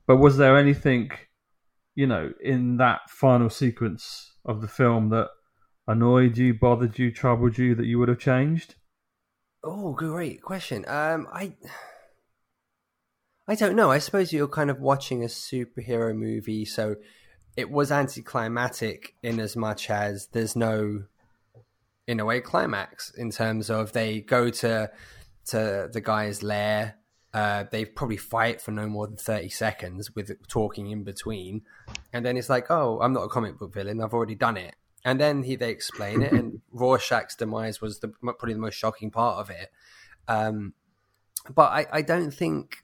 But 0.06 0.18
was 0.18 0.38
there 0.38 0.58
anything, 0.58 1.12
you 1.96 2.08
know, 2.08 2.34
in 2.42 2.78
that 2.78 3.10
final 3.10 3.50
sequence 3.50 4.34
of 4.46 4.62
the 4.62 4.68
film 4.68 5.10
that 5.10 5.30
annoyed 5.88 6.38
you, 6.38 6.54
bothered 6.54 7.00
you, 7.00 7.12
troubled 7.12 7.58
you 7.58 7.74
that 7.76 7.86
you 7.86 8.00
would 8.00 8.10
have 8.10 8.20
changed? 8.20 8.76
Oh, 9.64 9.94
great 9.94 10.42
question. 10.42 10.84
Um, 10.88 11.28
I, 11.32 11.54
I 13.48 13.56
don't 13.56 13.78
know. 13.78 13.92
I 13.92 14.00
suppose 14.00 14.34
you're 14.34 14.50
kind 14.50 14.70
of 14.70 14.82
watching 14.82 15.24
a 15.24 15.28
superhero 15.28 16.14
movie, 16.14 16.66
so 16.66 16.98
it 17.56 17.72
was 17.72 17.90
anticlimactic 17.90 19.16
in 19.24 19.40
as 19.40 19.56
much 19.56 19.90
as 19.90 20.28
there's 20.34 20.58
no, 20.58 21.06
in 22.08 22.20
a 22.20 22.26
way, 22.26 22.42
climax 22.42 23.12
in 23.12 23.32
terms 23.32 23.70
of 23.70 23.94
they 23.94 24.20
go 24.20 24.50
to 24.50 24.92
to 25.46 25.90
the 25.92 26.02
guy's 26.02 26.44
lair. 26.44 26.96
Uh, 27.34 27.64
they 27.72 27.86
probably 27.86 28.18
fight 28.18 28.62
for 28.62 28.72
no 28.72 28.88
more 28.88 29.08
than 29.08 29.18
30 29.18 29.50
seconds 29.50 30.14
with 30.14 30.32
talking 30.48 30.92
in 30.92 31.04
between. 31.04 31.62
And 32.12 32.26
then 32.26 32.38
it's 32.38 32.50
like, 32.50 32.70
oh, 32.70 33.00
I'm 33.02 33.14
not 33.14 33.24
a 33.24 33.30
comic 33.30 33.58
book 33.58 33.74
villain. 33.74 34.02
I've 34.02 34.14
already 34.14 34.36
done 34.36 34.58
it. 34.58 34.76
And 35.06 35.20
then 35.20 35.44
he, 35.44 35.56
they 35.56 35.70
explain 35.70 36.22
it. 36.22 36.32
And 36.32 36.62
Rorschach's 36.72 37.36
demise 37.36 37.82
was 37.82 38.00
the, 38.00 38.08
probably 38.08 38.54
the 38.54 38.60
most 38.60 38.76
shocking 38.76 39.12
part 39.12 39.40
of 39.40 39.50
it. 39.50 39.70
Um, 40.28 40.74
but 41.54 41.72
I, 41.72 41.86
I 41.92 42.02
don't 42.02 42.32
think. 42.32 42.78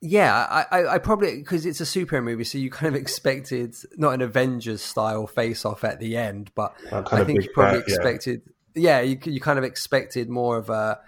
Yeah, 0.00 0.32
I, 0.32 0.66
I, 0.70 0.94
I 0.94 0.98
probably 0.98 1.38
because 1.38 1.66
it's 1.66 1.80
a 1.80 1.84
superhero 1.84 2.22
movie, 2.22 2.44
so 2.44 2.58
you 2.58 2.70
kind 2.70 2.94
of 2.94 3.00
expected 3.00 3.74
not 3.96 4.14
an 4.14 4.22
Avengers 4.22 4.82
style 4.82 5.26
face 5.26 5.64
off 5.64 5.84
at 5.84 5.98
the 5.98 6.16
end, 6.16 6.52
but 6.54 6.74
I 6.92 7.24
think 7.24 7.42
you 7.42 7.50
probably 7.52 7.80
bat, 7.80 7.88
yeah. 7.88 7.94
expected. 7.94 8.42
Yeah, 8.74 9.00
you 9.00 9.18
you 9.24 9.40
kind 9.40 9.58
of 9.58 9.64
expected 9.64 10.28
more 10.28 10.58
of 10.58 10.70
a 10.70 11.00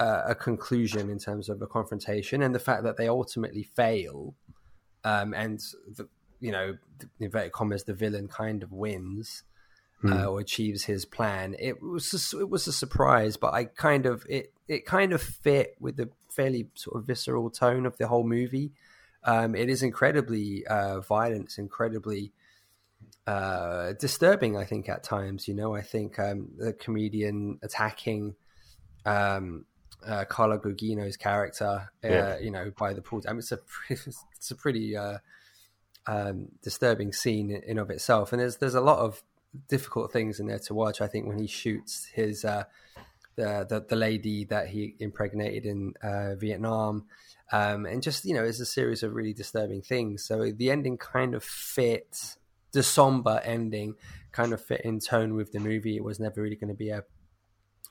a 0.00 0.22
a 0.28 0.34
conclusion 0.34 1.10
in 1.10 1.18
terms 1.18 1.48
of 1.48 1.62
a 1.62 1.66
confrontation, 1.66 2.42
and 2.42 2.54
the 2.54 2.58
fact 2.58 2.82
that 2.84 2.96
they 2.96 3.08
ultimately 3.08 3.62
fail, 3.62 4.34
um, 5.04 5.34
and 5.34 5.60
the 5.96 6.08
you 6.44 6.52
know 6.52 6.76
inverted 7.18 7.52
commas 7.52 7.84
the 7.84 7.94
villain 7.94 8.28
kind 8.28 8.62
of 8.62 8.70
wins 8.70 9.44
uh, 10.06 10.26
or 10.26 10.40
achieves 10.40 10.84
his 10.84 11.06
plan. 11.06 11.56
It 11.58 11.82
was 11.82 12.12
a, 12.34 12.40
it 12.40 12.50
was 12.50 12.66
a 12.66 12.72
surprise, 12.72 13.38
but 13.38 13.54
I 13.54 13.64
kind 13.64 14.04
of 14.04 14.26
it 14.28 14.52
it 14.68 14.84
kind 14.84 15.12
of 15.14 15.22
fit 15.22 15.76
with 15.80 15.96
the 15.96 16.10
fairly 16.30 16.68
sort 16.74 16.96
of 16.96 17.06
visceral 17.06 17.48
tone 17.48 17.86
of 17.86 17.96
the 17.96 18.08
whole 18.08 18.24
movie. 18.24 18.72
Um, 19.24 19.54
it 19.54 19.70
is 19.70 19.82
incredibly 19.82 20.66
uh, 20.66 21.00
violent. 21.00 21.44
It's 21.46 21.58
incredibly 21.58 22.32
uh, 23.26 23.94
disturbing. 23.98 24.56
I 24.58 24.64
think 24.64 24.88
at 24.90 25.02
times, 25.02 25.48
you 25.48 25.54
know, 25.54 25.74
I 25.74 25.80
think 25.80 26.18
um, 26.18 26.50
the 26.58 26.74
comedian 26.74 27.58
attacking 27.62 28.34
um, 29.06 29.64
uh, 30.06 30.24
Carla 30.26 30.58
Gugino's 30.58 31.16
character, 31.16 31.90
uh, 32.04 32.08
Yeah. 32.08 32.38
you 32.38 32.50
know, 32.50 32.70
by 32.76 32.92
the 32.92 33.00
pool. 33.00 33.22
I 33.26 33.30
mean, 33.32 33.38
it's 33.38 33.52
a 33.52 33.60
it's 33.88 34.50
a 34.50 34.54
pretty 34.54 34.94
uh, 34.96 35.18
um, 36.06 36.48
disturbing 36.62 37.12
scene 37.12 37.50
in, 37.50 37.78
of 37.78 37.90
itself, 37.90 38.32
and 38.32 38.40
there's 38.40 38.56
there's 38.58 38.74
a 38.74 38.80
lot 38.80 38.98
of 38.98 39.22
difficult 39.68 40.12
things 40.12 40.40
in 40.40 40.46
there 40.46 40.58
to 40.58 40.74
watch. 40.74 41.00
I 41.00 41.06
think 41.06 41.26
when 41.26 41.38
he 41.38 41.46
shoots 41.46 42.06
his 42.12 42.44
uh, 42.44 42.64
the, 43.36 43.66
the 43.68 43.84
the 43.88 43.96
lady 43.96 44.44
that 44.44 44.68
he 44.68 44.94
impregnated 44.98 45.66
in 45.66 45.94
uh, 46.02 46.34
Vietnam, 46.36 47.06
um, 47.52 47.86
and 47.86 48.02
just 48.02 48.24
you 48.24 48.34
know, 48.34 48.44
it's 48.44 48.60
a 48.60 48.66
series 48.66 49.02
of 49.02 49.14
really 49.14 49.32
disturbing 49.32 49.82
things. 49.82 50.24
So 50.24 50.50
the 50.50 50.70
ending 50.70 50.98
kind 50.98 51.34
of 51.34 51.44
fits 51.44 52.38
the 52.72 52.82
somber 52.82 53.40
ending, 53.44 53.94
kind 54.32 54.52
of 54.52 54.62
fit 54.62 54.82
in 54.84 54.98
tone 55.00 55.34
with 55.34 55.52
the 55.52 55.60
movie. 55.60 55.96
It 55.96 56.04
was 56.04 56.20
never 56.20 56.42
really 56.42 56.56
going 56.56 56.68
to 56.68 56.74
be 56.74 56.90
a 56.90 57.04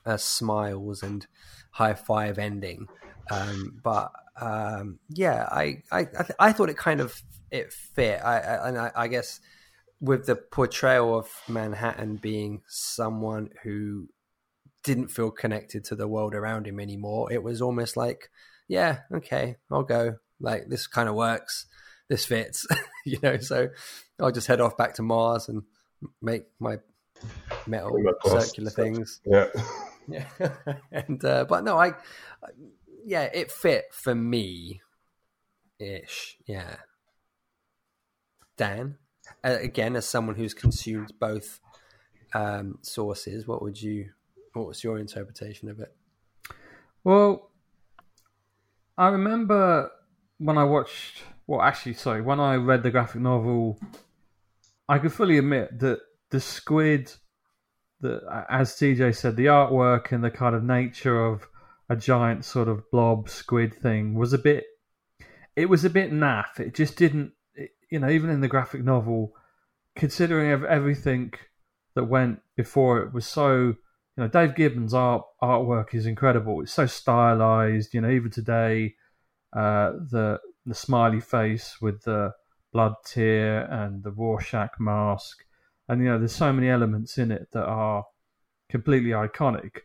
a 0.06 0.18
smiles 0.18 1.02
and 1.02 1.26
high 1.70 1.94
five 1.94 2.38
ending, 2.38 2.86
um, 3.30 3.80
but 3.82 4.12
um, 4.40 4.98
yeah, 5.08 5.48
I 5.50 5.82
I 5.90 6.00
I, 6.00 6.04
th- 6.04 6.38
I 6.38 6.52
thought 6.52 6.68
it 6.70 6.76
kind 6.76 7.00
of 7.00 7.22
it 7.54 7.72
fit. 7.72 8.20
I, 8.24 8.38
I 8.40 8.68
and 8.68 8.78
I, 8.78 8.90
I 8.94 9.08
guess 9.08 9.40
with 10.00 10.26
the 10.26 10.36
portrayal 10.36 11.16
of 11.18 11.28
Manhattan 11.48 12.16
being 12.16 12.62
someone 12.66 13.50
who 13.62 14.08
didn't 14.82 15.08
feel 15.08 15.30
connected 15.30 15.84
to 15.84 15.94
the 15.96 16.08
world 16.08 16.34
around 16.34 16.66
him 16.66 16.78
anymore, 16.80 17.32
it 17.32 17.42
was 17.42 17.62
almost 17.62 17.96
like, 17.96 18.28
yeah, 18.68 18.98
okay, 19.14 19.56
I'll 19.70 19.82
go. 19.84 20.16
Like 20.40 20.68
this 20.68 20.86
kind 20.86 21.08
of 21.08 21.14
works. 21.14 21.66
This 22.08 22.26
fits, 22.26 22.66
you 23.06 23.18
know. 23.22 23.38
So 23.38 23.68
I'll 24.20 24.32
just 24.32 24.46
head 24.48 24.60
off 24.60 24.76
back 24.76 24.94
to 24.96 25.02
Mars 25.02 25.48
and 25.48 25.62
make 26.20 26.42
my 26.60 26.78
metal 27.66 27.96
circular 28.44 28.70
things. 28.70 29.20
Yeah. 29.24 29.46
Yeah, 30.06 30.26
and 30.92 31.24
uh, 31.24 31.46
but 31.48 31.64
no, 31.64 31.78
I- 31.78 31.94
yeah, 33.06 33.22
it 33.32 33.50
fit 33.50 33.86
for 33.90 34.14
me, 34.14 34.82
ish. 35.78 36.36
Yeah. 36.46 36.76
Dan, 38.56 38.96
uh, 39.42 39.58
again, 39.60 39.96
as 39.96 40.06
someone 40.06 40.36
who's 40.36 40.54
consumed 40.54 41.12
both 41.18 41.60
um, 42.34 42.78
sources, 42.82 43.46
what 43.46 43.62
would 43.62 43.80
you? 43.80 44.10
What 44.52 44.66
was 44.66 44.84
your 44.84 44.98
interpretation 44.98 45.68
of 45.68 45.80
it? 45.80 45.94
Well, 47.02 47.50
I 48.96 49.08
remember 49.08 49.90
when 50.38 50.56
I 50.56 50.64
watched, 50.64 51.22
well, 51.46 51.60
actually, 51.60 51.94
sorry, 51.94 52.22
when 52.22 52.38
I 52.38 52.56
read 52.56 52.82
the 52.82 52.90
graphic 52.90 53.20
novel, 53.20 53.80
I 54.88 54.98
could 54.98 55.12
fully 55.12 55.38
admit 55.38 55.80
that 55.80 56.00
the 56.30 56.40
squid, 56.40 57.12
the 58.00 58.20
as 58.48 58.72
TJ 58.72 59.16
said, 59.16 59.36
the 59.36 59.46
artwork 59.46 60.12
and 60.12 60.22
the 60.22 60.30
kind 60.30 60.54
of 60.54 60.62
nature 60.62 61.24
of 61.24 61.48
a 61.88 61.96
giant 61.96 62.44
sort 62.44 62.68
of 62.68 62.90
blob 62.90 63.28
squid 63.28 63.74
thing 63.74 64.14
was 64.14 64.32
a 64.32 64.38
bit. 64.38 64.64
It 65.56 65.68
was 65.68 65.84
a 65.84 65.90
bit 65.90 66.12
naff. 66.12 66.58
It 66.58 66.74
just 66.74 66.96
didn't, 66.96 67.32
you 67.94 68.00
know, 68.00 68.10
even 68.10 68.28
in 68.28 68.40
the 68.40 68.48
graphic 68.48 68.82
novel, 68.82 69.36
considering 69.94 70.50
everything 70.50 71.32
that 71.94 72.06
went 72.06 72.40
before 72.56 72.98
it 72.98 73.12
was 73.12 73.24
so 73.24 73.66
you 73.66 73.76
know 74.16 74.26
Dave 74.26 74.56
Gibbons' 74.56 74.92
art 74.92 75.22
artwork 75.40 75.94
is 75.94 76.04
incredible. 76.04 76.60
It's 76.60 76.72
so 76.72 76.86
stylized. 76.86 77.94
You 77.94 78.00
know, 78.00 78.10
even 78.10 78.32
today, 78.32 78.96
uh, 79.56 79.92
the 80.10 80.40
the 80.66 80.74
smiley 80.74 81.20
face 81.20 81.76
with 81.80 82.02
the 82.02 82.32
blood 82.72 82.94
tear 83.06 83.64
and 83.70 84.02
the 84.02 84.10
Rorschach 84.10 84.80
mask, 84.80 85.44
and 85.88 86.02
you 86.02 86.08
know, 86.08 86.18
there's 86.18 86.34
so 86.34 86.52
many 86.52 86.68
elements 86.68 87.16
in 87.16 87.30
it 87.30 87.46
that 87.52 87.64
are 87.64 88.06
completely 88.68 89.10
iconic. 89.10 89.82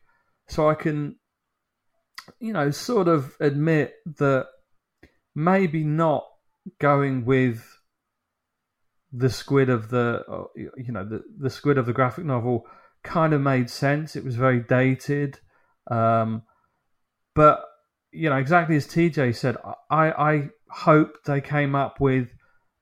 So 0.48 0.68
I 0.68 0.74
can, 0.74 1.18
you 2.40 2.54
know, 2.54 2.72
sort 2.72 3.08
of 3.08 3.36
admit 3.40 3.94
that 4.18 4.48
maybe 5.36 5.84
not 5.84 6.26
going 6.80 7.24
with 7.24 7.79
the 9.12 9.30
squid 9.30 9.70
of 9.70 9.90
the 9.90 10.24
uh, 10.30 10.44
you 10.56 10.92
know 10.92 11.04
the 11.04 11.24
the 11.38 11.50
squid 11.50 11.78
of 11.78 11.86
the 11.86 11.94
graphic 11.94 12.26
novel 12.26 12.66
kind 13.04 13.34
of 13.34 13.42
made 13.42 13.70
sense. 13.70 14.16
It 14.16 14.24
was 14.24 14.36
very 14.36 14.60
dated, 14.60 15.40
um, 15.90 16.44
but 17.36 17.64
you 18.12 18.30
know 18.30 18.38
exactly 18.38 18.76
as 18.76 18.88
TJ 18.88 19.36
said. 19.36 19.58
I 19.90 20.12
I 20.12 20.50
hope 20.70 21.24
they 21.26 21.42
came 21.42 21.76
up 21.76 22.00
with 22.00 22.30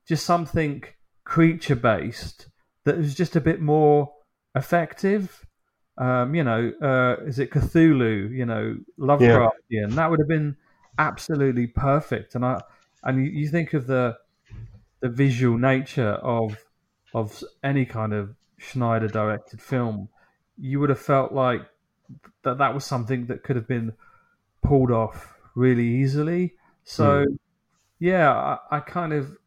just 0.07 0.25
something 0.25 0.83
creature 1.23 1.75
based 1.75 2.47
that 2.85 2.97
was 2.97 3.13
just 3.13 3.35
a 3.35 3.41
bit 3.41 3.61
more 3.61 4.13
effective. 4.55 5.45
Um, 5.97 6.35
you 6.35 6.43
know, 6.43 6.71
uh, 6.81 7.23
is 7.25 7.39
it 7.39 7.51
Cthulhu? 7.51 8.29
You 8.31 8.45
know, 8.45 8.77
Lovecraftian. 8.99 9.95
That 9.95 10.09
would 10.09 10.19
have 10.19 10.27
been 10.27 10.55
absolutely 10.99 11.67
perfect. 11.67 12.35
And 12.35 12.45
I 12.45 12.61
and 13.03 13.23
you, 13.23 13.31
you 13.31 13.47
think 13.47 13.73
of 13.73 13.87
the 13.87 14.17
the 14.99 15.10
visual 15.10 15.57
nature 15.57 16.13
of 16.13 16.57
of 17.13 17.43
any 17.63 17.86
kind 17.86 18.13
of 18.13 18.36
Snyder 18.60 19.07
directed 19.07 19.62
film, 19.62 20.10
you 20.57 20.79
would 20.79 20.89
have 20.89 20.99
felt 20.99 21.31
like 21.31 21.62
that 22.43 22.57
that 22.57 22.73
was 22.73 22.86
something 22.86 23.27
that 23.27 23.43
could 23.43 23.55
have 23.55 23.67
been 23.67 23.93
pulled 24.63 24.91
off 24.91 25.36
really 25.55 25.88
easily. 26.01 26.55
So, 26.83 27.25
yeah, 27.99 28.31
I, 28.31 28.77
I 28.77 28.79
kind 28.79 29.13
of 29.13 29.38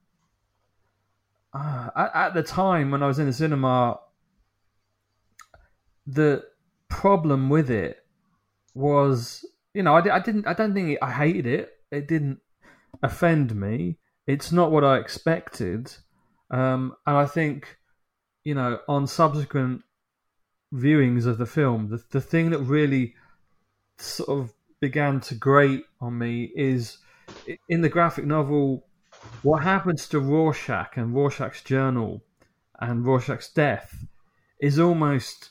uh, 1.53 1.91
at, 1.97 2.11
at 2.15 2.35
the 2.35 2.43
time 2.43 2.91
when 2.91 3.03
I 3.03 3.07
was 3.07 3.19
in 3.19 3.27
the 3.27 3.33
cinema, 3.33 3.99
the 6.07 6.45
problem 6.89 7.49
with 7.49 7.71
it 7.71 8.05
was, 8.75 9.45
you 9.75 9.83
know, 9.83 9.95
I, 9.95 10.17
I 10.17 10.21
didn't, 10.21 10.47
I 10.47 10.55
don't 10.55 10.75
think 10.75 10.91
it, 10.91 10.99
I 11.03 11.11
hated 11.11 11.47
it. 11.47 11.71
It 11.91 12.09
didn't 12.09 12.41
offend 13.03 13.55
me. 13.55 13.97
It's 14.31 14.53
not 14.53 14.71
what 14.71 14.85
I 14.85 14.99
expected, 14.99 15.93
um, 16.51 16.95
and 17.07 17.17
I 17.17 17.27
think 17.27 17.79
you 18.45 18.55
know, 18.55 18.79
on 18.89 19.07
subsequent 19.07 19.83
viewings 20.73 21.27
of 21.27 21.39
the 21.39 21.47
film, 21.47 21.89
the 21.89 22.03
the 22.11 22.21
thing 22.21 22.51
that 22.51 22.61
really 22.61 23.15
sort 23.99 24.29
of 24.29 24.53
began 24.81 25.21
to 25.21 25.35
grate 25.35 25.85
on 26.01 26.19
me 26.19 26.51
is 26.55 26.99
in 27.69 27.83
the 27.83 27.89
graphic 27.89 28.25
novel 28.25 28.87
what 29.43 29.63
happens 29.63 30.09
to 30.09 30.19
Rorschach 30.19 30.97
and 30.97 31.15
Rorschach's 31.15 31.63
journal 31.63 32.23
and 32.81 33.05
Rorschach's 33.05 33.53
death 33.53 34.07
is 34.61 34.79
almost 34.79 35.51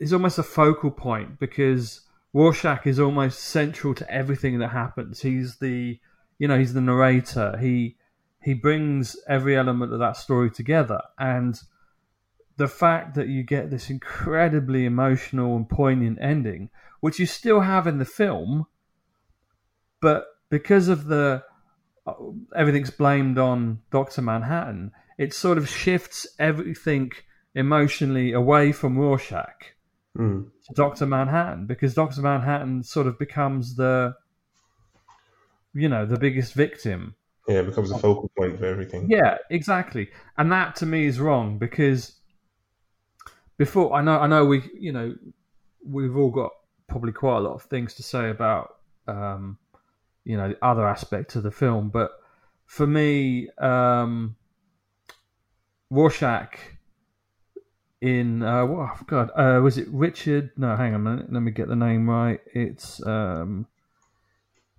is 0.00 0.12
almost 0.12 0.38
a 0.38 0.42
focal 0.42 0.90
point 0.90 1.38
because 1.38 2.00
Rorschach 2.32 2.86
is 2.86 2.98
almost 2.98 3.40
central 3.40 3.94
to 3.94 4.10
everything 4.10 4.58
that 4.58 4.68
happens. 4.68 5.22
He's 5.22 5.56
the 5.56 5.98
you 6.38 6.48
know 6.48 6.58
he's 6.58 6.74
the 6.74 6.80
narrator. 6.80 7.56
He 7.58 7.96
he 8.42 8.54
brings 8.54 9.16
every 9.28 9.56
element 9.56 9.92
of 9.92 9.98
that 9.98 10.16
story 10.16 10.50
together 10.50 11.00
and 11.18 11.60
the 12.56 12.68
fact 12.68 13.14
that 13.14 13.28
you 13.28 13.42
get 13.42 13.70
this 13.70 13.88
incredibly 13.90 14.84
emotional 14.84 15.54
and 15.56 15.68
poignant 15.68 16.18
ending, 16.20 16.70
which 17.00 17.18
you 17.18 17.26
still 17.26 17.60
have 17.60 17.86
in 17.86 17.98
the 17.98 18.04
film, 18.04 18.66
but 20.00 20.26
because 20.50 20.88
of 20.88 21.06
the 21.06 21.42
uh, 22.06 22.14
everything's 22.56 22.90
blamed 22.90 23.38
on 23.38 23.80
Doctor 23.90 24.22
Manhattan, 24.22 24.92
it 25.18 25.34
sort 25.34 25.58
of 25.58 25.68
shifts 25.68 26.26
everything 26.38 27.12
emotionally 27.54 28.32
away 28.32 28.72
from 28.72 28.96
Rorschach 28.98 29.74
Mm. 30.16 30.50
to 30.66 30.74
Doctor 30.74 31.06
Manhattan 31.06 31.66
because 31.66 31.94
Doctor 31.94 32.22
Manhattan 32.22 32.82
sort 32.82 33.06
of 33.06 33.18
becomes 33.20 33.76
the 33.76 34.14
you 35.78 35.88
know 35.88 36.04
the 36.04 36.18
biggest 36.18 36.54
victim 36.54 37.14
Yeah, 37.46 37.60
it 37.60 37.66
becomes 37.66 37.90
a 37.90 37.98
focal 37.98 38.30
point 38.36 38.58
for 38.58 38.66
everything. 38.66 39.06
yeah, 39.08 39.38
exactly. 39.50 40.10
And 40.36 40.50
that 40.52 40.76
to 40.76 40.86
me 40.86 41.06
is 41.06 41.20
wrong 41.20 41.58
because 41.58 42.16
before 43.56 43.94
I 43.94 44.02
know 44.02 44.18
I 44.18 44.26
know 44.26 44.44
we 44.44 44.68
you 44.78 44.92
know 44.92 45.14
we've 45.84 46.16
all 46.16 46.30
got 46.30 46.50
probably 46.88 47.12
quite 47.12 47.38
a 47.38 47.40
lot 47.40 47.54
of 47.54 47.62
things 47.62 47.94
to 47.94 48.02
say 48.02 48.30
about 48.30 48.76
um, 49.06 49.58
you 50.24 50.36
know 50.36 50.48
the 50.48 50.64
other 50.64 50.86
aspects 50.86 51.36
of 51.36 51.42
the 51.42 51.50
film, 51.50 51.88
but 51.90 52.10
for 52.66 52.86
me, 52.86 53.48
um, 53.58 54.36
Rorschach 55.90 56.58
in 58.00 58.42
uh, 58.42 58.64
what 58.64 58.90
oh, 58.90 59.00
God 59.06 59.30
uh, 59.34 59.60
was 59.60 59.78
it 59.78 59.88
Richard? 59.90 60.50
No, 60.56 60.76
hang 60.76 60.94
on 60.94 61.00
a 61.06 61.10
minute. 61.10 61.32
Let 61.32 61.42
me 61.42 61.50
get 61.50 61.68
the 61.68 61.76
name 61.76 62.08
right. 62.08 62.40
It's 62.54 63.04
um, 63.06 63.66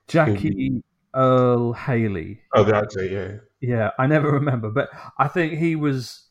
Jackie 0.08 0.84
Earle 1.16 1.74
Haley. 1.74 2.42
Oh, 2.54 2.64
the 2.64 2.76
actor, 2.76 3.06
yeah. 3.06 3.38
Yeah, 3.62 3.92
I 3.98 4.08
never 4.08 4.32
remember, 4.40 4.70
but 4.70 4.90
I 5.18 5.28
think 5.28 5.54
he 5.54 5.76
was 5.76 6.28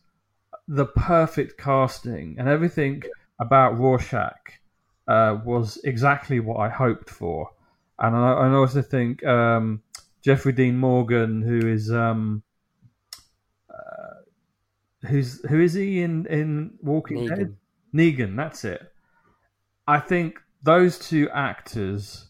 the 0.67 0.87
perfect 0.87 1.59
casting, 1.59 2.37
and 2.39 2.49
everything 2.49 3.03
about 3.41 3.79
Rorschach 3.79 4.61
uh, 5.07 5.39
was 5.45 5.79
exactly 5.85 6.41
what 6.41 6.59
I 6.59 6.69
hoped 6.69 7.11
for. 7.11 7.51
And 7.99 8.15
I, 8.15 8.33
I 8.33 8.53
also 8.53 8.83
think 8.83 9.25
um, 9.25 9.83
Jeffrey 10.23 10.53
Dean 10.53 10.77
Morgan, 10.77 11.43
who 11.43 11.67
is 11.67 11.91
um, 11.91 12.43
uh, 13.71 15.07
who's 15.09 15.41
who 15.49 15.61
is 15.61 15.75
he 15.75 16.03
in 16.03 16.27
in 16.27 16.79
Walking 16.83 17.19
Negan. 17.19 17.37
Dead? 17.37 17.57
Negan, 17.95 18.37
that's 18.37 18.65
it. 18.65 18.93
I 19.87 20.01
think 20.01 20.39
those 20.63 20.99
two 20.99 21.31
actors 21.31 22.28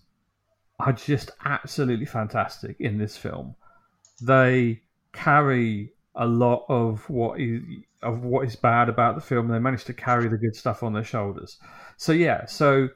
are 0.78 0.92
just 0.92 1.30
absolutely 1.44 2.06
fantastic 2.06 2.76
in 2.78 2.98
this 2.98 3.16
film. 3.16 3.54
They 4.22 4.82
carry 5.12 5.92
a 6.14 6.26
lot 6.26 6.64
of 6.68 7.08
what 7.08 7.40
is 7.40 7.62
of 8.02 8.22
what 8.22 8.46
is 8.46 8.54
bad 8.54 8.88
about 8.88 9.16
the 9.16 9.20
film. 9.20 9.48
They 9.48 9.58
manage 9.58 9.84
to 9.84 9.92
carry 9.92 10.28
the 10.28 10.38
good 10.38 10.54
stuff 10.54 10.82
on 10.82 10.92
their 10.92 11.04
shoulders. 11.04 11.58
So 11.96 12.12
yeah, 12.12 12.46
so 12.46 12.88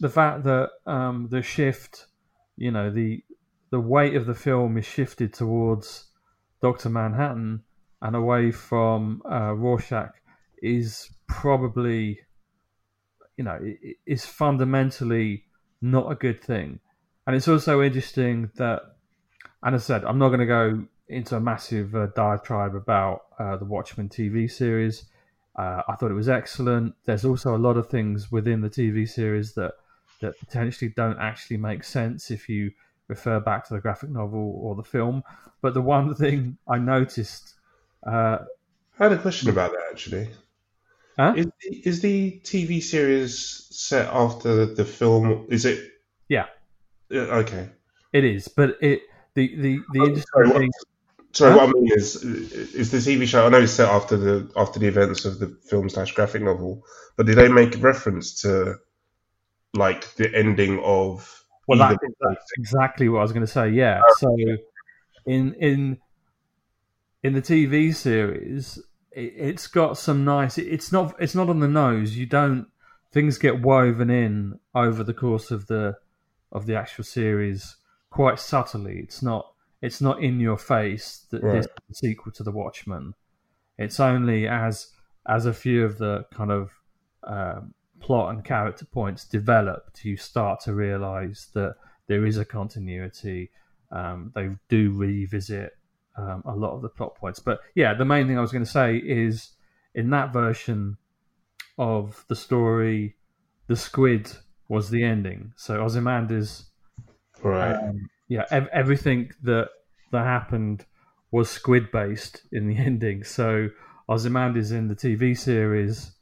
the 0.00 0.08
fact 0.08 0.44
that 0.44 0.70
um, 0.86 1.28
the 1.30 1.42
shift, 1.42 2.06
you 2.56 2.70
know, 2.70 2.90
the 2.90 3.22
the 3.70 3.80
weight 3.80 4.14
of 4.14 4.26
the 4.26 4.34
film 4.34 4.78
is 4.78 4.86
shifted 4.86 5.32
towards 5.32 6.06
Doctor 6.62 6.88
Manhattan 6.88 7.62
and 8.02 8.14
away 8.14 8.52
from 8.52 9.22
uh, 9.30 9.52
Rorschach 9.54 10.14
is 10.62 11.10
probably, 11.26 12.20
you 13.36 13.44
know, 13.44 13.58
is 14.06 14.24
fundamentally 14.24 15.44
not 15.80 16.10
a 16.10 16.14
good 16.14 16.42
thing. 16.42 16.80
And 17.26 17.34
it's 17.34 17.48
also 17.48 17.82
interesting 17.82 18.50
that, 18.56 18.82
and 19.62 19.74
as 19.74 19.84
I 19.84 19.86
said, 19.86 20.04
I'm 20.04 20.18
not 20.18 20.28
going 20.28 20.40
to 20.40 20.46
go 20.46 20.86
into 21.08 21.36
a 21.36 21.40
massive 21.40 21.94
uh, 21.94 22.06
diatribe 22.14 22.74
about 22.74 23.22
uh, 23.38 23.56
the 23.56 23.64
Watchmen 23.64 24.08
TV 24.08 24.50
series. 24.50 25.04
Uh, 25.56 25.82
I 25.88 25.96
thought 25.96 26.10
it 26.10 26.14
was 26.14 26.28
excellent. 26.28 26.94
There's 27.04 27.24
also 27.24 27.56
a 27.56 27.58
lot 27.58 27.76
of 27.76 27.88
things 27.88 28.30
within 28.30 28.60
the 28.60 28.70
TV 28.70 29.08
series 29.08 29.54
that 29.54 29.72
that 30.20 30.38
potentially 30.38 30.90
don't 30.96 31.18
actually 31.18 31.58
make 31.58 31.84
sense 31.84 32.30
if 32.30 32.48
you 32.48 32.70
refer 33.08 33.38
back 33.38 33.66
to 33.68 33.74
the 33.74 33.80
graphic 33.80 34.08
novel 34.10 34.58
or 34.62 34.74
the 34.74 34.82
film. 34.82 35.22
But 35.60 35.74
the 35.74 35.82
one 35.82 36.14
thing 36.22 36.58
I 36.68 36.78
noticed, 36.78 37.54
uh, 38.06 38.38
I 38.98 39.02
had 39.04 39.12
a 39.12 39.18
question 39.18 39.50
about 39.50 39.72
that 39.72 39.84
actually. 39.90 40.28
Huh? 41.18 41.34
Is 41.36 41.46
is 41.60 42.00
the 42.02 42.40
TV 42.44 42.82
series 42.82 43.66
set 43.70 44.08
after 44.12 44.66
the 44.66 44.84
film? 44.84 45.46
Is 45.48 45.64
it? 45.64 45.90
Yeah. 46.28 46.46
Yeah, 47.08 47.20
okay. 47.42 47.68
it 48.12 48.24
is, 48.24 48.48
but 48.48 48.76
it 48.80 49.02
the 49.34 49.54
the 49.56 49.78
the 49.92 50.00
Oh, 50.00 50.06
interesting 50.06 50.24
sorry, 50.32 50.48
what- 50.48 50.58
thing. 50.58 50.70
Sorry, 51.32 51.50
Huh? 51.52 51.58
what 51.58 51.68
I 51.68 51.72
mean 51.72 51.92
is, 51.92 52.16
is 52.24 52.90
the 52.90 52.96
TV 52.96 53.26
show? 53.26 53.44
I 53.44 53.50
know 53.50 53.60
it's 53.60 53.72
set 53.72 53.90
after 53.90 54.16
the 54.16 54.50
after 54.56 54.78
the 54.78 54.86
events 54.86 55.26
of 55.26 55.38
the 55.38 55.48
film 55.68 55.90
slash 55.90 56.12
graphic 56.14 56.40
novel, 56.42 56.82
but 57.16 57.26
did 57.26 57.36
they 57.36 57.48
make 57.48 57.76
reference 57.82 58.40
to 58.42 58.76
like 59.74 60.14
the 60.14 60.34
ending 60.34 60.80
of? 60.82 61.44
Well, 61.68 61.78
that, 61.80 61.98
that's 62.20 62.50
exactly 62.56 63.08
what 63.10 63.18
I 63.18 63.22
was 63.22 63.32
going 63.32 63.44
to 63.44 63.52
say. 63.52 63.68
Yeah. 63.68 64.00
Oh, 64.02 64.14
so, 64.18 64.36
in 65.26 65.52
in 65.54 65.98
in 67.22 67.34
the 67.34 67.42
TV 67.42 67.94
series, 67.94 68.78
it, 69.12 69.34
it's 69.36 69.66
got 69.66 69.98
some 69.98 70.24
nice. 70.24 70.56
It's 70.56 70.90
not. 70.90 71.14
It's 71.20 71.34
not 71.34 71.50
on 71.50 71.60
the 71.60 71.68
nose. 71.68 72.16
You 72.16 72.24
don't. 72.24 72.68
Things 73.12 73.36
get 73.36 73.60
woven 73.60 74.08
in 74.08 74.58
over 74.74 75.04
the 75.04 75.12
course 75.14 75.50
of 75.50 75.66
the 75.66 75.96
of 76.52 76.66
the 76.66 76.76
actual 76.76 77.04
series 77.04 77.76
quite 78.10 78.38
subtly. 78.38 79.00
It's 79.02 79.22
not. 79.22 79.52
It's 79.82 80.00
not 80.00 80.22
in 80.22 80.40
your 80.40 80.56
face 80.56 81.26
that 81.30 81.42
this 81.42 81.66
is 81.66 81.70
a 81.90 81.94
sequel 81.94 82.32
to 82.32 82.42
The 82.42 82.50
Watchmen. 82.50 83.12
It's 83.76 84.00
only 84.00 84.48
as 84.48 84.90
as 85.28 85.44
a 85.44 85.52
few 85.52 85.84
of 85.84 85.98
the 85.98 86.24
kind 86.32 86.50
of 86.50 86.70
um, 87.24 87.74
plot 88.00 88.34
and 88.34 88.44
character 88.44 88.84
points 88.84 89.24
developed, 89.24 90.04
you 90.04 90.16
start 90.16 90.60
to 90.60 90.74
realize 90.74 91.48
that 91.54 91.74
there 92.06 92.24
is 92.24 92.38
a 92.38 92.44
continuity. 92.44 93.50
Um, 93.90 94.32
they 94.34 94.50
do 94.68 94.92
revisit 94.92 95.72
um, 96.16 96.42
a 96.46 96.54
lot 96.54 96.74
of 96.74 96.82
the 96.82 96.88
plot 96.88 97.16
points. 97.16 97.40
But 97.40 97.60
yeah, 97.74 97.94
the 97.94 98.04
main 98.04 98.26
thing 98.26 98.38
I 98.38 98.42
was 98.42 98.52
going 98.52 98.64
to 98.64 98.70
say 98.70 98.96
is 98.96 99.50
in 99.94 100.10
that 100.10 100.32
version 100.32 100.96
of 101.78 102.24
the 102.28 102.36
story, 102.36 103.16
the 103.66 103.76
squid 103.76 104.30
was 104.68 104.90
the 104.90 105.04
ending. 105.04 105.52
So 105.56 105.80
Ozymandias 105.82 106.66
right. 107.42 107.74
um, 107.74 108.08
yeah, 108.28 108.44
ev- 108.50 108.68
everything 108.72 109.30
that 109.42 109.68
that 110.12 110.24
happened 110.24 110.84
was 111.30 111.50
squid 111.50 111.90
based 111.92 112.42
in 112.52 112.68
the 112.68 112.76
ending. 112.90 113.24
So 113.24 113.68
Ozymandias 114.08 114.72
in 114.72 114.88
the 114.88 114.94
TV 114.94 115.36
series, 115.36 116.12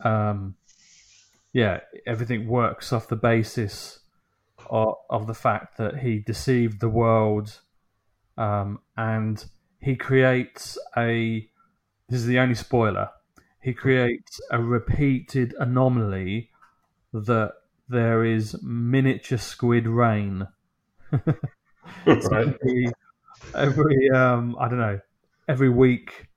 um, 0.00 0.56
yeah, 1.52 1.80
everything 2.06 2.48
works 2.48 2.92
off 2.92 3.08
the 3.08 3.16
basis 3.16 4.00
of, 4.70 4.94
of 5.10 5.26
the 5.26 5.34
fact 5.34 5.78
that 5.78 5.98
he 5.98 6.18
deceived 6.18 6.80
the 6.80 6.88
world, 6.88 7.60
um, 8.36 8.80
and 8.96 9.44
he 9.80 9.96
creates 9.96 10.78
a. 10.96 11.48
This 12.08 12.20
is 12.20 12.26
the 12.26 12.38
only 12.38 12.54
spoiler. 12.54 13.08
He 13.62 13.72
creates 13.72 14.40
a 14.50 14.62
repeated 14.62 15.54
anomaly 15.58 16.50
that 17.14 17.52
there 17.88 18.24
is 18.24 18.60
miniature 18.62 19.38
squid 19.38 19.86
rain 19.86 20.46
right. 21.12 21.26
every, 22.06 22.92
every 23.54 24.10
um 24.10 24.56
I 24.58 24.68
don't 24.68 24.78
know 24.78 25.00
every 25.48 25.68
week 25.70 26.28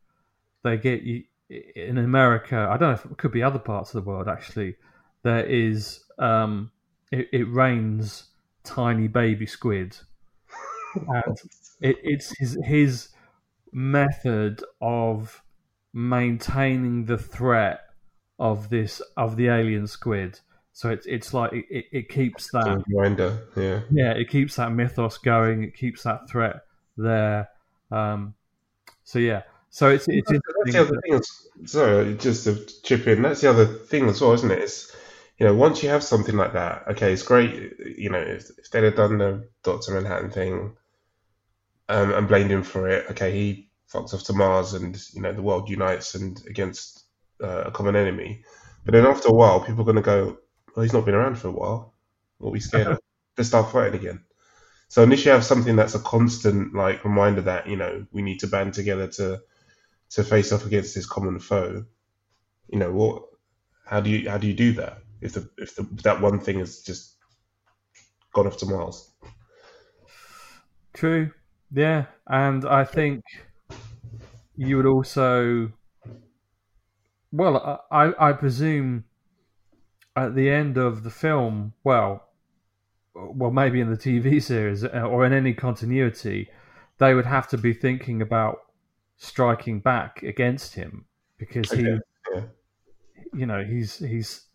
they 0.63 0.77
get 0.77 1.03
you 1.03 1.23
in 1.49 1.97
America. 1.97 2.67
I 2.69 2.77
don't 2.77 2.89
know 2.89 2.95
if 2.95 3.05
it 3.05 3.17
could 3.17 3.31
be 3.31 3.41
other 3.41 3.59
parts 3.59 3.93
of 3.93 4.03
the 4.03 4.09
world 4.09 4.27
actually. 4.27 4.75
There 5.23 5.45
is 5.45 6.03
um 6.19 6.71
it, 7.11 7.27
it 7.31 7.51
rains 7.51 8.25
tiny 8.63 9.07
baby 9.07 9.45
squid, 9.45 9.97
and 10.95 11.37
it, 11.81 11.97
it's 12.03 12.37
his 12.37 12.57
his 12.63 13.09
method 13.71 14.63
of 14.81 15.41
maintaining 15.93 17.05
the 17.05 17.17
threat 17.17 17.81
of 18.39 18.69
this 18.69 19.01
of 19.15 19.35
the 19.37 19.47
alien 19.47 19.87
squid. 19.87 20.39
So 20.77 20.89
it's 20.89 21.07
it's 21.07 21.33
like 21.33 21.53
it, 21.53 21.85
it, 21.91 22.07
keeps 22.07 22.51
that 22.51 22.83
Reminder. 22.87 23.47
Yeah. 23.55 23.79
yeah, 23.89 24.11
it 24.11 24.29
keeps 24.29 24.57
that 24.57 24.71
mythos 24.71 25.17
going. 25.17 25.63
It 25.63 25.75
keeps 25.75 26.03
that 26.03 26.29
threat 26.29 26.57
there. 26.95 27.49
Um, 27.89 28.35
so 29.03 29.17
yeah, 29.17 29.41
So 29.71 29.89
it's 29.89 30.05
it's 30.07 30.29
That's 30.29 30.73
the 30.73 30.81
other 30.81 31.01
thing. 31.01 31.19
Sorry, 31.65 32.15
just 32.17 32.43
to 32.43 32.63
chip 32.83 33.07
in. 33.07 33.23
That's 33.23 33.41
the 33.41 33.49
other 33.49 33.65
thing 33.65 34.07
as 34.07 34.21
well, 34.21 34.33
isn't 34.33 34.51
it? 34.51 34.59
It's 34.59 34.95
you 35.39 35.47
know, 35.47 35.55
once 35.55 35.81
you 35.81 35.89
have 35.89 36.03
something 36.03 36.37
like 36.37 36.53
that, 36.53 36.87
okay, 36.89 37.11
it's 37.11 37.23
great. 37.23 37.73
You 37.97 38.11
know, 38.11 38.21
if, 38.21 38.47
if 38.59 38.69
they'd 38.69 38.83
have 38.83 38.97
done 38.97 39.17
the 39.17 39.49
Doctor 39.63 39.93
Manhattan 39.93 40.29
thing 40.29 40.77
um, 41.89 42.13
and 42.13 42.27
blamed 42.27 42.51
him 42.51 42.61
for 42.61 42.87
it, 42.87 43.09
okay, 43.09 43.31
he 43.31 43.71
fucks 43.91 44.13
off 44.13 44.25
to 44.25 44.33
Mars, 44.33 44.75
and 44.75 44.95
you 45.13 45.23
know, 45.23 45.33
the 45.33 45.41
world 45.41 45.71
unites 45.71 46.13
and 46.13 46.39
against 46.47 47.05
uh, 47.43 47.63
a 47.65 47.71
common 47.71 47.95
enemy. 47.95 48.43
But 48.85 48.91
then 48.91 49.07
after 49.07 49.29
a 49.29 49.33
while, 49.33 49.59
people 49.61 49.81
are 49.81 49.91
going 49.91 49.95
to 49.95 50.01
go, 50.03 50.37
"Well, 50.77 50.83
he's 50.83 50.93
not 50.93 51.05
been 51.05 51.15
around 51.15 51.39
for 51.39 51.47
a 51.47 51.51
while. 51.51 51.95
What 52.37 52.49
are 52.49 52.51
we 52.51 52.59
scared 52.59 52.87
of? 52.87 52.99
Start 53.45 53.71
fighting 53.71 53.99
again." 53.99 54.23
So 54.89 55.01
unless 55.01 55.25
you 55.25 55.31
have 55.31 55.43
something 55.43 55.75
that's 55.75 55.95
a 55.95 55.99
constant 55.99 56.75
like 56.75 57.03
reminder 57.03 57.41
that 57.41 57.67
you 57.67 57.77
know 57.77 58.05
we 58.11 58.21
need 58.21 58.41
to 58.41 58.47
band 58.47 58.75
together 58.75 59.07
to 59.07 59.41
to 60.11 60.23
face 60.23 60.51
off 60.51 60.67
against 60.67 60.93
this 60.93 61.07
common 61.07 61.39
foe, 61.39 61.83
you 62.67 62.77
know 62.77 62.91
what? 62.91 63.23
How 63.87 64.01
do 64.01 64.11
you 64.11 64.29
how 64.29 64.37
do 64.37 64.45
you 64.45 64.53
do 64.53 64.73
that 64.73 64.99
if 65.19 65.33
the 65.33 65.49
if 65.57 65.75
the, 65.75 65.81
that 66.03 66.21
one 66.21 66.39
thing 66.39 66.59
has 66.59 66.81
just 66.83 67.15
gone 68.33 68.45
off 68.45 68.57
to 68.57 68.67
Mars? 68.67 69.11
True. 70.93 71.31
Yeah, 71.71 72.05
and 72.27 72.65
I 72.65 72.83
think 72.83 73.23
you 74.55 74.77
would 74.77 74.85
also, 74.85 75.71
well, 77.31 77.83
I 77.89 78.13
I 78.19 78.33
presume 78.33 79.05
at 80.17 80.35
the 80.35 80.49
end 80.49 80.77
of 80.77 81.03
the 81.03 81.11
film, 81.11 81.73
well, 81.83 82.27
well, 83.13 83.51
maybe 83.51 83.79
in 83.79 83.89
the 83.89 83.97
TV 83.97 84.41
series 84.51 84.83
uh, 84.83 84.87
or 84.87 85.25
in 85.25 85.31
any 85.31 85.53
continuity, 85.53 86.49
they 86.97 87.13
would 87.13 87.25
have 87.25 87.47
to 87.49 87.57
be 87.57 87.73
thinking 87.73 88.21
about 88.21 88.57
striking 89.17 89.79
back 89.79 90.23
against 90.23 90.73
him 90.75 91.05
because 91.37 91.71
he, 91.71 91.87
Okay, 91.87 91.99
yeah. 92.33 92.41
you 93.33 93.45
know, 93.45 93.63
he's 93.63 93.99
he's 93.99 94.47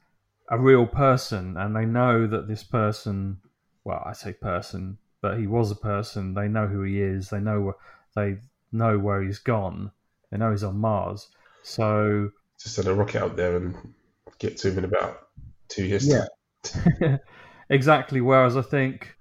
a 0.48 0.58
real 0.58 0.86
person, 0.86 1.56
and 1.56 1.74
they 1.74 1.86
know 1.86 2.26
that 2.26 2.48
this 2.48 2.64
person. 2.64 3.38
Well, 3.84 4.02
I 4.04 4.12
say 4.12 4.32
person, 4.32 4.98
but 5.20 5.38
he 5.38 5.46
was 5.46 5.70
a 5.70 5.76
person. 5.76 6.34
They 6.34 6.48
know 6.48 6.66
who 6.66 6.82
he 6.82 7.00
is. 7.00 7.30
They 7.30 7.40
know 7.40 7.74
they 8.14 8.38
know 8.72 8.98
where 8.98 9.22
he's 9.22 9.38
gone. 9.38 9.92
They 10.30 10.38
know 10.38 10.50
he's 10.50 10.64
on 10.64 10.78
Mars. 10.78 11.28
So 11.62 12.30
Just 12.60 12.76
send 12.76 12.88
a 12.88 12.94
rocket 12.94 13.22
up 13.22 13.36
there 13.36 13.56
and 13.56 13.94
get 14.38 14.56
to 14.58 14.70
him 14.70 14.78
in 14.78 14.84
about 14.84 15.28
two 15.68 15.84
years. 15.84 16.06
Yeah. 16.06 17.16
exactly. 17.70 18.20
Whereas 18.20 18.56
I 18.56 18.62
think 18.62 19.16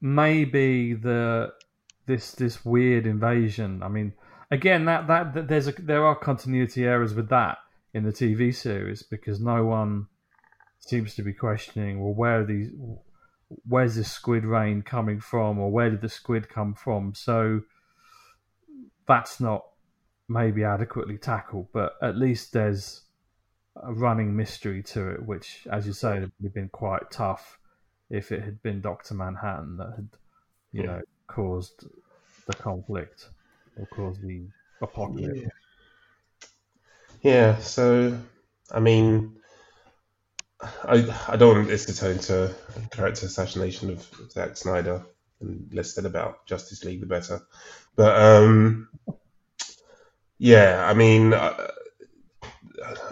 maybe 0.00 0.94
the 0.94 1.52
this 2.06 2.32
this 2.32 2.64
weird 2.64 3.06
invasion. 3.06 3.82
I 3.82 3.88
mean, 3.88 4.12
again, 4.50 4.84
that 4.86 5.06
that, 5.06 5.34
that 5.34 5.48
there's 5.48 5.68
a 5.68 5.72
there 5.72 6.04
are 6.04 6.16
continuity 6.16 6.84
errors 6.84 7.14
with 7.14 7.28
that 7.30 7.58
in 7.94 8.04
the 8.04 8.12
TV 8.12 8.54
series 8.54 9.02
because 9.02 9.40
no 9.40 9.64
one 9.64 10.06
seems 10.80 11.14
to 11.14 11.22
be 11.22 11.32
questioning. 11.32 12.02
Well, 12.02 12.14
where 12.14 12.40
are 12.40 12.46
these? 12.46 12.70
Where's 13.66 13.96
this 13.96 14.10
squid 14.10 14.44
rain 14.44 14.82
coming 14.82 15.20
from, 15.20 15.58
or 15.58 15.70
where 15.70 15.90
did 15.90 16.00
the 16.00 16.08
squid 16.08 16.48
come 16.48 16.74
from? 16.74 17.14
So 17.14 17.60
that's 19.06 19.40
not 19.40 19.62
maybe 20.28 20.64
adequately 20.64 21.18
tackled, 21.18 21.68
but 21.72 21.92
at 22.02 22.16
least 22.16 22.52
there's 22.52 23.01
a 23.82 23.92
running 23.92 24.36
mystery 24.36 24.82
to 24.82 25.10
it, 25.10 25.24
which, 25.24 25.66
as 25.70 25.86
you 25.86 25.92
say, 25.92 26.20
would 26.20 26.32
have 26.42 26.54
been 26.54 26.68
quite 26.68 27.10
tough 27.10 27.58
if 28.10 28.32
it 28.32 28.42
had 28.42 28.62
been 28.62 28.80
Doctor 28.80 29.14
Manhattan 29.14 29.76
that 29.78 29.92
had, 29.96 30.08
you 30.72 30.82
Yeah. 30.82 30.86
know, 30.86 31.02
caused 31.26 31.86
the 32.46 32.54
conflict 32.54 33.28
or 33.76 33.86
caused 33.86 34.22
the 34.22 34.42
apocalypse. 34.80 35.38
Yeah. 35.42 35.48
Yeah, 37.22 37.58
so 37.58 38.18
I 38.70 38.80
mean, 38.80 39.36
I 40.60 41.06
I 41.28 41.36
don't 41.36 41.56
want 41.56 41.68
this 41.68 41.86
to 41.86 41.96
turn 41.96 42.12
into 42.12 42.44
a 42.46 42.88
character 42.90 43.26
assassination 43.26 43.90
of 43.90 44.06
Zack 44.30 44.56
Snyder 44.56 45.04
and 45.40 45.72
less 45.72 45.94
said 45.94 46.04
about 46.04 46.46
Justice 46.46 46.84
League, 46.84 47.00
the 47.00 47.06
better. 47.06 47.40
But 47.96 48.20
um, 48.20 48.88
yeah, 50.38 50.84
I 50.88 50.94
mean, 50.94 51.32
uh, 51.32 51.68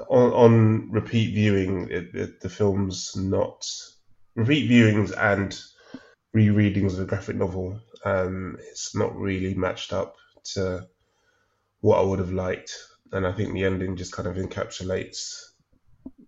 on 0.09 0.33
on 0.33 0.91
repeat 0.91 1.35
viewing, 1.35 1.89
it, 1.91 2.15
it, 2.15 2.41
the 2.41 2.49
film's 2.49 3.17
not 3.17 3.67
repeat 4.35 4.71
viewings 4.71 5.13
and 5.17 5.61
rereadings 6.35 6.93
of 6.93 6.99
the 6.99 7.05
graphic 7.05 7.37
novel. 7.37 7.81
Um, 8.05 8.57
it's 8.71 8.95
not 8.95 9.17
really 9.17 9.55
matched 9.55 9.93
up 9.93 10.17
to 10.55 10.87
what 11.81 11.99
I 11.99 12.03
would 12.03 12.19
have 12.19 12.33
liked, 12.33 12.75
and 13.13 13.27
I 13.27 13.33
think 13.33 13.53
the 13.53 13.65
ending 13.65 13.97
just 13.97 14.13
kind 14.13 14.29
of 14.29 14.37
encapsulates 14.37 15.51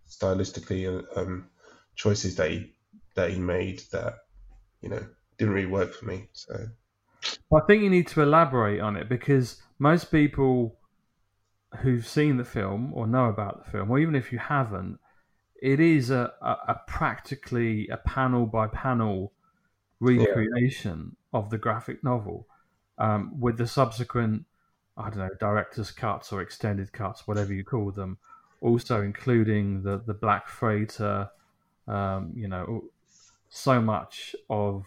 stylistically 0.08 1.04
um, 1.16 1.48
choices 1.94 2.36
that 2.36 2.50
he 2.50 2.74
that 3.14 3.30
he 3.30 3.38
made 3.38 3.82
that 3.92 4.14
you 4.80 4.88
know 4.88 5.04
didn't 5.38 5.54
really 5.54 5.66
work 5.66 5.94
for 5.94 6.06
me. 6.06 6.28
So 6.32 6.54
I 7.54 7.60
think 7.66 7.82
you 7.82 7.90
need 7.90 8.08
to 8.08 8.22
elaborate 8.22 8.80
on 8.80 8.96
it 8.96 9.08
because 9.08 9.60
most 9.78 10.10
people 10.10 10.78
who've 11.80 12.06
seen 12.06 12.36
the 12.36 12.44
film 12.44 12.92
or 12.94 13.06
know 13.06 13.26
about 13.26 13.64
the 13.64 13.70
film, 13.70 13.90
or 13.90 13.98
even 13.98 14.14
if 14.14 14.32
you 14.32 14.38
haven't, 14.38 14.98
it 15.60 15.80
is 15.80 16.10
a, 16.10 16.32
a, 16.42 16.50
a 16.68 16.80
practically 16.86 17.88
a 17.88 17.96
panel 17.96 18.46
by 18.46 18.66
panel 18.66 19.32
recreation 20.00 21.16
of 21.32 21.50
the 21.50 21.58
graphic 21.58 22.02
novel 22.02 22.46
um, 22.98 23.38
with 23.40 23.56
the 23.56 23.66
subsequent, 23.66 24.44
I 24.96 25.08
don't 25.08 25.18
know, 25.18 25.30
director's 25.40 25.90
cuts 25.90 26.32
or 26.32 26.42
extended 26.42 26.92
cuts, 26.92 27.26
whatever 27.26 27.52
you 27.52 27.64
call 27.64 27.90
them, 27.90 28.18
also 28.60 29.02
including 29.02 29.82
the, 29.82 30.02
the 30.04 30.14
Black 30.14 30.48
Freighter, 30.48 31.30
um, 31.88 32.32
you 32.34 32.48
know, 32.48 32.84
so 33.48 33.80
much 33.80 34.34
of 34.48 34.86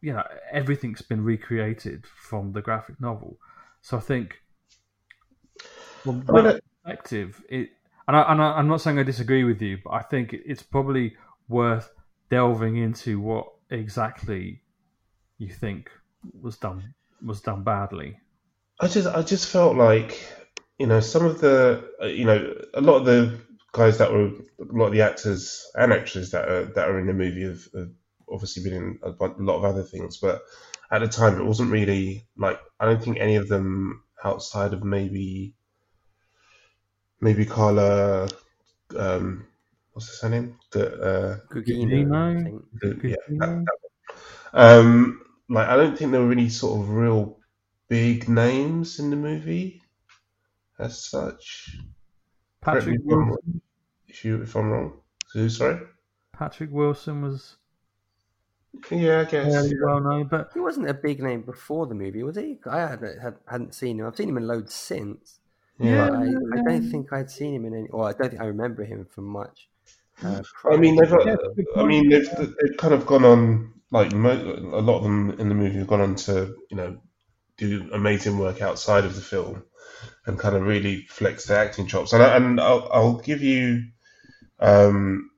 you 0.00 0.12
know 0.12 0.22
everything's 0.52 1.02
been 1.02 1.22
recreated 1.22 2.06
from 2.06 2.52
the 2.52 2.62
graphic 2.62 3.00
novel. 3.00 3.36
So 3.82 3.96
I 3.96 4.00
think, 4.00 4.40
well, 6.04 6.22
I 6.28 6.32
mean, 6.32 6.44
that 6.44 6.62
perspective, 6.82 7.42
it, 7.48 7.70
and, 8.06 8.16
I, 8.16 8.32
and 8.32 8.42
I, 8.42 8.52
I'm 8.52 8.68
not 8.68 8.80
saying 8.80 8.98
I 8.98 9.02
disagree 9.02 9.44
with 9.44 9.60
you, 9.62 9.78
but 9.82 9.90
I 9.90 10.02
think 10.02 10.32
it's 10.32 10.62
probably 10.62 11.16
worth 11.48 11.90
delving 12.30 12.76
into 12.76 13.20
what 13.20 13.46
exactly 13.70 14.62
you 15.38 15.48
think 15.48 15.90
was 16.40 16.56
done 16.56 16.94
was 17.24 17.40
done 17.40 17.62
badly. 17.62 18.18
I 18.80 18.88
just 18.88 19.08
I 19.08 19.22
just 19.22 19.48
felt 19.48 19.76
like 19.76 20.20
you 20.78 20.86
know 20.86 21.00
some 21.00 21.24
of 21.24 21.40
the 21.40 21.88
uh, 22.02 22.06
you 22.06 22.24
know 22.24 22.54
a 22.74 22.80
lot 22.80 22.96
of 22.96 23.04
the 23.04 23.38
guys 23.72 23.98
that 23.98 24.12
were 24.12 24.26
a 24.26 24.72
lot 24.72 24.86
of 24.86 24.92
the 24.92 25.02
actors 25.02 25.70
and 25.74 25.92
actresses 25.92 26.30
that 26.30 26.48
are 26.48 26.64
that 26.66 26.88
are 26.88 26.98
in 26.98 27.06
the 27.06 27.12
movie 27.12 27.44
have, 27.44 27.66
have 27.74 27.90
obviously 28.30 28.62
been 28.62 28.74
in 28.74 28.98
a, 29.02 29.10
a 29.10 29.42
lot 29.42 29.56
of 29.56 29.64
other 29.64 29.82
things, 29.82 30.18
but 30.18 30.42
at 30.90 31.00
the 31.00 31.08
time 31.08 31.38
it 31.38 31.44
wasn't 31.44 31.70
really 31.70 32.26
like 32.36 32.60
I 32.80 32.86
don't 32.86 33.02
think 33.02 33.18
any 33.18 33.36
of 33.36 33.48
them 33.48 34.02
outside 34.24 34.72
of 34.72 34.82
maybe 34.84 35.54
maybe 37.20 37.44
Carla 37.46 38.28
um 38.96 39.46
what's 39.92 40.08
his 40.20 40.30
name 40.30 40.58
the 40.72 40.84
uh 41.02 41.38
Gugino, 41.50 41.86
Gugino? 41.88 42.38
I 42.38 42.42
think. 42.42 42.62
the, 42.80 43.00
yeah 43.02 43.16
that, 43.38 43.64
that 43.64 43.78
um 44.52 45.22
like 45.48 45.68
I 45.68 45.76
don't 45.76 45.96
think 45.96 46.12
there 46.12 46.22
were 46.22 46.32
any 46.32 46.48
sort 46.48 46.80
of 46.80 46.90
real 46.90 47.38
big 47.88 48.28
names 48.28 48.98
in 48.98 49.10
the 49.10 49.16
movie 49.16 49.82
as 50.78 51.04
such. 51.04 51.76
Patrick 52.60 53.00
if 53.00 53.12
I'm 53.12 53.28
wrong. 53.28 53.28
Wilson, 53.30 53.60
If 54.08 54.24
you 54.24 54.42
if 54.42 54.56
I'm 54.56 54.70
wrong, 54.70 55.00
who 55.32 55.48
sorry? 55.48 55.80
Patrick 56.32 56.70
Wilson 56.72 57.22
was 57.22 57.56
Yeah, 58.90 59.20
I 59.20 59.24
guess. 59.24 59.52
fairly 59.52 59.74
well 59.80 60.00
known, 60.00 60.26
but 60.28 60.50
He 60.52 60.60
wasn't 60.60 60.88
a 60.88 60.94
big 60.94 61.22
name 61.22 61.42
before 61.42 61.86
the 61.86 61.94
movie, 61.94 62.22
was 62.22 62.36
he? 62.36 62.58
I 62.66 62.80
hadn't, 62.80 63.36
hadn't 63.46 63.74
seen 63.74 64.00
him. 64.00 64.06
I've 64.06 64.16
seen 64.16 64.28
him 64.28 64.36
in 64.36 64.46
loads 64.46 64.74
since. 64.74 65.40
Yeah. 65.78 66.08
But 66.08 66.18
I, 66.18 66.22
I 66.22 66.62
don't 66.62 66.90
think 66.90 67.12
I'd 67.12 67.30
seen 67.30 67.54
him 67.54 67.64
in 67.64 67.74
any, 67.74 67.88
or 67.88 68.08
I 68.08 68.12
don't 68.12 68.30
think 68.30 68.40
I 68.40 68.46
remember 68.46 68.84
him 68.84 69.06
from 69.10 69.24
much. 69.24 69.68
Uh, 70.22 70.42
I 70.70 70.76
mean, 70.76 70.96
they've. 70.96 71.10
Yeah, 71.26 71.36
I 71.76 71.84
mean, 71.84 72.08
they've, 72.08 72.30
they've 72.30 72.76
kind 72.78 72.94
of 72.94 73.06
gone 73.06 73.24
on 73.24 73.72
like 73.90 74.12
mo- 74.12 74.70
a 74.72 74.80
lot 74.80 74.98
of 74.98 75.02
them 75.02 75.30
in 75.38 75.48
the 75.48 75.54
movie 75.54 75.78
have 75.78 75.86
gone 75.86 76.00
on 76.00 76.14
to 76.14 76.54
you 76.70 76.76
know 76.76 76.98
do 77.56 77.88
amazing 77.92 78.38
work 78.38 78.60
outside 78.60 79.04
of 79.04 79.14
the 79.14 79.20
film 79.20 79.62
and 80.26 80.38
kind 80.38 80.56
of 80.56 80.62
really 80.62 81.02
flex 81.08 81.46
their 81.46 81.58
acting 81.58 81.86
chops. 81.86 82.12
And 82.12 82.22
I, 82.22 82.36
and 82.36 82.60
I'll, 82.60 82.88
I'll 82.92 83.18
give 83.18 83.42
you 83.42 83.84
um, 84.58 85.30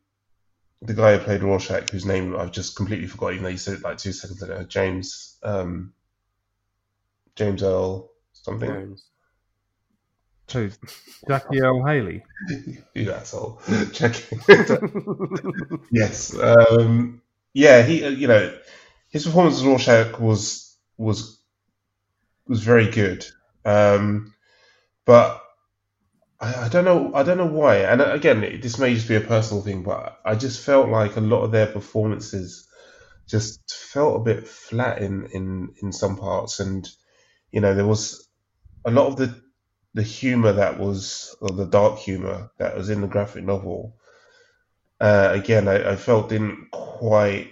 the 0.80 0.94
guy 0.94 1.16
who 1.16 1.24
played 1.24 1.42
Rorschach, 1.42 1.90
whose 1.90 2.06
name 2.06 2.36
I've 2.36 2.52
just 2.52 2.76
completely 2.76 3.06
forgot, 3.06 3.32
even 3.32 3.42
though 3.42 3.50
you 3.50 3.58
said 3.58 3.74
it 3.74 3.82
like 3.82 3.98
two 3.98 4.12
seconds 4.12 4.42
ago. 4.42 4.62
James 4.64 5.38
um, 5.42 5.92
James 7.34 7.62
Earl 7.62 8.10
something. 8.32 8.70
Jones. 8.70 9.04
Who? 10.52 10.70
Jackie 11.28 11.60
Earle 11.60 11.84
Haley. 11.86 12.22
You 12.94 13.12
asshole. 13.12 13.60
Check. 13.92 14.14
yes. 15.90 16.34
Um, 16.38 17.22
yeah. 17.52 17.82
He. 17.82 18.04
uh, 18.04 18.08
You 18.10 18.28
know, 18.28 18.58
his 19.10 19.24
performance 19.24 19.56
as 19.56 19.64
Rorschach 19.64 20.18
was 20.20 20.76
was 20.96 21.38
was 22.48 22.62
very 22.62 22.90
good. 22.90 23.24
Um, 23.64 24.34
but 25.06 25.42
I, 26.40 26.66
I 26.66 26.68
don't 26.68 26.84
know. 26.84 27.12
I 27.14 27.22
don't 27.22 27.38
know 27.38 27.46
why. 27.46 27.78
And 27.78 28.00
again, 28.00 28.42
it, 28.44 28.62
this 28.62 28.78
may 28.78 28.94
just 28.94 29.08
be 29.08 29.16
a 29.16 29.20
personal 29.20 29.62
thing, 29.62 29.82
but 29.82 30.18
I 30.24 30.34
just 30.34 30.64
felt 30.64 30.88
like 30.88 31.16
a 31.16 31.20
lot 31.20 31.42
of 31.42 31.52
their 31.52 31.66
performances 31.66 32.68
just 33.28 33.60
felt 33.92 34.16
a 34.20 34.24
bit 34.24 34.48
flat 34.48 35.02
in 35.02 35.26
in 35.32 35.74
in 35.82 35.92
some 35.92 36.16
parts, 36.16 36.60
and 36.60 36.88
you 37.52 37.60
know 37.62 37.74
there 37.74 37.86
was 37.86 38.28
a 38.86 38.92
lot 38.92 39.08
of 39.08 39.16
the 39.16 39.42
the 39.96 40.02
humor 40.02 40.52
that 40.52 40.78
was 40.78 41.34
or 41.40 41.48
the 41.48 41.64
dark 41.64 41.98
humor 41.98 42.50
that 42.58 42.76
was 42.76 42.90
in 42.90 43.00
the 43.00 43.06
graphic 43.06 43.42
novel. 43.42 43.96
Uh, 45.00 45.30
again, 45.32 45.68
I, 45.68 45.92
I 45.92 45.96
felt 45.96 46.28
didn't 46.28 46.70
quite 46.70 47.48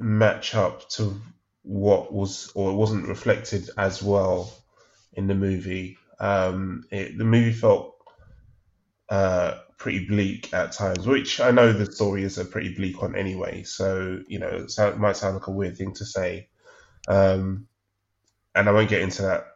match 0.00 0.56
up 0.56 0.90
to 0.90 1.20
what 1.62 2.12
was 2.12 2.50
or 2.56 2.72
it 2.72 2.74
wasn't 2.74 3.06
reflected 3.06 3.70
as 3.78 4.02
well 4.02 4.52
in 5.12 5.28
the 5.28 5.36
movie. 5.36 5.98
Um, 6.18 6.82
it, 6.90 7.16
the 7.16 7.24
movie 7.24 7.52
felt 7.52 7.94
uh, 9.08 9.58
pretty 9.78 10.04
bleak 10.06 10.52
at 10.52 10.72
times, 10.72 11.06
which 11.06 11.40
I 11.40 11.52
know 11.52 11.72
the 11.72 11.92
story 11.92 12.24
is 12.24 12.38
a 12.38 12.44
pretty 12.44 12.74
bleak 12.74 13.00
one 13.00 13.14
anyway. 13.14 13.62
So 13.62 14.18
you 14.26 14.40
know, 14.40 14.48
it, 14.48 14.72
sound, 14.72 14.98
might 14.98 15.16
sound 15.16 15.34
like 15.34 15.46
a 15.46 15.52
weird 15.52 15.78
thing 15.78 15.94
to 15.94 16.04
say, 16.04 16.48
um, 17.06 17.68
and 18.52 18.68
I 18.68 18.72
won't 18.72 18.90
get 18.90 19.02
into 19.02 19.22
that 19.22 19.51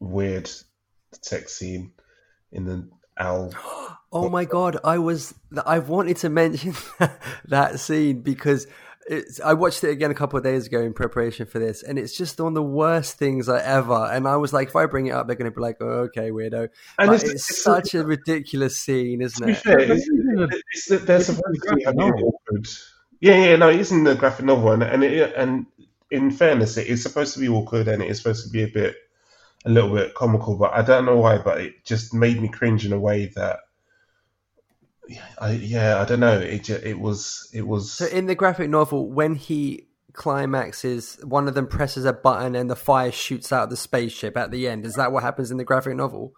weird 0.00 0.50
sex 1.12 1.54
scene 1.54 1.92
in 2.52 2.64
the 2.64 2.88
owl. 3.18 3.52
Oh 4.16 4.28
my 4.28 4.44
god, 4.44 4.78
I 4.84 4.98
was 4.98 5.34
I 5.66 5.80
wanted 5.80 6.18
to 6.18 6.28
mention 6.28 6.76
that 7.46 7.80
scene 7.80 8.20
because 8.20 8.68
it's, 9.06 9.40
I 9.40 9.52
watched 9.54 9.84
it 9.84 9.90
again 9.90 10.10
a 10.10 10.14
couple 10.14 10.36
of 10.36 10.44
days 10.44 10.66
ago 10.66 10.80
in 10.80 10.92
preparation 10.94 11.46
for 11.46 11.58
this, 11.58 11.82
and 11.82 11.98
it's 11.98 12.16
just 12.16 12.40
one 12.40 12.52
of 12.52 12.54
the 12.54 12.62
worst 12.62 13.18
things 13.18 13.48
I 13.48 13.60
ever. 13.60 14.08
And 14.10 14.26
I 14.26 14.36
was 14.36 14.52
like, 14.52 14.68
if 14.68 14.76
I 14.76 14.86
bring 14.86 15.06
it 15.06 15.10
up, 15.10 15.26
they're 15.26 15.36
going 15.36 15.50
to 15.50 15.54
be 15.54 15.60
like, 15.60 15.76
"Oh, 15.80 16.08
okay, 16.08 16.30
weirdo." 16.30 16.68
And 16.98 17.12
it's, 17.12 17.24
it's, 17.24 17.32
it's, 17.50 17.62
such 17.62 17.94
a 17.94 18.04
ridiculous 18.04 18.78
scene, 18.78 19.20
isn't 19.20 19.48
it? 19.48 19.56
Fair, 19.56 19.80
it's, 19.80 20.08
it's, 20.08 21.04
they're 21.04 21.20
supposed 21.20 21.62
to 21.66 21.74
be 21.76 21.86
awkward. 21.86 22.66
Yeah, 23.20 23.44
yeah, 23.44 23.56
no, 23.56 23.68
it 23.68 23.80
isn't 23.80 24.06
a 24.06 24.14
graphic 24.14 24.46
novel, 24.46 24.72
and 24.72 24.82
and, 24.82 25.04
it, 25.04 25.34
and 25.36 25.66
in 26.10 26.30
fairness, 26.30 26.76
it 26.76 26.86
is 26.86 27.02
supposed 27.02 27.34
to 27.34 27.40
be 27.40 27.48
awkward, 27.48 27.88
and 27.88 28.02
it 28.02 28.10
is 28.10 28.18
supposed 28.18 28.46
to 28.46 28.50
be 28.50 28.62
a 28.62 28.68
bit, 28.68 28.96
a 29.64 29.70
little 29.70 29.94
bit 29.94 30.14
comical. 30.14 30.56
But 30.56 30.72
I 30.72 30.82
don't 30.82 31.04
know 31.04 31.16
why, 31.16 31.38
but 31.38 31.60
it 31.60 31.84
just 31.84 32.14
made 32.14 32.40
me 32.40 32.48
cringe 32.48 32.84
in 32.84 32.92
a 32.92 32.98
way 32.98 33.26
that 33.36 33.60
I, 35.38 35.52
yeah, 35.52 36.00
I 36.00 36.04
don't 36.04 36.20
know. 36.20 36.38
It 36.38 36.68
it 36.70 36.98
was 36.98 37.48
it 37.52 37.66
was. 37.66 37.92
So 37.92 38.06
in 38.06 38.26
the 38.26 38.34
graphic 38.34 38.70
novel, 38.70 39.10
when 39.10 39.34
he 39.34 39.86
climaxes, 40.12 41.18
one 41.24 41.48
of 41.48 41.54
them 41.54 41.66
presses 41.66 42.04
a 42.04 42.12
button 42.12 42.54
and 42.54 42.70
the 42.70 42.76
fire 42.76 43.12
shoots 43.12 43.52
out 43.52 43.64
of 43.64 43.70
the 43.70 43.76
spaceship 43.76 44.36
at 44.36 44.50
the 44.50 44.68
end. 44.68 44.86
Is 44.86 44.94
that 44.94 45.12
what 45.12 45.22
happens 45.22 45.50
in 45.50 45.56
the 45.56 45.64
graphic 45.64 45.96
novel? 45.96 46.32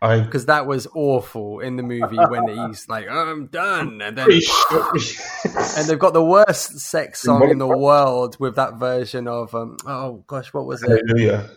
Because 0.00 0.46
that 0.46 0.66
was 0.66 0.86
awful 0.94 1.60
in 1.60 1.76
the 1.76 1.82
movie 1.82 2.16
when 2.16 2.48
he's 2.48 2.88
like, 2.88 3.06
"I'm 3.10 3.48
done," 3.48 4.00
and 4.00 4.16
then 4.16 4.28
and 4.30 5.86
they've 5.86 5.98
got 5.98 6.14
the 6.14 6.24
worst 6.24 6.78
sex 6.78 7.20
song 7.20 7.50
in 7.50 7.58
the 7.58 7.68
world 7.68 8.38
with 8.40 8.56
that 8.56 8.76
version 8.76 9.28
of 9.28 9.54
um, 9.54 9.76
oh 9.84 10.24
gosh, 10.26 10.54
what 10.54 10.64
was 10.64 10.82
it? 10.82 10.88
Hallelujah 10.88 11.50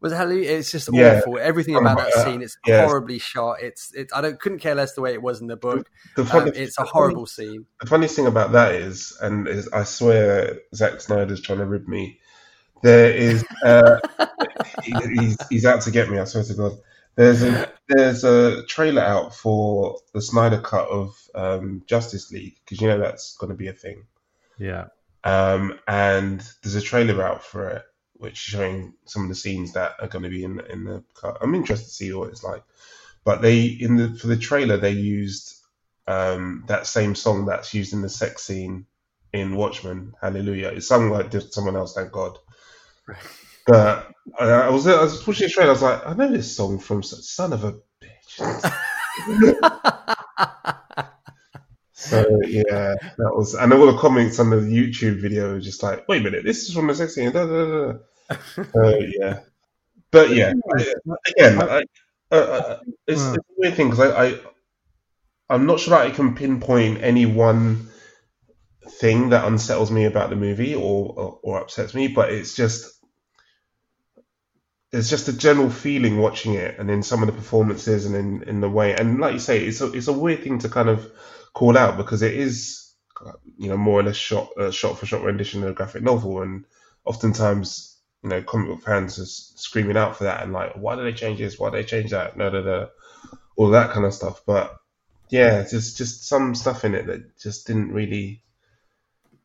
was 0.00 0.12
Hallelujah. 0.12 0.50
It's 0.50 0.70
just 0.70 0.88
yeah. 0.92 1.18
awful. 1.18 1.38
Everything 1.38 1.76
about 1.76 1.98
that 1.98 2.12
scene, 2.24 2.42
it's 2.42 2.56
yeah. 2.66 2.86
horribly 2.86 3.18
shot. 3.18 3.56
It's 3.62 3.92
it, 3.94 4.08
I 4.14 4.20
don't 4.20 4.38
couldn't 4.38 4.58
care 4.58 4.74
less 4.74 4.94
the 4.94 5.00
way 5.00 5.12
it 5.12 5.22
was 5.22 5.40
in 5.40 5.46
the 5.46 5.56
book. 5.56 5.88
The, 6.16 6.22
the 6.22 6.28
funny, 6.28 6.50
um, 6.50 6.56
it's 6.56 6.78
a 6.78 6.84
horrible 6.84 7.26
funny, 7.26 7.48
scene. 7.48 7.66
The 7.80 7.86
funniest 7.86 8.16
thing 8.16 8.26
about 8.26 8.52
that 8.52 8.74
is, 8.74 9.16
and 9.20 9.48
is, 9.48 9.68
I 9.68 9.84
swear 9.84 10.58
Zack 10.74 11.00
Snyder's 11.00 11.40
trying 11.40 11.58
to 11.58 11.66
rib 11.66 11.88
me. 11.88 12.20
There 12.82 13.10
is 13.10 13.44
uh, 13.64 13.98
he, 14.84 14.94
he's, 15.14 15.36
he's 15.50 15.66
out 15.66 15.82
to 15.82 15.90
get 15.90 16.08
me. 16.10 16.18
I 16.18 16.24
swear 16.24 16.44
to 16.44 16.54
God. 16.54 16.72
There's 17.16 17.42
a 17.42 17.68
there's 17.88 18.22
a 18.22 18.64
trailer 18.66 19.02
out 19.02 19.34
for 19.34 19.98
the 20.14 20.22
Snyder 20.22 20.60
cut 20.60 20.88
of 20.88 21.16
um, 21.34 21.82
Justice 21.86 22.30
League 22.30 22.56
because 22.64 22.80
you 22.80 22.86
know 22.86 22.98
that's 22.98 23.36
going 23.36 23.50
to 23.50 23.56
be 23.56 23.66
a 23.66 23.72
thing. 23.72 24.04
Yeah. 24.58 24.86
Um, 25.24 25.78
and 25.88 26.40
there's 26.62 26.76
a 26.76 26.80
trailer 26.80 27.22
out 27.22 27.42
for 27.42 27.68
it, 27.70 27.82
which 28.18 28.32
is 28.34 28.38
showing 28.38 28.94
some 29.06 29.22
of 29.24 29.28
the 29.28 29.34
scenes 29.34 29.72
that 29.74 29.94
are 30.00 30.08
going 30.08 30.22
to 30.24 30.28
be 30.30 30.44
in 30.44 30.60
in 30.70 30.84
the 30.84 31.02
cut. 31.20 31.38
I'm 31.40 31.54
interested 31.54 31.86
to 31.88 31.94
see 31.94 32.12
what 32.12 32.30
it's 32.30 32.44
like. 32.44 32.62
But 33.24 33.42
they 33.42 33.64
in 33.64 33.96
the 33.96 34.14
for 34.18 34.28
the 34.28 34.36
trailer 34.36 34.76
they 34.76 34.92
used 34.92 35.56
um, 36.06 36.64
that 36.68 36.86
same 36.86 37.14
song 37.14 37.46
that's 37.46 37.74
used 37.74 37.92
in 37.92 38.02
the 38.02 38.08
sex 38.08 38.42
scene 38.44 38.86
in 39.32 39.56
Watchmen. 39.56 40.14
Hallelujah. 40.20 40.68
It's 40.68 40.88
sung 40.88 41.10
like 41.10 41.32
someone 41.50 41.76
else. 41.76 41.94
Thank 41.94 42.12
God. 42.12 42.38
But 43.66 44.10
I 44.38 44.70
was 44.70 44.86
I 44.86 45.02
was 45.02 45.22
pushing 45.22 45.46
the 45.48 45.52
trailer. 45.52 45.70
I 45.70 45.74
was 45.74 45.82
like, 45.82 46.06
I 46.06 46.14
know 46.14 46.30
this 46.30 46.54
song 46.56 46.78
from 46.78 47.02
Son 47.02 47.52
of 47.52 47.64
a 47.64 47.72
Bitch. 48.02 48.72
So 52.08 52.40
yeah, 52.46 52.94
that 53.18 53.34
was, 53.34 53.54
and 53.54 53.72
all 53.72 53.86
the 53.86 53.98
comments 53.98 54.38
on 54.38 54.50
the 54.50 54.56
YouTube 54.56 55.20
video 55.20 55.52
were 55.52 55.60
just 55.60 55.82
like, 55.82 56.08
"Wait 56.08 56.20
a 56.20 56.24
minute, 56.24 56.44
this 56.44 56.68
is 56.68 56.74
from 56.74 56.86
the 56.86 56.94
sex 56.94 57.14
scene." 57.14 57.32
Da, 57.32 57.46
da, 57.46 57.92
da. 57.92 57.98
so 58.72 59.00
yeah, 59.20 59.40
but 60.10 60.30
yeah, 60.30 60.52
again, 61.28 61.60
I, 61.60 61.82
uh, 62.30 62.34
uh, 62.34 62.80
it's, 63.06 63.22
it's, 63.22 63.36
a 63.36 63.40
weird 63.56 63.74
thing 63.74 63.90
because 63.90 64.10
I, 64.10 64.26
I, 64.26 64.40
I'm 65.50 65.66
not 65.66 65.80
sure 65.80 65.90
that 65.90 66.06
I 66.06 66.10
can 66.10 66.34
pinpoint 66.34 67.02
any 67.02 67.26
one 67.26 67.88
thing 68.86 69.30
that 69.30 69.46
unsettles 69.46 69.90
me 69.90 70.04
about 70.04 70.30
the 70.30 70.36
movie 70.36 70.74
or, 70.74 71.12
or, 71.14 71.40
or 71.42 71.60
upsets 71.60 71.94
me, 71.94 72.08
but 72.08 72.30
it's 72.30 72.54
just 72.54 72.94
it's 74.92 75.10
just 75.10 75.28
a 75.28 75.36
general 75.36 75.68
feeling 75.68 76.18
watching 76.18 76.54
it, 76.54 76.78
and 76.78 76.90
in 76.90 77.02
some 77.02 77.22
of 77.22 77.26
the 77.26 77.34
performances, 77.34 78.06
and 78.06 78.14
in, 78.14 78.48
in 78.48 78.60
the 78.60 78.70
way, 78.70 78.94
and 78.94 79.20
like 79.20 79.34
you 79.34 79.38
say, 79.38 79.64
it's 79.64 79.82
a 79.82 79.92
it's 79.92 80.08
a 80.08 80.12
weird 80.12 80.42
thing 80.42 80.58
to 80.60 80.68
kind 80.68 80.88
of 80.88 81.10
call 81.54 81.76
out 81.76 81.96
because 81.96 82.22
it 82.22 82.34
is, 82.34 82.94
you 83.56 83.68
know, 83.68 83.76
more 83.76 84.00
or 84.00 84.02
less 84.02 84.16
shot 84.16 84.50
uh, 84.58 84.70
shot 84.70 84.98
for 84.98 85.06
shot 85.06 85.22
rendition 85.22 85.62
of 85.62 85.70
a 85.70 85.74
graphic 85.74 86.02
novel, 86.02 86.42
and 86.42 86.64
oftentimes, 87.04 87.96
you 88.22 88.30
know, 88.30 88.42
comic 88.42 88.68
book 88.68 88.82
fans 88.82 89.18
are 89.18 89.26
screaming 89.26 89.96
out 89.96 90.16
for 90.16 90.24
that 90.24 90.42
and 90.42 90.52
like, 90.52 90.74
why 90.74 90.94
did 90.94 91.04
they 91.04 91.16
change 91.16 91.38
this? 91.38 91.58
Why 91.58 91.70
did 91.70 91.78
they 91.78 91.88
change 91.88 92.10
that? 92.10 92.36
No, 92.36 92.50
no, 92.50 92.62
no, 92.62 92.88
all 93.56 93.70
that 93.70 93.90
kind 93.90 94.06
of 94.06 94.14
stuff. 94.14 94.42
But 94.46 94.76
yeah, 95.30 95.66
just 95.68 95.96
just 95.96 96.26
some 96.28 96.54
stuff 96.54 96.84
in 96.84 96.94
it 96.94 97.06
that 97.06 97.38
just 97.38 97.66
didn't 97.66 97.92
really 97.92 98.42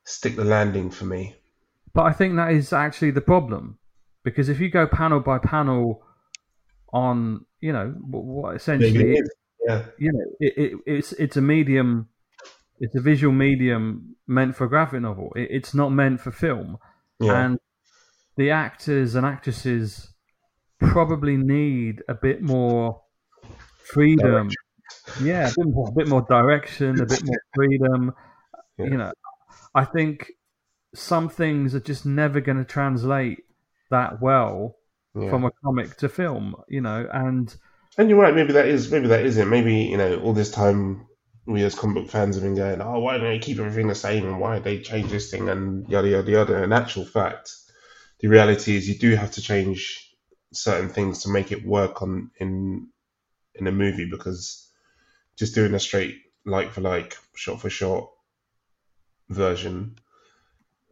stick 0.05 0.35
the 0.35 0.43
landing 0.43 0.89
for 0.89 1.05
me. 1.05 1.35
But 1.93 2.03
I 2.03 2.13
think 2.13 2.35
that 2.35 2.51
is 2.51 2.73
actually 2.73 3.11
the 3.11 3.21
problem 3.21 3.77
because 4.23 4.49
if 4.49 4.59
you 4.59 4.69
go 4.69 4.87
panel 4.87 5.19
by 5.19 5.37
panel 5.37 6.03
on, 6.91 7.45
you 7.59 7.71
know, 7.71 7.89
what 7.89 8.55
essentially 8.55 9.21
yeah. 9.65 9.85
You 9.97 10.13
know, 10.13 10.25
it, 10.39 10.53
it, 10.57 10.79
it's 10.85 11.11
it's 11.13 11.37
a 11.37 11.41
medium, 11.41 12.09
it's 12.79 12.95
a 12.95 13.01
visual 13.01 13.33
medium 13.33 14.15
meant 14.27 14.55
for 14.55 14.65
a 14.65 14.69
graphic 14.69 15.01
novel. 15.01 15.31
It, 15.35 15.49
it's 15.51 15.73
not 15.73 15.89
meant 15.89 16.21
for 16.21 16.31
film, 16.31 16.77
yeah. 17.19 17.45
and 17.45 17.59
the 18.35 18.51
actors 18.51 19.15
and 19.15 19.25
actresses 19.25 20.09
probably 20.79 21.37
need 21.37 22.03
a 22.07 22.13
bit 22.13 22.41
more 22.41 23.01
freedom. 23.85 24.49
Direction. 24.49 24.57
Yeah, 25.21 25.49
a 25.49 25.53
bit, 25.55 25.73
more, 25.73 25.89
a 25.89 25.91
bit 25.91 26.07
more 26.07 26.21
direction, 26.21 27.01
a 27.01 27.05
bit 27.05 27.23
more 27.25 27.41
freedom. 27.55 28.13
Yeah. 28.77 28.85
You 28.85 28.97
know, 28.97 29.13
I 29.75 29.85
think 29.85 30.31
some 30.95 31.29
things 31.29 31.73
are 31.75 31.79
just 31.79 32.05
never 32.05 32.41
going 32.41 32.57
to 32.57 32.65
translate 32.65 33.39
that 33.89 34.21
well 34.21 34.77
yeah. 35.15 35.29
from 35.29 35.45
a 35.45 35.51
comic 35.63 35.97
to 35.97 36.09
film. 36.09 36.55
You 36.67 36.81
know, 36.81 37.07
and 37.11 37.55
and 37.97 38.09
you're 38.09 38.19
right. 38.19 38.35
Maybe 38.35 38.53
that 38.53 38.67
is. 38.67 38.91
Maybe 38.91 39.07
that 39.07 39.25
isn't. 39.25 39.49
Maybe 39.49 39.75
you 39.75 39.97
know, 39.97 40.19
all 40.19 40.33
this 40.33 40.51
time 40.51 41.07
we 41.45 41.63
as 41.63 41.75
comic 41.75 42.03
book 42.03 42.11
fans 42.11 42.35
have 42.35 42.43
been 42.43 42.55
going, 42.55 42.81
"Oh, 42.81 42.99
why 42.99 43.17
don't 43.17 43.29
they 43.29 43.39
keep 43.39 43.59
everything 43.59 43.87
the 43.87 43.95
same? 43.95 44.25
And 44.25 44.39
why 44.39 44.59
they 44.59 44.79
change 44.79 45.09
this 45.09 45.29
thing?" 45.31 45.49
And 45.49 45.87
yada 45.89 46.07
yada 46.07 46.31
yada. 46.31 46.63
In 46.63 46.73
actual 46.73 47.05
fact, 47.05 47.51
the 48.19 48.27
reality 48.27 48.75
is 48.75 48.87
you 48.87 48.95
do 48.95 49.15
have 49.15 49.31
to 49.31 49.41
change 49.41 50.09
certain 50.53 50.89
things 50.89 51.23
to 51.23 51.29
make 51.29 51.51
it 51.51 51.65
work 51.65 52.01
on 52.01 52.31
in 52.37 52.87
in 53.55 53.67
a 53.67 53.71
movie 53.71 54.09
because 54.09 54.69
just 55.35 55.55
doing 55.55 55.73
a 55.73 55.79
straight 55.79 56.15
like 56.45 56.71
for 56.71 56.81
like, 56.81 57.17
shot 57.35 57.61
for 57.61 57.69
shot 57.69 58.09
version, 59.29 59.95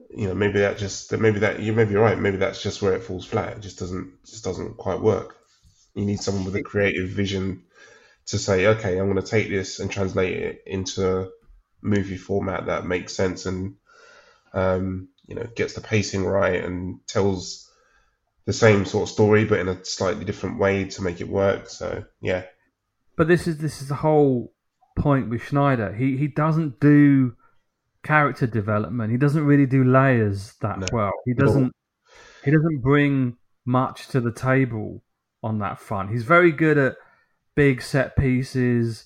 you 0.09 0.27
know, 0.27 0.33
maybe 0.33 0.59
that 0.59 0.77
just 0.77 1.09
that 1.09 1.19
maybe 1.19 1.39
that 1.39 1.59
you 1.59 1.73
maybe 1.73 1.91
you're 1.93 2.03
right. 2.03 2.19
Maybe 2.19 2.37
that's 2.37 2.61
just 2.61 2.81
where 2.81 2.93
it 2.93 3.03
falls 3.03 3.25
flat. 3.25 3.57
It 3.57 3.61
just 3.61 3.79
doesn't 3.79 4.23
just 4.25 4.43
doesn't 4.43 4.77
quite 4.77 5.01
work. 5.01 5.37
You 5.93 6.05
need 6.05 6.21
someone 6.21 6.45
with 6.45 6.55
a 6.55 6.63
creative 6.63 7.09
vision 7.09 7.63
to 8.27 8.37
say, 8.37 8.67
okay, 8.67 8.97
I'm 8.97 9.11
going 9.11 9.21
to 9.21 9.29
take 9.29 9.49
this 9.49 9.79
and 9.79 9.91
translate 9.91 10.37
it 10.37 10.63
into 10.65 11.19
a 11.19 11.29
movie 11.81 12.17
format 12.17 12.67
that 12.67 12.85
makes 12.85 13.13
sense 13.13 13.45
and 13.45 13.75
um, 14.53 15.09
you 15.25 15.35
know 15.35 15.47
gets 15.55 15.73
the 15.73 15.81
pacing 15.81 16.25
right 16.25 16.63
and 16.63 16.99
tells 17.07 17.69
the 18.45 18.53
same 18.53 18.85
sort 18.85 19.03
of 19.03 19.09
story 19.09 19.45
but 19.45 19.59
in 19.59 19.67
a 19.67 19.83
slightly 19.85 20.25
different 20.25 20.59
way 20.59 20.85
to 20.85 21.01
make 21.01 21.21
it 21.21 21.27
work. 21.27 21.69
So 21.69 22.03
yeah. 22.21 22.43
But 23.15 23.27
this 23.27 23.47
is 23.47 23.57
this 23.57 23.81
is 23.81 23.89
the 23.89 23.95
whole 23.95 24.53
point 24.97 25.29
with 25.29 25.47
Snyder. 25.47 25.93
He 25.93 26.17
he 26.17 26.27
doesn't 26.27 26.79
do 26.79 27.35
character 28.03 28.47
development. 28.47 29.11
He 29.11 29.17
doesn't 29.17 29.45
really 29.45 29.65
do 29.65 29.83
layers 29.83 30.53
that 30.61 30.79
no. 30.79 30.87
well. 30.91 31.11
He 31.25 31.33
doesn't 31.33 31.73
he 32.43 32.51
doesn't 32.51 32.81
bring 32.81 33.37
much 33.65 34.07
to 34.09 34.19
the 34.19 34.31
table 34.31 35.03
on 35.43 35.59
that 35.59 35.79
front. 35.79 36.11
He's 36.11 36.23
very 36.23 36.51
good 36.51 36.77
at 36.77 36.95
big 37.55 37.81
set 37.81 38.15
pieces, 38.15 39.05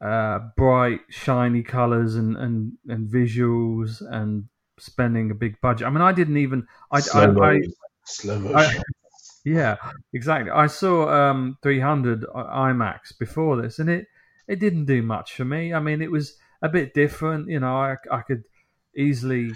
uh, 0.00 0.40
bright, 0.56 1.00
shiny 1.10 1.62
colors, 1.62 2.14
and, 2.16 2.36
and 2.36 2.72
and 2.88 3.08
visuals, 3.08 4.02
and 4.10 4.48
spending 4.78 5.30
a 5.30 5.34
big 5.34 5.60
budget. 5.60 5.86
I 5.86 5.90
mean, 5.90 6.02
I 6.02 6.12
didn't 6.12 6.36
even. 6.38 6.66
I, 6.90 7.00
slow, 7.00 7.22
I, 7.22 7.26
mo- 7.26 7.42
I, 7.42 7.60
slow 8.04 8.36
I- 8.36 8.38
motion. 8.38 8.82
yeah, 9.44 9.76
exactly. 10.12 10.50
I 10.50 10.66
saw 10.66 11.08
um, 11.30 11.58
300 11.62 12.22
IMAX 12.24 13.18
before 13.18 13.60
this, 13.60 13.78
and 13.78 13.88
it 13.90 14.06
it 14.46 14.60
didn't 14.60 14.86
do 14.86 15.02
much 15.02 15.34
for 15.34 15.44
me. 15.44 15.74
I 15.74 15.80
mean, 15.80 16.02
it 16.02 16.10
was 16.10 16.36
a 16.62 16.68
bit 16.68 16.94
different. 16.94 17.48
You 17.48 17.60
know, 17.60 17.76
I 17.76 17.96
I 18.10 18.22
could 18.22 18.44
easily. 18.96 19.52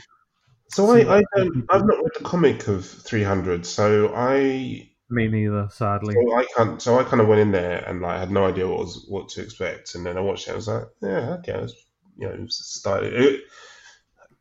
so 0.68 0.90
I, 0.92 1.18
I 1.18 1.22
don't, 1.36 1.64
I've 1.70 1.86
not 1.86 1.98
read 1.98 2.12
the 2.18 2.24
comic 2.24 2.68
of 2.68 2.84
300, 2.86 3.66
so 3.66 4.12
I 4.14 4.90
Me 5.12 5.28
neither, 5.28 5.68
sadly. 5.70 6.14
so 6.14 6.36
I 6.36 6.44
can't. 6.56 6.82
So 6.82 6.98
I 6.98 7.04
kind 7.04 7.20
of 7.20 7.28
went 7.28 7.40
in 7.40 7.52
there 7.52 7.84
and 7.86 8.00
like 8.00 8.18
had 8.18 8.30
no 8.30 8.46
idea 8.46 8.68
what 8.68 8.78
was 8.80 9.04
what 9.08 9.28
to 9.30 9.42
expect, 9.42 9.94
and 9.94 10.04
then 10.04 10.16
I 10.16 10.20
watched 10.20 10.48
it. 10.48 10.52
I 10.52 10.56
was 10.56 10.68
like, 10.68 10.88
yeah, 11.00 11.36
okay, 11.38 11.52
it's, 11.54 11.74
you 12.18 12.26
know, 12.28 12.34
it 12.34 12.40
was 12.40 12.56
style. 12.56 13.02
It, 13.04 13.42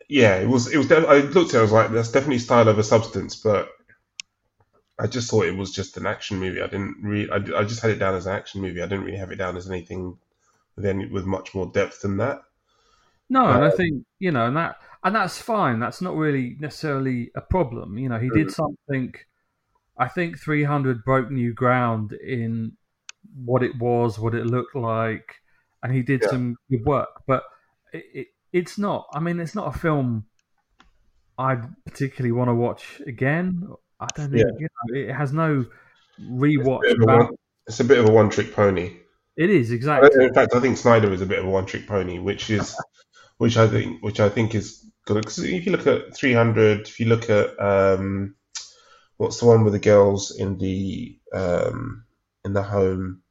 yeah, 0.09 0.35
it 0.37 0.47
was. 0.47 0.67
It 0.71 0.77
was. 0.77 0.91
I 0.91 1.19
looked 1.19 1.53
at. 1.53 1.55
it, 1.55 1.59
I 1.59 1.61
was 1.61 1.71
like, 1.71 1.91
that's 1.91 2.11
definitely 2.11 2.39
style 2.39 2.67
over 2.67 2.83
substance, 2.83 3.35
but 3.35 3.69
I 4.97 5.05
just 5.07 5.29
thought 5.29 5.47
it 5.47 5.57
was 5.57 5.71
just 5.71 5.97
an 5.97 6.05
action 6.05 6.37
movie. 6.39 6.61
I 6.61 6.67
didn't 6.67 6.95
really. 7.03 7.29
I, 7.29 7.59
I 7.59 7.63
just 7.65 7.81
had 7.81 7.91
it 7.91 7.99
down 7.99 8.15
as 8.15 8.25
an 8.25 8.33
action 8.35 8.61
movie. 8.61 8.81
I 8.81 8.85
didn't 8.85 9.03
really 9.03 9.17
have 9.17 9.31
it 9.31 9.35
down 9.35 9.57
as 9.57 9.69
anything 9.69 10.17
with 10.75 10.85
any 10.85 11.07
with 11.07 11.25
much 11.25 11.55
more 11.55 11.67
depth 11.67 12.01
than 12.01 12.17
that. 12.17 12.41
No, 13.29 13.47
and 13.51 13.63
I 13.63 13.69
Um, 13.69 13.71
think 13.71 14.05
you 14.19 14.31
know, 14.31 14.47
and 14.47 14.57
that 14.57 14.77
and 15.03 15.15
that's 15.15 15.41
fine. 15.41 15.79
That's 15.79 16.01
not 16.01 16.15
really 16.15 16.57
necessarily 16.59 17.31
a 17.35 17.41
problem. 17.41 17.97
You 17.97 18.09
know, 18.09 18.19
he 18.19 18.29
did 18.29 18.51
something. 18.51 19.13
I 20.01 20.07
think 20.07 20.39
300 20.39 21.05
broke 21.05 21.29
new 21.29 21.53
ground 21.53 22.11
in 22.13 22.71
what 23.35 23.61
it 23.61 23.77
was, 23.77 24.17
what 24.17 24.33
it 24.33 24.47
looked 24.47 24.75
like, 24.75 25.35
and 25.83 25.93
he 25.93 26.01
did 26.01 26.21
Yeah. 26.23 26.29
some 26.29 26.55
good 26.71 26.83
work. 26.85 27.09
But 27.27 27.43
it, 27.93 28.05
it, 28.13 28.27
it's 28.51 28.79
not. 28.79 29.05
I 29.13 29.19
mean, 29.19 29.39
it's 29.39 29.53
not 29.53 29.75
a 29.75 29.77
film 29.77 30.25
I 31.37 31.57
particularly 31.85 32.31
want 32.31 32.49
to 32.49 32.55
watch 32.55 32.99
again. 33.05 33.67
I 33.99 34.07
don't 34.15 34.31
think 34.31 34.43
you 34.59 34.67
know, 34.67 34.99
it 35.09 35.13
has 35.13 35.33
no 35.33 35.65
rewatch. 36.19 36.91
Of 36.91 37.01
a 37.01 37.05
one- 37.05 37.35
It's 37.67 37.79
a 37.79 37.83
bit 37.83 37.99
of 37.99 38.09
a 38.09 38.11
one 38.11 38.31
trick 38.31 38.55
pony. 38.55 38.97
It 39.37 39.51
is 39.51 39.69
exactly. 39.71 40.09
In 40.25 40.33
fact, 40.33 40.55
I 40.55 40.59
think 40.59 40.77
Snyder 40.77 41.13
is 41.13 41.21
a 41.21 41.27
bit 41.27 41.37
of 41.39 41.45
a 41.45 41.49
one 41.49 41.67
trick 41.67 41.87
pony, 41.87 42.17
which 42.17 42.49
is, 42.49 42.75
which 43.37 43.55
I 43.55 43.67
think, 43.67 44.01
which 44.01 44.19
I 44.19 44.29
think 44.29 44.55
is 44.55 44.83
good. 45.05 45.21
Because 45.21 45.37
if 45.37 45.65
you 45.65 45.71
look 45.71 45.85
at 45.85 46.15
300, 46.15 46.87
if 46.87 46.99
you 46.99 47.05
look 47.05 47.29
at 47.29 47.47
um, 47.59 48.35
what's 49.21 49.39
the 49.39 49.45
one 49.45 49.63
with 49.63 49.73
the 49.73 49.79
girls 49.79 50.31
in 50.31 50.57
the 50.57 51.15
um, 51.31 52.05
in 52.43 52.53
the 52.53 52.63
home, 52.63 53.21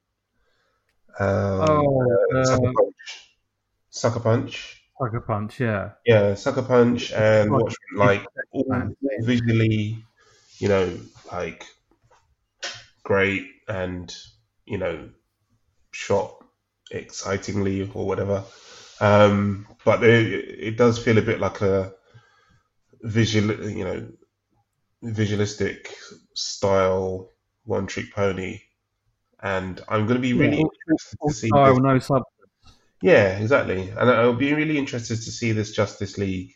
um, 1.18 1.60
Oh, 1.60 2.44
Sucker 2.44 2.68
uh, 2.68 2.72
Punch, 2.72 3.36
Sucker 3.90 4.20
Punch, 4.20 4.82
Sucker 5.00 5.20
Punch. 5.20 5.58
Yeah. 5.58 5.90
yeah, 6.06 6.34
Sucker 6.34 6.62
Punch, 6.62 7.12
and 7.12 7.50
Punch. 7.50 7.74
Like 7.96 8.24
all 8.52 8.94
visually, 9.18 9.98
you 10.58 10.68
know, 10.68 10.96
like 11.32 11.66
great 13.02 13.48
and 13.66 14.14
you 14.66 14.78
know 14.78 15.08
shot 15.90 16.36
excitingly 16.92 17.90
or 17.94 18.06
whatever. 18.06 18.44
Um, 19.00 19.66
but 19.84 20.04
it, 20.04 20.60
it 20.68 20.76
does 20.76 21.02
feel 21.02 21.18
a 21.18 21.22
bit 21.22 21.40
like 21.40 21.62
a 21.62 21.94
visual, 23.02 23.68
you 23.68 23.84
know, 23.84 24.08
visualistic 25.02 25.94
style 26.34 27.30
one 27.64 27.86
trick 27.86 28.12
pony. 28.14 28.60
And 29.42 29.80
I'm 29.88 30.06
going 30.06 30.16
to 30.16 30.22
be 30.22 30.34
really 30.34 30.58
Yeah, 30.58 30.60
interested 30.60 31.18
to 31.28 31.34
see. 31.34 31.50
Style, 31.50 31.62
this- 31.64 31.80
no 31.80 31.98
sub. 31.98 32.22
yeah, 33.02 33.38
exactly. 33.38 33.88
And 33.90 34.10
I'll 34.10 34.34
be 34.34 34.52
really 34.52 34.78
interested 34.78 35.16
to 35.16 35.30
see 35.30 35.52
this 35.52 35.72
Justice 35.72 36.18
League 36.18 36.52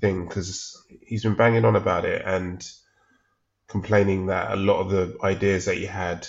thing 0.00 0.26
because 0.26 0.84
he's 1.02 1.22
been 1.24 1.36
banging 1.36 1.64
on 1.64 1.76
about 1.76 2.04
it 2.04 2.22
and 2.24 2.66
complaining 3.68 4.26
that 4.26 4.52
a 4.52 4.56
lot 4.56 4.80
of 4.80 4.90
the 4.90 5.16
ideas 5.22 5.66
that 5.66 5.76
he 5.76 5.86
had 5.86 6.26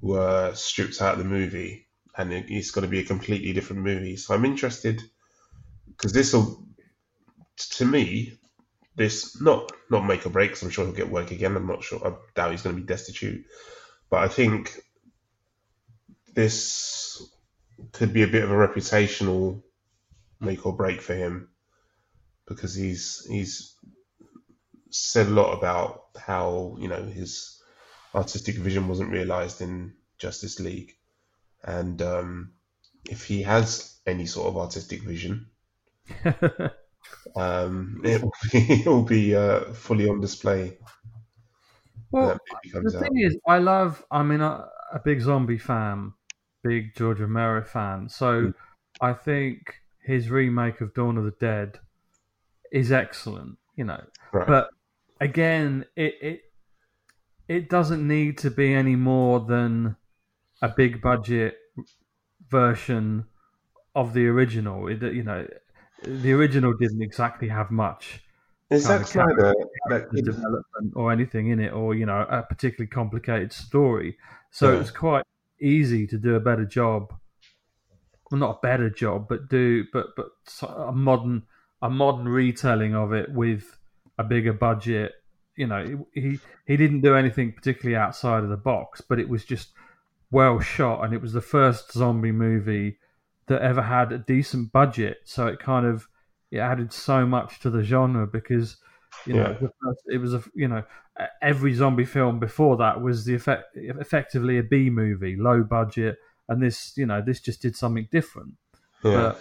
were 0.00 0.54
stripped 0.54 1.02
out 1.02 1.14
of 1.14 1.18
the 1.18 1.24
movie 1.24 1.88
and 2.16 2.32
it- 2.32 2.50
it's 2.50 2.70
going 2.70 2.84
to 2.84 2.90
be 2.90 3.00
a 3.00 3.04
completely 3.04 3.52
different 3.52 3.82
movie. 3.82 4.16
So 4.16 4.34
I'm 4.34 4.44
interested 4.44 5.02
because 5.88 6.12
this 6.12 6.32
will, 6.32 6.66
to 7.56 7.84
me, 7.84 8.38
this 8.96 9.40
not 9.40 9.72
not 9.90 10.06
make 10.06 10.26
or 10.26 10.30
break. 10.30 10.52
'cause 10.52 10.62
I'm 10.62 10.70
sure 10.70 10.86
he'll 10.86 10.94
get 10.94 11.10
work 11.10 11.30
again. 11.30 11.56
I'm 11.56 11.66
not 11.66 11.84
sure. 11.84 12.06
I 12.06 12.16
doubt 12.34 12.52
he's 12.52 12.62
going 12.62 12.76
to 12.76 12.82
be 12.82 12.86
destitute, 12.86 13.46
but 14.10 14.22
I 14.22 14.28
think 14.28 14.80
this 16.34 17.22
could 17.92 18.12
be 18.12 18.22
a 18.22 18.28
bit 18.28 18.44
of 18.44 18.50
a 18.50 18.54
reputational 18.54 19.62
make 20.40 20.66
or 20.66 20.76
break 20.76 21.00
for 21.00 21.14
him 21.14 21.48
because 22.46 22.74
he's 22.74 23.26
he's 23.28 23.74
said 24.90 25.26
a 25.26 25.30
lot 25.30 25.56
about 25.56 26.04
how 26.16 26.76
you 26.80 26.88
know 26.88 27.02
his 27.04 27.60
artistic 28.14 28.56
vision 28.56 28.88
wasn't 28.88 29.10
realized 29.10 29.60
in 29.60 29.94
Justice 30.18 30.60
League, 30.60 30.92
and 31.64 32.00
um, 32.02 32.52
if 33.08 33.24
he 33.24 33.42
has 33.42 33.98
any 34.06 34.26
sort 34.26 34.48
of 34.48 34.56
artistic 34.56 35.02
vision, 35.02 35.50
um, 37.36 38.00
it 38.04 38.22
will 38.22 38.32
be, 38.52 38.58
it 38.82 38.86
will 38.86 39.02
be 39.04 39.34
uh, 39.34 39.72
fully 39.72 40.08
on 40.08 40.20
display 40.20 40.78
well, 42.10 42.32
that 42.32 42.38
movie 42.50 42.72
comes 42.72 42.94
the 42.94 42.96
out. 42.96 43.04
thing 43.04 43.18
is, 43.18 43.36
I 43.46 43.58
love. 43.58 44.04
I 44.10 44.22
mean, 44.22 44.40
a, 44.40 44.68
a 44.92 45.00
big 45.04 45.20
zombie 45.20 45.58
fan, 45.58 46.14
big 46.62 46.94
George 46.94 47.20
Romero 47.20 47.64
fan. 47.64 48.08
So 48.08 48.48
Mm. 48.48 48.52
I 49.00 49.12
think 49.12 49.80
his 50.02 50.30
remake 50.30 50.80
of 50.80 50.94
Dawn 50.94 51.16
of 51.18 51.24
the 51.24 51.32
Dead 51.32 51.80
is 52.72 52.92
excellent. 52.92 53.58
You 53.76 53.84
know, 53.84 54.06
Right. 54.32 54.46
but 54.46 54.70
again, 55.20 55.86
it 55.96 56.14
it 56.22 56.42
it 57.48 57.68
doesn't 57.68 58.06
need 58.06 58.38
to 58.38 58.50
be 58.50 58.72
any 58.74 58.96
more 58.96 59.40
than 59.40 59.96
a 60.62 60.68
big 60.68 61.02
budget 61.02 61.58
version 62.48 63.26
of 63.94 64.14
the 64.14 64.26
original. 64.28 64.88
It, 64.88 65.02
you 65.02 65.24
know, 65.24 65.48
the 66.04 66.32
original 66.32 66.72
didn't 66.74 67.02
exactly 67.02 67.48
have 67.48 67.70
much 67.70 68.20
Is 68.70 68.84
kind 68.84 69.00
Zack 69.00 69.00
of 69.00 69.08
Snyder 69.08 69.54
that 69.88 70.10
character 70.10 70.16
kid? 70.16 70.24
development 70.24 70.92
or 70.94 71.12
anything 71.12 71.48
in 71.48 71.60
it, 71.60 71.72
or 71.72 71.94
you 71.94 72.06
know, 72.06 72.26
a 72.28 72.42
particularly 72.42 72.88
complicated 72.88 73.52
story. 73.52 74.18
So 74.50 74.70
Yeah. 74.70 74.76
it 74.76 74.78
was 74.78 74.90
quite 74.90 75.24
easy 75.60 76.06
to 76.08 76.18
do 76.18 76.34
a 76.34 76.40
better 76.40 76.64
job. 76.64 77.14
Well, 78.30 78.40
not 78.40 78.56
a 78.56 78.60
better 78.60 78.90
job, 78.90 79.28
but 79.28 79.48
do 79.48 79.84
but 79.92 80.08
but 80.16 80.28
a 80.62 80.92
modern 80.92 81.44
a 81.82 81.90
modern 81.90 82.28
retelling 82.28 82.94
of 82.94 83.12
it 83.12 83.30
with 83.32 83.78
a 84.18 84.24
bigger 84.24 84.52
budget. 84.52 85.12
You 85.56 85.66
know, 85.68 86.06
he 86.12 86.40
he 86.66 86.76
didn't 86.76 87.02
do 87.02 87.14
anything 87.14 87.52
particularly 87.52 87.96
outside 87.96 88.42
of 88.42 88.50
the 88.50 88.56
box, 88.56 89.00
but 89.00 89.18
it 89.20 89.28
was 89.28 89.44
just 89.44 89.70
well 90.30 90.58
shot, 90.60 91.04
and 91.04 91.14
it 91.14 91.22
was 91.22 91.32
the 91.32 91.40
first 91.40 91.92
zombie 91.92 92.32
movie 92.32 92.98
that 93.48 93.62
ever 93.62 93.82
had 93.82 94.12
a 94.12 94.18
decent 94.18 94.72
budget. 94.72 95.18
So 95.24 95.46
it 95.46 95.58
kind 95.60 95.86
of 95.86 96.08
it 96.50 96.58
added 96.58 96.92
so 96.92 97.26
much 97.26 97.60
to 97.60 97.70
the 97.70 97.82
genre 97.82 98.26
because 98.26 98.76
you 99.26 99.34
know 99.34 99.50
Yeah. 99.50 99.52
the 99.60 99.72
first, 99.82 100.02
it 100.06 100.18
was 100.18 100.34
a 100.34 100.42
you 100.54 100.68
know 100.68 100.82
every 101.40 101.72
zombie 101.74 102.04
film 102.04 102.38
before 102.38 102.76
that 102.76 103.00
was 103.00 103.24
the 103.24 103.34
effect 103.34 103.76
effectively 103.76 104.58
a 104.58 104.62
B 104.62 104.90
movie, 104.90 105.36
low 105.36 105.62
budget, 105.62 106.18
and 106.48 106.62
this 106.62 106.92
you 106.96 107.06
know 107.06 107.22
this 107.24 107.40
just 107.40 107.62
did 107.62 107.76
something 107.76 108.08
different. 108.10 108.54
Yeah. 109.02 109.12
But- 109.12 109.40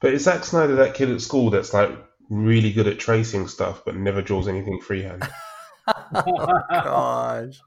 But 0.00 0.12
is 0.14 0.24
Zack 0.24 0.44
Snyder 0.44 0.76
that 0.76 0.94
kid 0.94 1.10
at 1.10 1.20
school 1.20 1.50
that's 1.50 1.72
like 1.74 1.90
really 2.30 2.72
good 2.72 2.86
at 2.86 2.98
tracing 2.98 3.48
stuff 3.48 3.82
but 3.84 3.96
never 3.96 4.20
draws 4.22 4.46
anything 4.48 4.80
freehand? 4.80 5.22
Oh 6.14 6.60
gosh, 6.70 7.60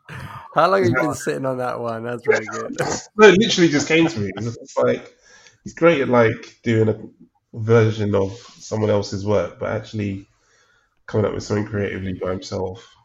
how 0.55 0.70
long 0.70 0.84
have 0.84 0.89
you 0.89 0.95
been 0.95 1.14
sitting 1.16 1.45
on 1.45 1.57
that 1.57 1.80
one? 1.80 2.03
That's 2.03 2.26
really 2.28 2.45
good. 2.45 2.78
no, 3.18 3.28
it 3.28 3.38
literally 3.39 3.70
just 3.70 3.88
came 3.88 4.07
to 4.07 4.20
me. 4.20 4.32
It's 4.38 4.57
just 4.57 4.78
like 4.78 5.16
he's 5.64 5.74
great 5.74 6.01
at 6.01 6.09
like 6.09 6.59
doing 6.64 6.89
a 6.89 6.99
version 7.53 8.16
of 8.16 8.38
someone 8.38 8.89
else's 8.89 9.26
work, 9.26 9.59
but 9.59 9.72
actually 9.72 10.28
coming 11.05 11.26
up 11.26 11.34
with 11.34 11.43
something 11.43 11.66
creatively 11.66 12.14
by 12.14 12.32
himself. 12.32 12.95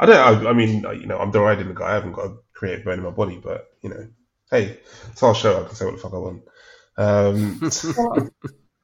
I 0.00 0.06
don't. 0.06 0.46
I, 0.46 0.50
I 0.50 0.52
mean, 0.52 0.84
you 0.98 1.06
know, 1.06 1.18
I'm 1.18 1.30
deriding 1.30 1.68
the 1.68 1.74
guy. 1.74 1.90
I 1.90 1.94
haven't 1.94 2.12
got 2.12 2.26
a 2.26 2.36
creative 2.52 2.84
brain 2.84 2.98
in 2.98 3.04
my 3.04 3.10
body, 3.10 3.40
but 3.42 3.68
you 3.82 3.90
know, 3.90 4.06
hey, 4.50 4.78
it's 5.10 5.22
our 5.22 5.34
show. 5.34 5.60
I 5.62 5.66
can 5.66 5.74
say 5.74 5.84
what 5.84 5.94
the 5.94 6.00
fuck 6.00 6.14
I 6.14 6.18
want. 6.18 6.42
Um, 6.96 7.60
well, 7.96 8.30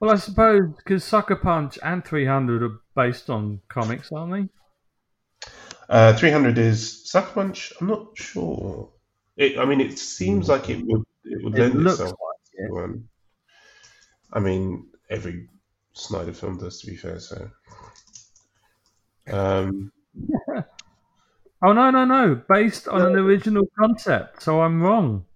well, 0.00 0.10
I 0.12 0.16
suppose 0.16 0.62
because 0.76 1.04
Sucker 1.04 1.36
Punch 1.36 1.78
and 1.82 2.04
300 2.04 2.62
are 2.62 2.80
based 2.94 3.28
on 3.28 3.60
comics, 3.68 4.10
aren't 4.12 4.32
they? 4.32 5.48
Uh, 5.88 6.16
300 6.16 6.58
is 6.58 7.10
Sucker 7.10 7.32
Punch. 7.32 7.72
I'm 7.80 7.88
not 7.88 8.08
sure. 8.14 8.90
It, 9.36 9.58
I 9.58 9.64
mean, 9.64 9.80
it 9.80 9.98
seems 9.98 10.48
like 10.48 10.70
it 10.70 10.84
would 10.86 11.02
it 11.24 11.44
would 11.44 11.54
It 11.56 11.60
lend 11.60 11.84
looks 11.84 12.00
itself 12.00 12.18
to. 12.56 12.76
Um, 12.78 13.08
I 14.32 14.40
mean, 14.40 14.88
every 15.10 15.48
Snyder 15.92 16.32
film 16.32 16.58
does, 16.58 16.80
to 16.80 16.86
be 16.86 16.96
fair. 16.96 17.18
So, 17.20 17.50
um, 19.30 19.92
Oh 21.62 21.74
no, 21.74 21.90
no, 21.90 22.06
no! 22.06 22.40
Based 22.48 22.88
on 22.88 23.02
an 23.02 23.16
original 23.16 23.64
concept, 23.78 24.42
so 24.42 24.62
I'm 24.62 24.82
wrong. 24.82 25.26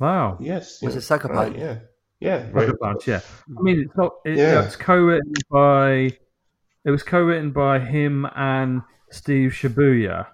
Wow. 0.00 0.38
Yes. 0.40 0.82
Was 0.82 0.94
yeah. 0.94 0.98
it 0.98 1.02
Sucker 1.02 1.28
Right, 1.28 1.52
Punch? 1.52 1.58
yeah. 1.58 1.78
Yeah. 2.18 2.46
Sucker 2.46 2.66
right. 2.66 2.80
Punch, 2.80 3.06
yeah. 3.06 3.20
I 3.56 3.62
mean, 3.62 3.80
it's 3.82 3.96
not. 3.96 4.14
It, 4.24 4.38
Yeah. 4.38 4.64
It's 4.64 4.74
co-written 4.74 5.32
by. 5.48 6.16
It 6.84 6.90
was 6.90 7.04
co-written 7.04 7.52
by 7.52 7.78
him 7.78 8.26
and 8.34 8.82
Steve 9.12 9.52
Shibuya. 9.52 10.26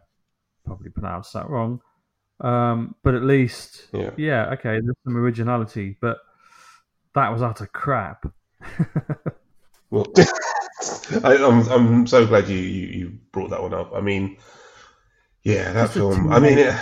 Probably 0.65 0.89
pronounced 0.89 1.35
that 1.35 1.51
wrong, 1.51 1.83
um, 2.41 2.95
but 3.03 3.14
at 3.14 3.22
least, 3.22 3.89
Yeah. 3.93 4.11
yeah, 4.16 4.51
okay, 4.55 4.80
there's 4.80 4.97
some 5.05 5.16
originality. 5.16 5.97
But 6.01 6.18
that 7.14 7.30
was 7.32 7.43
utter 7.43 7.66
crap. 7.66 8.26
Well, 9.91 10.07
I, 11.24 11.36
I'm 11.36 11.66
I'm 11.68 12.07
so 12.07 12.26
glad 12.26 12.49
you, 12.49 12.59
you 12.59 12.86
you 12.89 13.18
brought 13.32 13.51
that 13.51 13.62
one 13.62 13.72
up. 13.72 13.93
I 13.95 14.01
mean, 14.03 14.36
yeah, 15.43 15.72
that 15.72 15.84
It's 15.86 15.95
film. 15.95 16.30
I 16.32 16.41
mean, 16.41 16.59
it, 16.59 16.74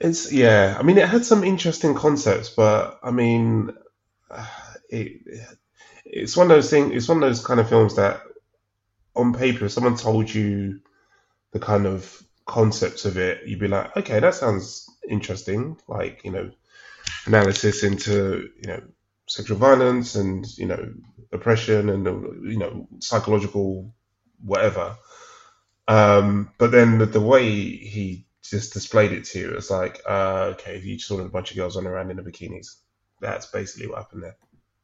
it's 0.00 0.32
yeah. 0.32 0.76
I 0.78 0.82
mean, 0.82 0.98
it 0.98 1.08
had 1.08 1.24
some 1.24 1.44
interesting 1.44 1.94
concepts, 1.94 2.50
but 2.50 2.98
I 3.02 3.10
mean, 3.10 3.70
it 4.88 5.20
it's 6.04 6.36
one 6.36 6.50
of 6.50 6.56
those 6.56 6.70
things. 6.70 6.92
It's 6.94 7.08
one 7.08 7.22
of 7.22 7.28
those 7.28 7.44
kind 7.44 7.60
of 7.60 7.68
films 7.68 7.96
that, 7.96 8.22
on 9.14 9.32
paper, 9.34 9.66
if 9.66 9.72
someone 9.72 9.96
told 9.96 10.32
you 10.32 10.80
the 11.52 11.60
kind 11.60 11.86
of 11.86 12.22
concepts 12.46 13.04
of 13.04 13.16
it, 13.16 13.46
you'd 13.46 13.60
be 13.60 13.68
like, 13.68 13.96
okay, 13.96 14.20
that 14.20 14.34
sounds 14.34 14.88
interesting. 15.08 15.78
Like 15.88 16.24
you 16.24 16.30
know, 16.30 16.50
analysis 17.26 17.82
into 17.82 18.50
you 18.60 18.68
know 18.68 18.82
sexual 19.26 19.58
violence 19.58 20.14
and 20.14 20.46
you 20.58 20.66
know 20.66 20.92
oppression 21.32 21.88
and 21.88 22.06
you 22.44 22.58
know 22.58 22.86
psychological 23.00 23.92
whatever. 24.44 24.96
Um, 25.86 26.50
but 26.58 26.70
then 26.70 26.98
the, 26.98 27.06
the 27.06 27.20
way 27.20 27.50
he 27.50 28.26
just 28.42 28.72
displayed 28.72 29.12
it 29.12 29.24
to 29.24 29.38
you, 29.38 29.50
it's 29.54 29.70
like, 29.70 30.00
uh, 30.08 30.52
okay, 30.54 30.80
you 30.80 30.96
just 30.96 31.08
saw 31.08 31.18
a 31.18 31.28
bunch 31.28 31.50
of 31.50 31.56
girls 31.56 31.76
running 31.76 31.90
around 31.90 32.10
in 32.10 32.16
the 32.16 32.22
bikinis. 32.22 32.76
That's 33.20 33.46
basically 33.46 33.88
what 33.88 33.98
happened 33.98 34.22
there 34.22 34.36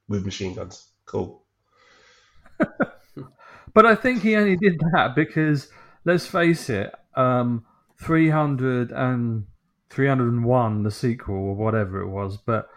with 0.08 0.24
machine 0.26 0.54
guns. 0.54 0.88
Cool. 1.06 1.42
But 3.72 3.86
I 3.86 3.94
think 3.94 4.22
he 4.22 4.36
only 4.36 4.56
did 4.56 4.80
that 4.92 5.14
because, 5.14 5.68
let's 6.04 6.26
face 6.26 6.68
it, 6.68 6.92
um, 7.16 7.64
300 8.02 8.92
and 8.92 9.46
301, 9.90 10.82
the 10.82 10.90
sequel 10.90 11.34
or 11.34 11.54
whatever 11.54 12.00
it 12.00 12.08
was, 12.08 12.36
but 12.36 12.68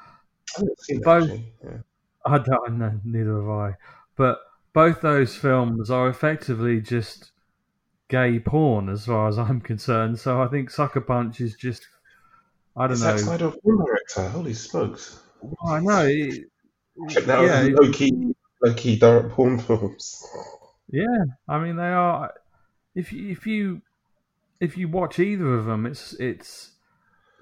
I 0.58 0.60
haven't 0.62 0.80
seen 0.82 0.98
that, 1.00 1.06
Both- 1.06 1.40
Yeah. 1.64 1.78
I 2.26 2.38
don't 2.38 2.78
know, 2.78 3.00
neither 3.04 3.36
have 3.42 3.50
I. 3.50 3.76
But 4.16 4.40
both 4.74 5.02
those 5.02 5.36
films 5.36 5.90
are 5.92 6.08
effectively 6.10 6.80
just 6.82 7.32
gay 8.10 8.40
porn, 8.40 8.90
as 8.90 9.06
far 9.06 9.28
as 9.28 9.38
I'm 9.38 9.60
concerned. 9.72 10.20
So 10.20 10.42
I 10.42 10.48
think 10.48 10.70
Sucker 10.70 11.02
Punch 11.02 11.42
is 11.42 11.56
just, 11.56 11.86
I 12.76 12.88
don't 12.88 12.94
Is 12.94 13.02
know. 13.04 13.12
that 13.14 13.20
Snyder 13.20 13.48
a 13.50 13.52
director? 13.52 14.30
Holy 14.30 14.54
smokes! 14.54 15.20
I 15.68 15.80
know. 15.82 16.06
It, 16.08 16.46
That 17.26 17.42
yeah, 17.42 17.64
it- 17.64 17.74
low 17.76 17.92
key, 17.92 18.34
low 18.64 18.74
key 18.74 18.98
direct 18.98 19.30
porn 19.32 19.60
films. 19.60 20.26
Yeah, 20.90 21.26
I 21.48 21.60
mean 21.60 21.76
they 21.76 21.84
are. 21.92 22.34
If 22.96 23.12
you, 23.12 23.30
if 23.32 23.46
you 23.48 23.82
if 24.64 24.78
you 24.78 24.88
watch 24.88 25.20
either 25.20 25.54
of 25.56 25.66
them, 25.66 25.86
it's 25.86 26.14
it's 26.14 26.72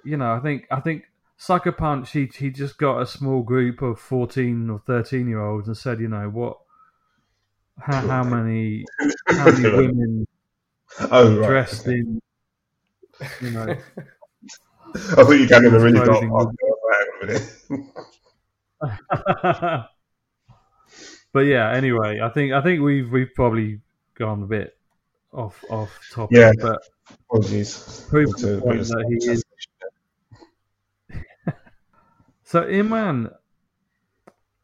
you 0.04 0.18
know 0.18 0.34
I 0.34 0.40
think 0.40 0.66
I 0.72 0.80
think 0.80 1.04
Sucker 1.38 1.72
Punch 1.72 2.12
he 2.12 2.26
he 2.26 2.50
just 2.50 2.80
got 2.80 3.00
a 3.00 3.06
small 3.06 3.44
group 3.44 3.84
of 3.84 4.00
fourteen 4.00 4.72
or 4.72 4.80
thirteen 4.80 5.28
year 5.28 5.40
olds 5.40 5.68
and 5.68 5.78
said 5.78 6.00
you 6.00 6.08
know 6.08 6.30
what 6.30 6.58
how, 7.80 8.08
how 8.08 8.24
many 8.24 8.86
how 9.28 9.52
many 9.52 9.70
women 9.70 10.28
oh 11.12 11.38
right. 11.38 11.48
dressed 11.48 11.88
okay. 11.88 12.00
in 12.00 12.20
you 13.42 13.52
know 13.52 13.68
I 14.96 15.24
thought 15.24 15.32
you 15.32 15.48
came 15.48 15.66
in 15.66 15.76
a 15.76 15.80
really 15.80 15.94
dark 15.94 16.10
Clothing 16.10 16.32
part. 16.32 16.48
Hang 16.92 17.08
on 17.08 17.22
a 17.22 17.26
minute. 17.28 17.48
but 21.34 21.42
yeah 21.42 21.72
anyway 21.72 22.20
I 22.20 22.30
think 22.30 22.52
I 22.52 22.62
think 22.62 22.82
we've 22.82 23.12
we've 23.12 23.32
probably 23.36 23.80
gone 24.16 24.42
a 24.42 24.48
bit 24.48 24.76
off 25.34 25.64
off 25.70 25.92
topic 26.12 26.38
Yeah. 26.38 26.52
but 26.60 26.82
Apologies. 27.30 28.06
Proof 28.10 28.36
To 28.38 28.56
the 28.56 28.62
point 28.62 28.82
that 28.82 29.06
he 29.10 29.16
is- 29.32 29.44
So, 32.44 32.64
Imran, 32.64 33.34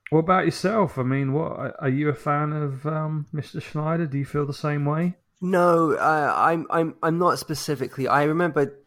what 0.09 0.19
about 0.19 0.45
yourself? 0.45 0.97
I 0.97 1.03
mean, 1.03 1.33
what 1.33 1.75
are 1.79 1.89
you 1.89 2.09
a 2.09 2.13
fan 2.13 2.51
of 2.53 2.85
um, 2.85 3.27
Mr. 3.33 3.61
Snyder? 3.61 4.05
Do 4.05 4.17
you 4.17 4.25
feel 4.25 4.45
the 4.45 4.53
same 4.53 4.85
way? 4.85 5.15
No, 5.39 5.93
uh, 5.93 6.33
I'm 6.35 6.65
I'm 6.69 6.95
I'm 7.03 7.19
not 7.19 7.39
specifically. 7.39 8.07
I 8.07 8.23
remember. 8.23 8.79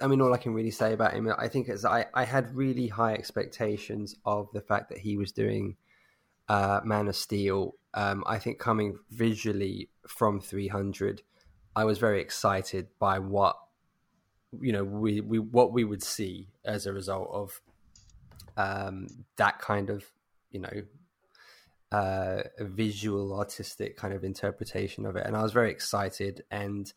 I 0.00 0.06
mean, 0.06 0.20
all 0.20 0.32
I 0.32 0.38
can 0.38 0.54
really 0.54 0.70
say 0.70 0.92
about 0.92 1.12
him, 1.12 1.28
I 1.36 1.48
think, 1.48 1.68
is 1.68 1.84
I 1.84 2.06
I 2.14 2.24
had 2.24 2.54
really 2.54 2.86
high 2.88 3.14
expectations 3.14 4.14
of 4.24 4.48
the 4.52 4.60
fact 4.60 4.90
that 4.90 4.98
he 4.98 5.16
was 5.16 5.32
doing 5.32 5.76
uh, 6.48 6.80
Man 6.84 7.08
of 7.08 7.16
Steel. 7.16 7.74
Um, 7.94 8.22
I 8.26 8.38
think 8.38 8.58
coming 8.60 8.98
visually 9.10 9.88
from 10.06 10.40
300, 10.40 11.22
I 11.78 11.84
was 11.84 11.98
very 11.98 12.20
excited 12.20 12.88
by 12.98 13.20
what 13.20 13.56
you 14.60 14.72
know 14.72 14.82
we, 14.82 15.20
we 15.20 15.38
what 15.38 15.72
we 15.72 15.84
would 15.84 16.02
see 16.02 16.48
as 16.64 16.86
a 16.86 16.92
result 16.92 17.28
of 17.32 17.60
um, 18.56 19.06
that 19.36 19.60
kind 19.60 19.88
of 19.88 20.04
you 20.50 20.60
know 20.60 20.82
uh, 21.92 22.42
visual 22.58 23.38
artistic 23.38 23.96
kind 23.96 24.12
of 24.12 24.24
interpretation 24.24 25.06
of 25.06 25.14
it. 25.14 25.24
And 25.24 25.36
i 25.36 25.42
was 25.42 25.52
very 25.52 25.70
excited 25.70 26.42
and 26.50 26.92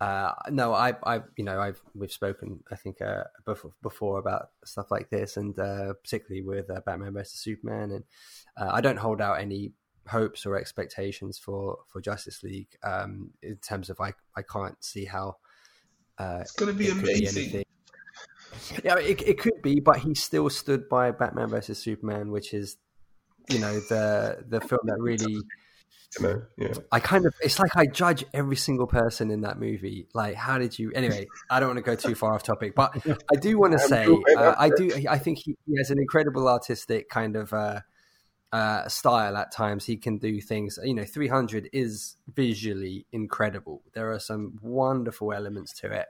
uh, 0.00 0.32
no 0.50 0.74
i 0.74 0.94
i 1.04 1.20
you 1.36 1.44
know 1.44 1.60
i've 1.60 1.80
we've 1.94 2.12
spoken 2.12 2.64
i 2.72 2.74
think 2.74 3.00
uh, 3.00 3.24
before, 3.44 3.72
before 3.80 4.18
about 4.18 4.50
stuff 4.64 4.90
like 4.90 5.08
this 5.08 5.36
and 5.36 5.56
uh, 5.58 5.94
particularly 6.02 6.42
with 6.42 6.68
uh, 6.68 6.80
batman 6.84 7.14
vs 7.14 7.38
superman 7.38 7.92
and 7.92 8.04
uh, 8.60 8.70
i 8.72 8.80
don't 8.80 8.98
hold 8.98 9.20
out 9.20 9.40
any 9.40 9.72
hopes 10.08 10.46
or 10.46 10.56
expectations 10.56 11.38
for 11.38 11.78
for 11.88 12.00
justice 12.00 12.42
league 12.42 12.68
um 12.82 13.30
in 13.42 13.56
terms 13.56 13.90
of 13.90 14.00
i 14.00 14.12
i 14.36 14.42
can't 14.42 14.82
see 14.84 15.04
how 15.04 15.36
uh 16.18 16.38
It's 16.42 16.52
gonna 16.52 16.72
be 16.72 16.86
it 16.86 16.94
could 16.94 17.02
be 17.04 17.12
amazing. 17.12 17.42
anything. 17.42 17.64
Yeah, 18.84 18.96
it, 18.98 19.20
it 19.22 19.38
could 19.38 19.60
be, 19.62 19.80
but 19.80 19.98
he 19.98 20.14
still 20.14 20.48
stood 20.48 20.88
by 20.88 21.10
Batman 21.10 21.48
versus 21.50 21.78
Superman, 21.78 22.30
which 22.30 22.54
is, 22.54 22.76
you 23.50 23.58
know, 23.58 23.74
the 23.80 24.44
the 24.48 24.60
film 24.60 24.80
that 24.84 24.96
really 24.98 25.36
You 26.18 26.22
know, 26.26 26.42
yeah. 26.56 26.72
I 26.92 27.00
kind 27.00 27.26
of 27.26 27.34
it's 27.42 27.58
like 27.58 27.76
I 27.76 27.86
judge 27.86 28.24
every 28.32 28.56
single 28.56 28.86
person 28.86 29.30
in 29.30 29.42
that 29.42 29.58
movie. 29.58 30.06
Like, 30.14 30.36
how 30.36 30.56
did 30.58 30.78
you? 30.78 30.92
Anyway, 30.94 31.26
I 31.50 31.60
don't 31.60 31.68
want 31.70 31.78
to 31.78 31.82
go 31.82 31.96
too 31.96 32.14
far 32.14 32.32
off 32.34 32.42
topic, 32.42 32.74
but 32.74 32.96
I 33.06 33.36
do 33.36 33.58
want 33.58 33.72
to 33.72 33.78
say 33.78 34.06
uh, 34.38 34.54
I 34.56 34.70
do. 34.70 34.90
I 35.08 35.18
think 35.18 35.38
he, 35.38 35.56
he 35.66 35.76
has 35.78 35.90
an 35.90 35.98
incredible 35.98 36.48
artistic 36.48 37.08
kind 37.10 37.36
of 37.36 37.52
uh, 37.52 37.80
uh, 38.52 38.88
style. 38.88 39.36
At 39.36 39.52
times, 39.52 39.86
he 39.86 39.96
can 39.96 40.18
do 40.18 40.40
things. 40.40 40.78
You 40.82 40.94
know, 40.94 41.04
300 41.04 41.68
is 41.72 42.16
visually 42.32 43.06
incredible. 43.12 43.82
There 43.92 44.12
are 44.12 44.20
some 44.20 44.58
wonderful 44.62 45.32
elements 45.32 45.72
to 45.80 45.92
it, 45.92 46.06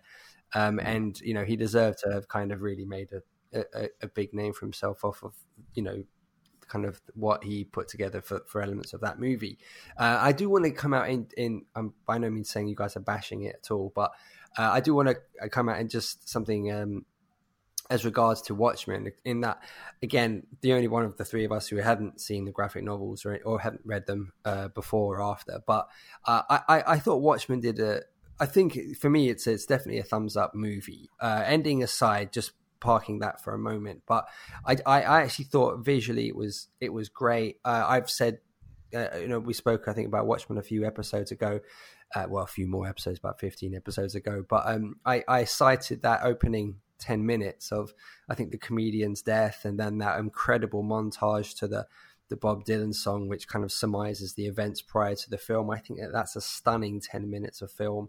um, 0.54 0.78
and 0.78 1.18
you 1.20 1.34
know, 1.34 1.44
he 1.44 1.56
deserved 1.56 1.98
to 2.04 2.12
have 2.12 2.28
kind 2.28 2.52
of 2.52 2.62
really 2.62 2.84
made 2.84 3.08
a, 3.12 3.64
a, 3.74 3.88
a 4.02 4.08
big 4.08 4.34
name 4.34 4.52
for 4.52 4.66
himself 4.66 5.04
off 5.04 5.22
of 5.22 5.34
you 5.74 5.82
know 5.82 6.02
kind 6.68 6.84
of 6.84 7.00
what 7.14 7.44
he 7.44 7.64
put 7.64 7.88
together 7.88 8.20
for, 8.20 8.40
for 8.46 8.60
elements 8.60 8.92
of 8.92 9.00
that 9.00 9.18
movie. 9.18 9.58
Uh, 9.96 10.18
I 10.20 10.32
do 10.32 10.50
want 10.50 10.64
to 10.64 10.70
come 10.70 10.94
out 10.94 11.08
in, 11.08 11.28
in 11.36 11.64
I'm 11.74 11.94
by 12.06 12.18
no 12.18 12.30
means 12.30 12.50
saying 12.50 12.68
you 12.68 12.74
guys 12.74 12.96
are 12.96 13.00
bashing 13.00 13.42
it 13.42 13.56
at 13.64 13.70
all, 13.70 13.92
but 13.94 14.12
uh, 14.58 14.70
I 14.72 14.80
do 14.80 14.94
want 14.94 15.08
to 15.08 15.48
come 15.48 15.68
out 15.68 15.78
and 15.78 15.88
just 15.90 16.28
something 16.28 16.72
um, 16.72 17.04
as 17.90 18.04
regards 18.04 18.42
to 18.42 18.54
Watchmen. 18.54 19.12
In 19.24 19.40
that, 19.42 19.62
again, 20.02 20.46
the 20.60 20.72
only 20.72 20.88
one 20.88 21.04
of 21.04 21.16
the 21.16 21.24
three 21.24 21.44
of 21.44 21.52
us 21.52 21.68
who 21.68 21.76
hadn't 21.76 22.20
seen 22.20 22.44
the 22.44 22.52
graphic 22.52 22.84
novels 22.84 23.24
or, 23.24 23.38
or 23.44 23.60
hadn't 23.60 23.82
read 23.84 24.06
them 24.06 24.32
uh, 24.44 24.68
before 24.68 25.18
or 25.18 25.22
after, 25.22 25.60
but 25.66 25.88
uh, 26.26 26.42
I, 26.48 26.82
I, 26.86 26.98
thought 26.98 27.16
Watchmen 27.16 27.60
did 27.60 27.78
a. 27.80 28.02
I 28.38 28.46
think 28.46 28.96
for 28.98 29.08
me, 29.08 29.28
it's 29.28 29.46
it's 29.46 29.66
definitely 29.66 30.00
a 30.00 30.04
thumbs 30.04 30.36
up 30.36 30.54
movie. 30.54 31.08
Uh, 31.20 31.42
ending 31.46 31.82
aside, 31.82 32.32
just 32.32 32.52
parking 32.80 33.20
that 33.20 33.42
for 33.42 33.54
a 33.54 33.58
moment, 33.58 34.02
but 34.06 34.28
I, 34.64 34.76
I, 34.84 35.02
I 35.02 35.22
actually 35.22 35.46
thought 35.46 35.84
visually 35.84 36.28
it 36.28 36.36
was 36.36 36.68
it 36.80 36.92
was 36.92 37.08
great. 37.08 37.58
Uh, 37.64 37.84
I've 37.86 38.10
said, 38.10 38.38
uh, 38.94 39.16
you 39.18 39.28
know, 39.28 39.38
we 39.38 39.54
spoke 39.54 39.88
I 39.88 39.92
think 39.92 40.08
about 40.08 40.26
Watchmen 40.26 40.58
a 40.58 40.62
few 40.62 40.84
episodes 40.84 41.30
ago. 41.30 41.60
Uh, 42.14 42.26
well, 42.28 42.44
a 42.44 42.48
few 42.48 42.68
more 42.68 42.86
episodes, 42.86 43.18
about 43.18 43.40
fifteen 43.40 43.74
episodes 43.74 44.14
ago. 44.14 44.44
But 44.48 44.64
um, 44.66 44.96
I, 45.04 45.24
I 45.26 45.44
cited 45.44 46.02
that 46.02 46.20
opening 46.22 46.76
ten 46.98 47.24
minutes 47.26 47.72
of 47.72 47.94
I 48.28 48.34
think 48.34 48.50
the 48.50 48.58
comedian's 48.58 49.22
death, 49.22 49.64
and 49.64 49.78
then 49.78 49.98
that 49.98 50.18
incredible 50.18 50.82
montage 50.82 51.56
to 51.58 51.68
the 51.68 51.86
the 52.28 52.36
Bob 52.36 52.64
Dylan 52.64 52.94
song, 52.94 53.28
which 53.28 53.46
kind 53.46 53.64
of 53.64 53.70
surmises 53.70 54.34
the 54.34 54.46
events 54.46 54.82
prior 54.82 55.14
to 55.14 55.30
the 55.30 55.38
film. 55.38 55.70
I 55.70 55.78
think 55.78 56.00
that 56.00 56.12
that's 56.12 56.36
a 56.36 56.40
stunning 56.40 57.00
ten 57.00 57.30
minutes 57.30 57.62
of 57.62 57.70
film. 57.70 58.08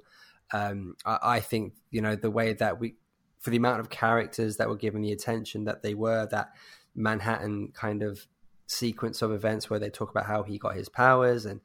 Um, 0.52 0.96
I, 1.06 1.20
I 1.24 1.40
think 1.40 1.74
you 1.92 2.02
know 2.02 2.16
the 2.16 2.32
way 2.32 2.54
that 2.54 2.80
we 2.80 2.96
for 3.40 3.52
the 3.52 3.58
amount 3.58 3.80
of 3.80 3.90
characters 3.90 4.58
that 4.58 4.68
were 4.68 4.76
given 4.76 5.02
the 5.02 5.12
attention 5.12 5.66
that 5.66 5.84
they 5.84 5.94
were, 5.94 6.28
that 6.32 6.50
Manhattan 6.96 7.70
kind 7.74 8.02
of 8.02 8.28
sequence 8.66 9.22
of 9.22 9.32
events 9.32 9.70
where 9.70 9.80
they 9.80 9.90
talk 9.90 10.12
about 10.12 10.26
how 10.26 10.44
he 10.44 10.58
got 10.58 10.76
his 10.76 10.90
powers 10.90 11.46
and 11.46 11.62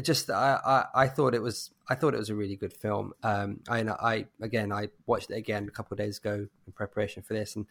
just 0.00 0.30
I, 0.30 0.60
I, 0.64 1.02
I 1.02 1.08
thought 1.08 1.34
it 1.34 1.42
was 1.42 1.70
I 1.88 1.94
thought 1.94 2.14
it 2.14 2.18
was 2.18 2.30
a 2.30 2.34
really 2.34 2.56
good 2.56 2.72
film. 2.72 3.12
Um, 3.22 3.60
I 3.68 3.80
I 3.80 4.26
again 4.40 4.72
I 4.72 4.88
watched 5.06 5.30
it 5.30 5.36
again 5.36 5.66
a 5.68 5.70
couple 5.70 5.94
of 5.94 5.98
days 5.98 6.18
ago 6.18 6.46
in 6.66 6.72
preparation 6.72 7.22
for 7.22 7.34
this, 7.34 7.56
and 7.56 7.66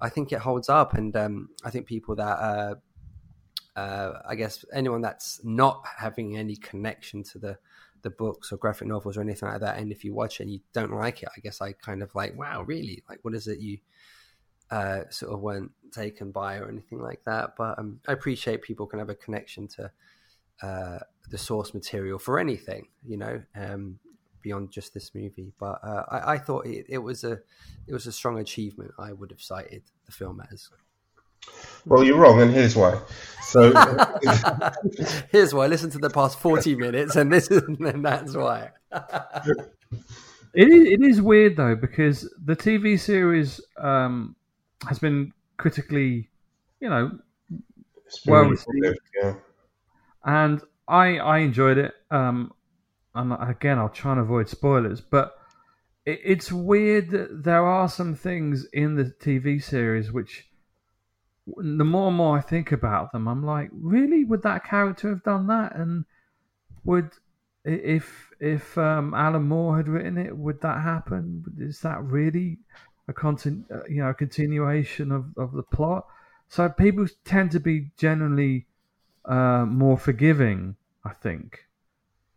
I 0.00 0.08
think 0.08 0.32
it 0.32 0.38
holds 0.38 0.68
up. 0.68 0.94
And 0.94 1.14
um, 1.16 1.48
I 1.64 1.70
think 1.70 1.86
people 1.86 2.16
that 2.16 2.24
uh, 2.24 2.74
uh, 3.76 4.20
I 4.28 4.34
guess 4.34 4.64
anyone 4.72 5.00
that's 5.00 5.40
not 5.44 5.84
having 5.96 6.36
any 6.36 6.56
connection 6.56 7.22
to 7.24 7.38
the 7.38 7.58
the 8.02 8.10
books 8.10 8.52
or 8.52 8.58
graphic 8.58 8.86
novels 8.86 9.16
or 9.16 9.22
anything 9.22 9.48
like 9.48 9.60
that, 9.60 9.78
and 9.78 9.90
if 9.90 10.04
you 10.04 10.14
watch 10.14 10.40
it 10.40 10.44
and 10.44 10.52
you 10.52 10.60
don't 10.72 10.92
like 10.92 11.22
it, 11.22 11.28
I 11.36 11.40
guess 11.40 11.60
I 11.60 11.72
kind 11.72 12.02
of 12.02 12.14
like 12.14 12.38
wow, 12.38 12.62
really 12.62 13.02
like 13.08 13.20
what 13.22 13.34
is 13.34 13.48
it 13.48 13.58
you 13.58 13.78
uh, 14.70 15.02
sort 15.10 15.32
of 15.32 15.40
weren't 15.40 15.72
taken 15.92 16.30
by 16.30 16.56
or 16.56 16.68
anything 16.68 16.98
like 16.98 17.22
that. 17.24 17.54
But 17.56 17.78
um, 17.78 18.00
I 18.08 18.12
appreciate 18.12 18.62
people 18.62 18.86
can 18.86 18.98
have 18.98 19.10
a 19.10 19.14
connection 19.14 19.68
to 19.68 19.90
uh, 20.62 20.98
the 21.30 21.38
source 21.38 21.74
material 21.74 22.18
for 22.18 22.38
anything, 22.38 22.88
you 23.06 23.16
know, 23.16 23.42
um, 23.56 23.98
beyond 24.42 24.70
just 24.70 24.94
this 24.94 25.14
movie. 25.14 25.52
But 25.58 25.80
uh, 25.82 26.04
I, 26.10 26.34
I, 26.34 26.38
thought 26.38 26.66
it, 26.66 26.86
it, 26.88 26.98
was 26.98 27.24
a 27.24 27.40
it 27.86 27.92
was 27.92 28.06
a 28.06 28.12
strong 28.12 28.38
achievement. 28.38 28.92
I 28.98 29.12
would 29.12 29.30
have 29.30 29.40
cited 29.40 29.82
the 30.06 30.12
film 30.12 30.42
as. 30.52 30.68
Well, 31.84 32.02
you're 32.02 32.16
wrong, 32.16 32.40
and 32.40 32.50
here's 32.50 32.74
why. 32.74 32.98
So 33.42 33.72
here's 35.30 35.52
why. 35.52 35.66
Listen 35.66 35.90
to 35.90 35.98
the 35.98 36.10
past 36.10 36.38
forty 36.38 36.74
minutes, 36.74 37.16
and 37.16 37.30
this 37.32 37.50
is, 37.50 37.62
and 37.62 38.04
that's 38.04 38.34
why. 38.34 38.70
it 40.54 40.68
is. 40.68 40.88
It 40.88 41.02
is 41.02 41.20
weird 41.20 41.56
though 41.56 41.74
because 41.74 42.32
the 42.42 42.56
TV 42.56 42.98
series 42.98 43.60
um, 43.76 44.36
has 44.88 44.98
been 44.98 45.32
critically, 45.58 46.30
you 46.80 46.88
know, 46.88 47.18
well 48.26 48.44
received. 48.44 48.98
Yeah 49.22 49.34
and 50.24 50.62
I 50.88 51.18
I 51.18 51.38
enjoyed 51.38 51.78
it. 51.78 51.94
Um, 52.10 52.52
and 53.14 53.32
again, 53.40 53.78
I'll 53.78 53.88
try 53.88 54.12
and 54.12 54.20
avoid 54.20 54.48
spoilers, 54.48 55.00
but 55.00 55.36
it, 56.04 56.20
it's 56.24 56.50
weird 56.52 57.10
that 57.10 57.44
there 57.44 57.64
are 57.64 57.88
some 57.88 58.14
things 58.14 58.66
in 58.72 58.96
the 58.96 59.04
TV 59.04 59.62
series 59.62 60.10
which, 60.10 60.48
the 61.46 61.84
more 61.84 62.08
and 62.08 62.16
more 62.16 62.38
I 62.38 62.40
think 62.40 62.72
about 62.72 63.12
them, 63.12 63.28
I'm 63.28 63.44
like, 63.44 63.70
really, 63.72 64.24
would 64.24 64.42
that 64.42 64.64
character 64.64 65.08
have 65.10 65.22
done 65.22 65.46
that? 65.46 65.76
And 65.76 66.04
would 66.84 67.10
if 67.64 68.30
if 68.40 68.76
um, 68.76 69.14
Alan 69.14 69.44
Moore 69.44 69.76
had 69.76 69.88
written 69.88 70.18
it, 70.18 70.36
would 70.36 70.60
that 70.62 70.82
happen? 70.82 71.44
Is 71.58 71.80
that 71.80 72.02
really 72.02 72.58
a 73.08 73.12
content, 73.12 73.66
uh, 73.72 73.84
you 73.88 74.02
know, 74.02 74.10
a 74.10 74.14
continuation 74.14 75.12
of, 75.12 75.26
of 75.36 75.52
the 75.52 75.62
plot? 75.62 76.06
So 76.48 76.68
people 76.68 77.06
tend 77.24 77.52
to 77.52 77.60
be 77.60 77.90
generally 77.96 78.66
uh, 79.24 79.64
more 79.66 79.98
forgiving. 79.98 80.76
I 81.04 81.12
think 81.12 81.64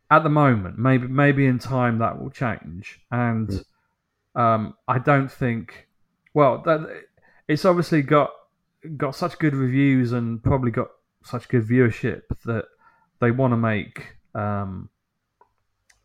at 0.09 0.23
the 0.23 0.29
moment, 0.29 0.77
maybe 0.77 1.07
maybe 1.07 1.45
in 1.45 1.59
time 1.59 1.99
that 1.99 2.21
will 2.21 2.29
change, 2.29 2.99
and 3.11 3.63
hmm. 4.35 4.41
um, 4.41 4.73
I 4.87 4.99
don't 4.99 5.31
think. 5.31 5.87
Well, 6.33 6.61
that, 6.65 7.03
it's 7.47 7.65
obviously 7.65 8.01
got 8.01 8.31
got 8.95 9.15
such 9.15 9.39
good 9.39 9.55
reviews 9.55 10.11
and 10.11 10.41
probably 10.41 10.71
got 10.71 10.87
such 11.23 11.49
good 11.49 11.67
viewership 11.67 12.23
that 12.45 12.65
they 13.19 13.31
want 13.31 13.51
to 13.51 13.57
make. 13.57 14.15
Um, 14.33 14.89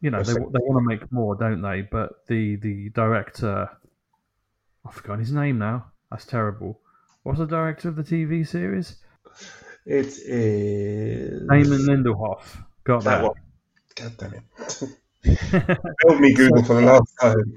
you 0.00 0.10
know, 0.10 0.22
they 0.22 0.32
they 0.32 0.38
want 0.38 0.82
to 0.82 0.86
make 0.86 1.12
more, 1.12 1.36
don't 1.36 1.62
they? 1.62 1.82
But 1.82 2.26
the 2.26 2.56
the 2.56 2.90
director, 2.90 3.68
I've 4.84 4.94
forgotten 4.94 5.20
his 5.20 5.32
name 5.32 5.58
now. 5.58 5.92
That's 6.10 6.26
terrible. 6.26 6.80
What's 7.22 7.38
the 7.38 7.46
director 7.46 7.88
of 7.88 7.94
the 7.94 8.02
TV 8.02 8.46
series? 8.46 8.96
It 9.84 10.06
is 10.06 11.48
Damon 11.48 11.86
Lindelof. 11.86 12.42
Got 12.84 13.04
that. 13.04 13.22
that. 13.22 13.24
One. 13.24 13.34
God 13.94 14.16
damn 14.16 14.34
it! 14.34 15.78
Help 16.06 16.20
me 16.20 16.32
Google 16.32 16.62
for 16.64 16.74
the 16.74 16.82
last 16.82 17.12
time. 17.20 17.54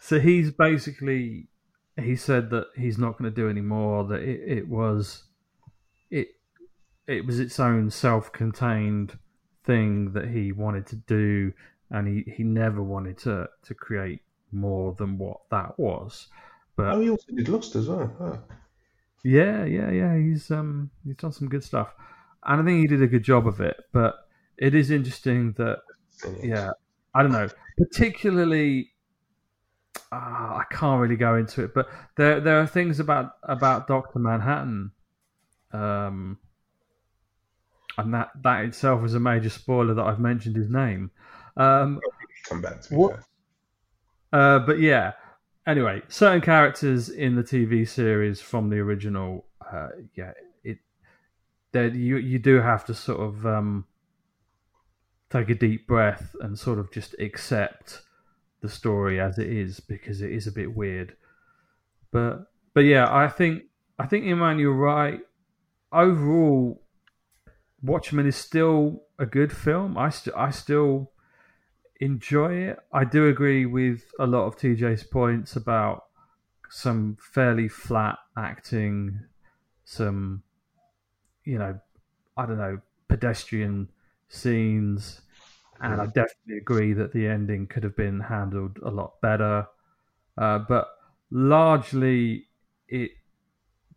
So 0.00 0.18
he's 0.18 0.50
basically 0.50 1.48
he 1.96 2.16
said 2.16 2.50
that 2.50 2.68
he's 2.76 2.98
not 2.98 3.18
going 3.18 3.30
to 3.30 3.34
do 3.34 3.48
any 3.48 3.60
more. 3.60 4.04
That 4.04 4.22
it, 4.22 4.58
it 4.58 4.68
was 4.68 5.24
it 6.10 6.28
it 7.06 7.26
was 7.26 7.40
its 7.40 7.60
own 7.60 7.90
self-contained 7.90 9.18
thing 9.64 10.12
that 10.12 10.28
he 10.28 10.52
wanted 10.52 10.86
to 10.86 10.96
do, 10.96 11.52
and 11.90 12.08
he, 12.08 12.30
he 12.32 12.42
never 12.42 12.82
wanted 12.82 13.18
to 13.18 13.48
to 13.64 13.74
create 13.74 14.20
more 14.50 14.94
than 14.98 15.18
what 15.18 15.40
that 15.50 15.78
was. 15.78 16.28
But 16.76 16.94
oh, 16.94 17.00
he 17.00 17.10
also 17.10 17.32
did 17.34 17.48
Lost 17.48 17.76
as 17.76 17.88
well. 17.88 18.12
Huh. 18.18 18.36
Yeah, 19.24 19.64
yeah, 19.64 19.90
yeah. 19.90 20.16
He's 20.16 20.50
um 20.50 20.90
he's 21.04 21.16
done 21.16 21.32
some 21.32 21.48
good 21.48 21.64
stuff, 21.64 21.92
and 22.44 22.60
I 22.60 22.64
think 22.64 22.80
he 22.80 22.86
did 22.86 23.02
a 23.02 23.06
good 23.06 23.24
job 23.24 23.46
of 23.46 23.60
it. 23.60 23.76
But 23.92 24.14
it 24.56 24.74
is 24.74 24.90
interesting 24.90 25.52
that 25.58 25.78
yeah, 26.42 26.70
I 27.14 27.22
don't 27.22 27.32
know, 27.32 27.48
particularly. 27.76 28.92
Uh, 30.12 30.14
I 30.60 30.64
can't 30.70 31.00
really 31.00 31.16
go 31.16 31.36
into 31.36 31.64
it, 31.64 31.74
but 31.74 31.88
there 32.16 32.40
there 32.40 32.60
are 32.60 32.66
things 32.66 33.00
about 33.00 33.32
about 33.42 33.88
Doctor 33.88 34.18
Manhattan, 34.18 34.92
um, 35.72 36.38
and 37.98 38.14
that 38.14 38.30
that 38.42 38.64
itself 38.64 39.04
is 39.04 39.14
a 39.14 39.20
major 39.20 39.50
spoiler 39.50 39.94
that 39.94 40.04
I've 40.04 40.20
mentioned 40.20 40.56
his 40.56 40.70
name. 40.70 41.10
Um, 41.56 42.00
Come 42.48 42.62
back 42.62 42.80
to 42.82 42.92
me. 42.92 42.98
What, 42.98 43.20
uh, 44.32 44.60
but 44.60 44.78
yeah, 44.78 45.12
anyway, 45.68 46.02
certain 46.08 46.40
characters 46.40 47.08
in 47.10 47.36
the 47.36 47.42
TV 47.42 47.86
series 47.86 48.40
from 48.40 48.70
the 48.70 48.78
original, 48.78 49.44
uh, 49.72 49.88
yeah, 50.14 50.32
it 50.64 50.78
that 51.72 51.94
you 51.94 52.16
you 52.16 52.38
do 52.38 52.60
have 52.60 52.84
to 52.86 52.94
sort 52.94 53.20
of 53.20 53.46
um, 53.46 53.84
take 55.30 55.50
a 55.50 55.54
deep 55.54 55.86
breath 55.86 56.34
and 56.40 56.58
sort 56.58 56.78
of 56.78 56.90
just 56.90 57.14
accept 57.20 58.02
the 58.60 58.68
story 58.68 59.20
as 59.20 59.38
it 59.38 59.48
is 59.48 59.78
because 59.78 60.22
it 60.22 60.32
is 60.32 60.46
a 60.46 60.52
bit 60.52 60.74
weird. 60.74 61.14
But 62.10 62.50
but 62.74 62.84
yeah, 62.84 63.06
I 63.14 63.28
think 63.28 63.64
I 63.98 64.06
think 64.06 64.24
Imran, 64.24 64.58
you're 64.58 64.72
right. 64.72 65.20
Overall, 65.92 66.82
Watchmen 67.82 68.26
is 68.26 68.36
still 68.36 69.02
a 69.18 69.26
good 69.26 69.52
film. 69.52 69.96
I 69.98 70.08
st- 70.08 70.36
I 70.36 70.50
still 70.50 71.12
enjoy 72.00 72.54
it. 72.54 72.78
I 72.92 73.04
do 73.04 73.28
agree 73.28 73.66
with 73.66 74.04
a 74.18 74.26
lot 74.26 74.46
of 74.46 74.56
TJ's 74.56 75.04
points 75.04 75.56
about 75.56 76.04
some 76.70 77.16
fairly 77.20 77.68
flat 77.68 78.18
acting, 78.36 79.20
some, 79.84 80.42
you 81.44 81.58
know, 81.58 81.78
I 82.36 82.46
don't 82.46 82.58
know, 82.58 82.80
pedestrian 83.08 83.88
scenes. 84.28 85.22
And 85.80 86.00
I 86.00 86.06
definitely 86.06 86.58
agree 86.60 86.92
that 86.92 87.12
the 87.12 87.26
ending 87.26 87.66
could 87.66 87.84
have 87.84 87.96
been 87.96 88.20
handled 88.20 88.78
a 88.82 88.90
lot 88.90 89.20
better. 89.20 89.66
Uh, 90.36 90.58
but 90.58 90.88
largely, 91.30 92.48
it 92.88 93.12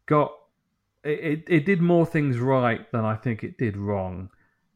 got 0.05 0.31
it, 1.03 1.43
it 1.47 1.65
did 1.65 1.81
more 1.81 2.05
things 2.05 2.37
right 2.37 2.89
than 2.91 3.05
I 3.05 3.15
think 3.15 3.43
it 3.43 3.57
did 3.57 3.77
wrong. 3.77 4.29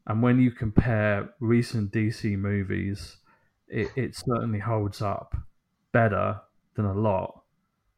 And 0.06 0.22
when 0.22 0.40
you 0.40 0.50
compare 0.50 1.30
recent 1.40 1.92
DC 1.92 2.38
movies, 2.38 3.16
it, 3.68 3.88
it 3.96 4.14
certainly 4.14 4.60
holds 4.60 5.02
up 5.02 5.36
better 5.92 6.40
than 6.74 6.84
a 6.84 6.94
lot. 6.94 7.42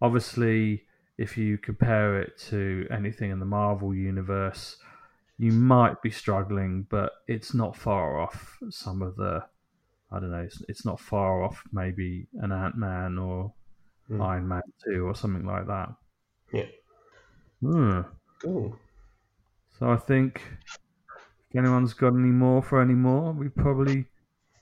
Obviously, 0.01 0.85
if 1.19 1.37
you 1.37 1.59
compare 1.59 2.21
it 2.21 2.39
to 2.49 2.87
anything 2.91 3.31
in 3.31 3.41
the 3.41 3.45
Marvel 3.45 3.95
universe, 3.95 4.77
you 5.39 5.53
might 5.53 6.01
be 6.01 6.11
struggling, 6.11 6.87
but 6.89 7.13
it's 7.27 7.55
not 7.55 7.77
far 7.77 8.21
off 8.21 8.59
some 8.71 9.03
of 9.03 9.17
the. 9.17 9.45
I 10.11 10.19
don't 10.21 10.31
know. 10.31 10.39
It's, 10.39 10.63
it's 10.69 10.85
not 10.87 10.99
far 10.99 11.43
off 11.43 11.63
maybe 11.71 12.27
an 12.41 12.51
Ant 12.51 12.77
Man 12.77 13.19
or 13.19 13.53
mm. 14.11 14.25
Iron 14.25 14.49
Man 14.49 14.63
two 14.83 15.07
or 15.07 15.15
something 15.15 15.45
like 15.45 15.67
that. 15.67 15.91
Yeah. 16.53 16.65
Hmm. 17.61 18.01
Cool. 18.41 18.77
So 19.79 19.91
I 19.91 19.97
think 19.97 20.41
if 21.51 21.59
anyone's 21.59 21.95
got 21.95 22.15
any 22.15 22.33
more 22.45 22.63
for 22.63 22.81
any 22.81 22.95
more, 22.95 23.33
we 23.33 23.49
probably 23.49 24.07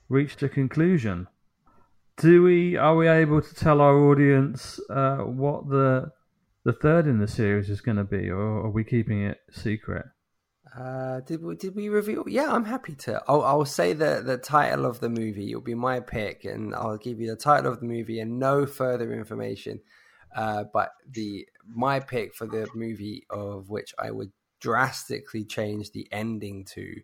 reached 0.09 0.41
a 0.43 0.49
conclusion. 0.49 1.27
Do 2.17 2.43
we 2.43 2.75
are 2.77 2.95
we 2.95 3.07
able 3.07 3.41
to 3.41 3.55
tell 3.55 3.81
our 3.81 3.97
audience 3.97 4.79
uh, 4.89 5.17
what 5.17 5.69
the 5.69 6.11
the 6.63 6.73
third 6.73 7.07
in 7.07 7.19
the 7.19 7.27
series 7.27 7.69
is 7.69 7.81
going 7.81 7.97
to 7.97 8.03
be, 8.03 8.29
or 8.29 8.65
are 8.65 8.69
we 8.69 8.83
keeping 8.83 9.21
it 9.21 9.39
secret? 9.51 10.05
Uh, 10.77 11.21
did 11.21 11.41
we 11.41 11.55
did 11.55 11.75
we 11.75 11.89
reveal? 11.89 12.23
Yeah, 12.27 12.51
I'm 12.51 12.65
happy 12.65 12.95
to. 12.95 13.21
I'll, 13.27 13.41
I'll 13.41 13.65
say 13.65 13.93
the 13.93 14.21
the 14.25 14.37
title 14.37 14.85
of 14.85 14.99
the 14.99 15.09
movie. 15.09 15.49
It'll 15.49 15.61
be 15.61 15.75
my 15.75 15.99
pick, 15.99 16.45
and 16.45 16.73
I'll 16.75 16.97
give 16.97 17.19
you 17.19 17.27
the 17.27 17.35
title 17.35 17.71
of 17.71 17.79
the 17.79 17.85
movie 17.85 18.19
and 18.19 18.39
no 18.39 18.65
further 18.65 19.13
information. 19.13 19.79
Uh, 20.35 20.65
but 20.71 20.91
the 21.09 21.47
my 21.65 21.99
pick 21.99 22.35
for 22.35 22.47
the 22.47 22.67
movie 22.75 23.25
of 23.29 23.69
which 23.69 23.93
I 23.97 24.11
would 24.11 24.31
drastically 24.59 25.45
change 25.45 25.91
the 25.91 26.07
ending 26.11 26.65
to 26.73 26.95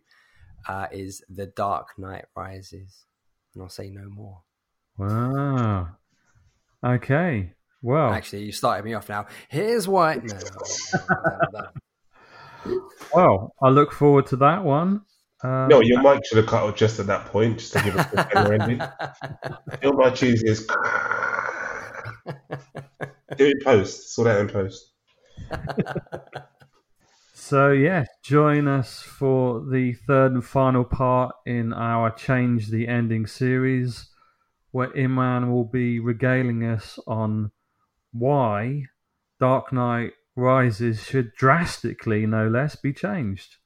uh, 0.68 0.86
is 0.90 1.22
The 1.28 1.46
Dark 1.46 1.98
Knight 1.98 2.26
Rises. 2.36 3.04
And 3.54 3.62
I'll 3.62 3.68
say 3.68 3.90
no 3.90 4.08
more. 4.08 4.42
Wow. 4.98 5.88
Okay. 6.84 7.52
Well, 7.82 8.12
actually, 8.12 8.44
you 8.44 8.52
started 8.52 8.84
me 8.84 8.94
off 8.94 9.08
now. 9.08 9.26
Here's 9.48 9.86
why. 9.88 10.20
No. 12.66 12.72
well, 13.14 13.54
I 13.62 13.68
look 13.68 13.92
forward 13.92 14.26
to 14.28 14.36
that 14.36 14.64
one. 14.64 15.02
Uh, 15.42 15.66
No, 15.68 15.80
your 15.82 16.00
mic 16.02 16.24
should 16.24 16.38
have 16.38 16.46
cut 16.46 16.62
off 16.62 16.76
just 16.76 16.98
at 16.98 17.06
that 17.08 17.26
point, 17.26 17.58
just 17.58 17.74
to 17.74 17.82
give 17.82 17.94
a 17.94 17.98
cliffhanger 17.98 18.58
ending. 18.58 18.80
Film 19.82 19.96
my 19.98 20.08
Tuesday 20.08 20.48
is. 20.48 20.66
Do 23.36 23.44
it 23.46 23.56
in 23.58 23.60
post. 23.62 24.14
Sort 24.14 24.28
out 24.28 24.40
in 24.40 24.48
post. 24.48 24.92
So 27.46 27.72
yeah, 27.72 28.06
join 28.22 28.68
us 28.68 29.02
for 29.02 29.60
the 29.60 29.92
third 29.92 30.32
and 30.32 30.42
final 30.42 30.82
part 30.82 31.36
in 31.44 31.74
our 31.74 32.10
Change 32.10 32.68
the 32.68 32.88
Ending 32.88 33.26
series, 33.26 34.08
where 34.70 34.88
Imran 34.88 35.50
will 35.50 35.66
be 35.66 36.00
regaling 36.00 36.64
us 36.64 36.98
on 37.06 37.50
why 38.12 38.84
Dark 39.40 39.74
Knight 39.74 40.12
Rises 40.34 41.02
should 41.02 41.34
drastically, 41.34 42.24
no 42.24 42.48
less, 42.48 42.76
be 42.76 42.94
changed. 42.94 43.56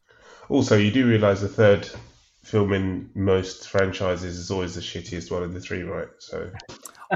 Also, 0.48 0.76
you 0.76 0.90
do 0.90 1.06
realise 1.06 1.40
the 1.40 1.48
third 1.48 1.88
film 2.42 2.72
in 2.72 3.08
most 3.14 3.68
franchises 3.68 4.38
is 4.38 4.50
always 4.50 4.74
the 4.74 4.80
shittiest 4.80 5.30
one 5.30 5.44
of 5.44 5.54
the 5.54 5.60
three, 5.60 5.84
right? 5.84 6.08
So, 6.18 6.50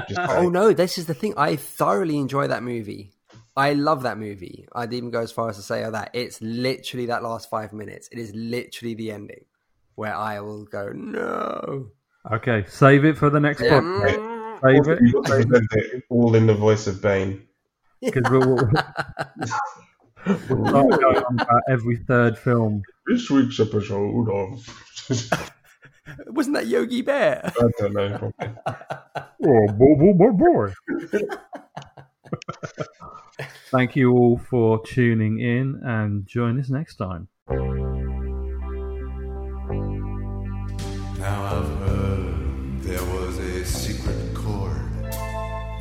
just 0.07 0.17
Oh 0.29 0.47
no, 0.47 0.71
this 0.71 0.97
is 0.97 1.07
the 1.07 1.13
thing. 1.13 1.33
I 1.35 1.57
thoroughly 1.57 2.17
enjoy 2.17 2.47
that 2.47 2.63
movie. 2.63 3.12
I 3.55 3.73
love 3.73 4.03
that 4.03 4.17
movie. 4.17 4.67
I'd 4.73 4.93
even 4.93 5.11
go 5.11 5.21
as 5.21 5.31
far 5.31 5.49
as 5.49 5.57
to 5.57 5.61
say 5.61 5.87
that 5.87 6.09
it's 6.13 6.41
literally 6.41 7.05
that 7.07 7.21
last 7.23 7.49
five 7.49 7.71
minutes. 7.73 8.09
It 8.11 8.17
is 8.17 8.33
literally 8.33 8.95
the 8.95 9.11
ending 9.11 9.45
where 9.95 10.15
I 10.15 10.39
will 10.39 10.63
go, 10.65 10.89
no. 10.91 11.87
Okay, 12.31 12.65
save 12.67 13.05
it 13.05 13.17
for 13.17 13.29
the 13.29 13.39
next 13.39 13.61
Yeah. 13.61 13.79
podcast. 13.79 14.15
Mm. 14.15 14.59
Save 14.63 14.87
it 14.93 14.99
you've 15.03 15.13
got 15.13 15.25
to 15.25 15.35
present 15.45 15.67
it 15.73 16.03
all 16.09 16.35
in 16.35 16.47
the 16.47 16.53
voice 16.55 16.87
of 16.87 17.01
Bane. 17.01 17.45
because 18.01 18.23
we'll, 18.31 18.39
we'll, 18.55 18.69
we'll 20.25 20.65
start 20.65 21.01
going 21.01 21.17
on 21.17 21.39
about 21.39 21.61
every 21.69 21.97
third 21.97 22.37
film. 22.37 22.81
This 23.07 23.29
week's 23.29 23.59
episode 23.59 24.29
of. 24.29 25.09
Wasn't 26.27 26.55
that 26.55 26.67
Yogi 26.67 27.01
Bear? 27.01 27.41
I 27.59 27.69
don't 27.79 27.93
know. 27.93 28.31
Oh, 29.45 29.67
boy, 29.77 29.95
boy, 30.13 30.31
boy, 30.31 30.31
boy. 30.31 30.73
Thank 33.71 33.95
you 33.95 34.11
all 34.11 34.37
for 34.37 34.81
tuning 34.85 35.39
in 35.39 35.81
and 35.83 36.25
join 36.25 36.59
us 36.59 36.69
next 36.69 36.95
time. 36.95 37.27
Now 41.19 41.43
I've 41.45 41.77
heard 41.87 42.81
there 42.81 43.03
was 43.15 43.37
a 43.39 43.65
secret 43.65 44.33
chord 44.33 44.91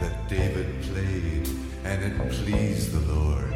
that 0.00 0.28
David 0.28 0.82
played 0.82 1.48
and 1.84 2.02
it 2.04 2.30
pleased 2.30 2.92
the 2.92 3.12
Lord. 3.12 3.54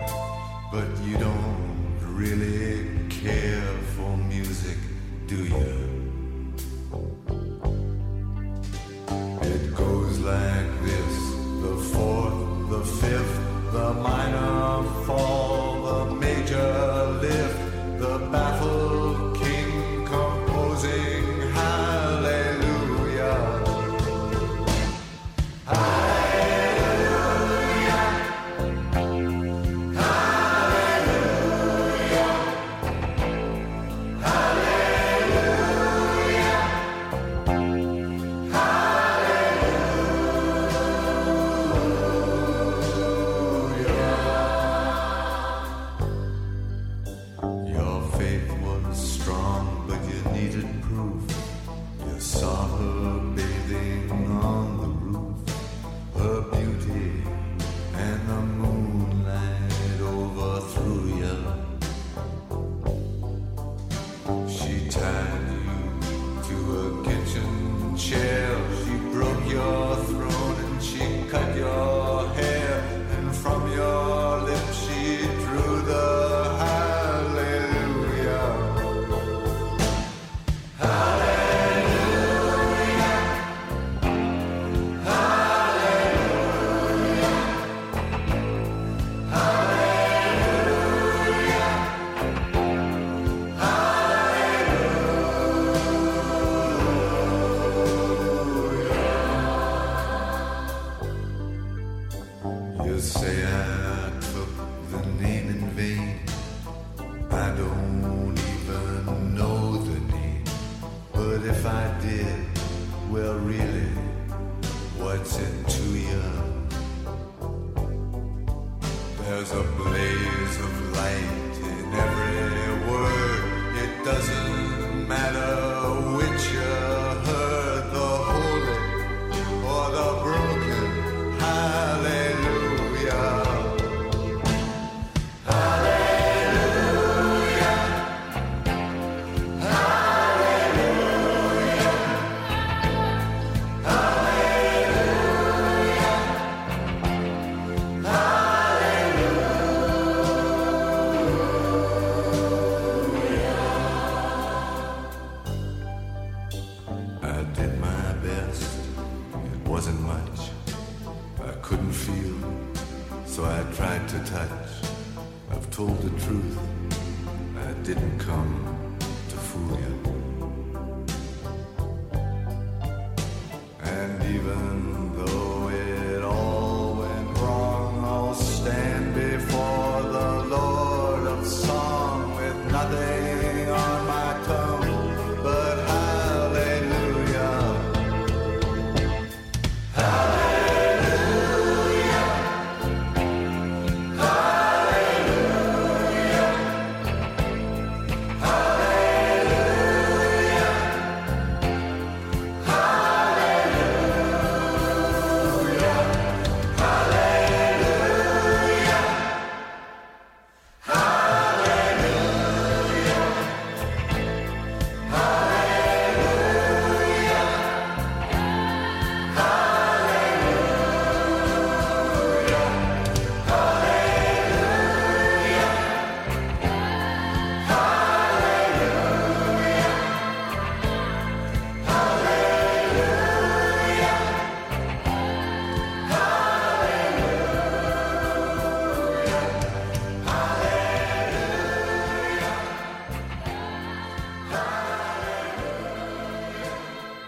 But 0.72 0.88
you 1.04 1.16
don't 1.16 1.98
really 2.02 2.65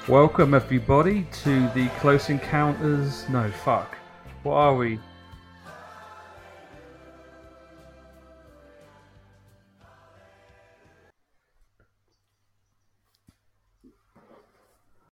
Welcome 0.09 0.55
everybody 0.55 1.27
to 1.43 1.69
the 1.75 1.89
Close 2.01 2.31
Encounters. 2.31 3.29
No, 3.29 3.51
fuck. 3.51 3.99
What 4.43 4.55
are 4.55 4.75
we? 4.75 4.99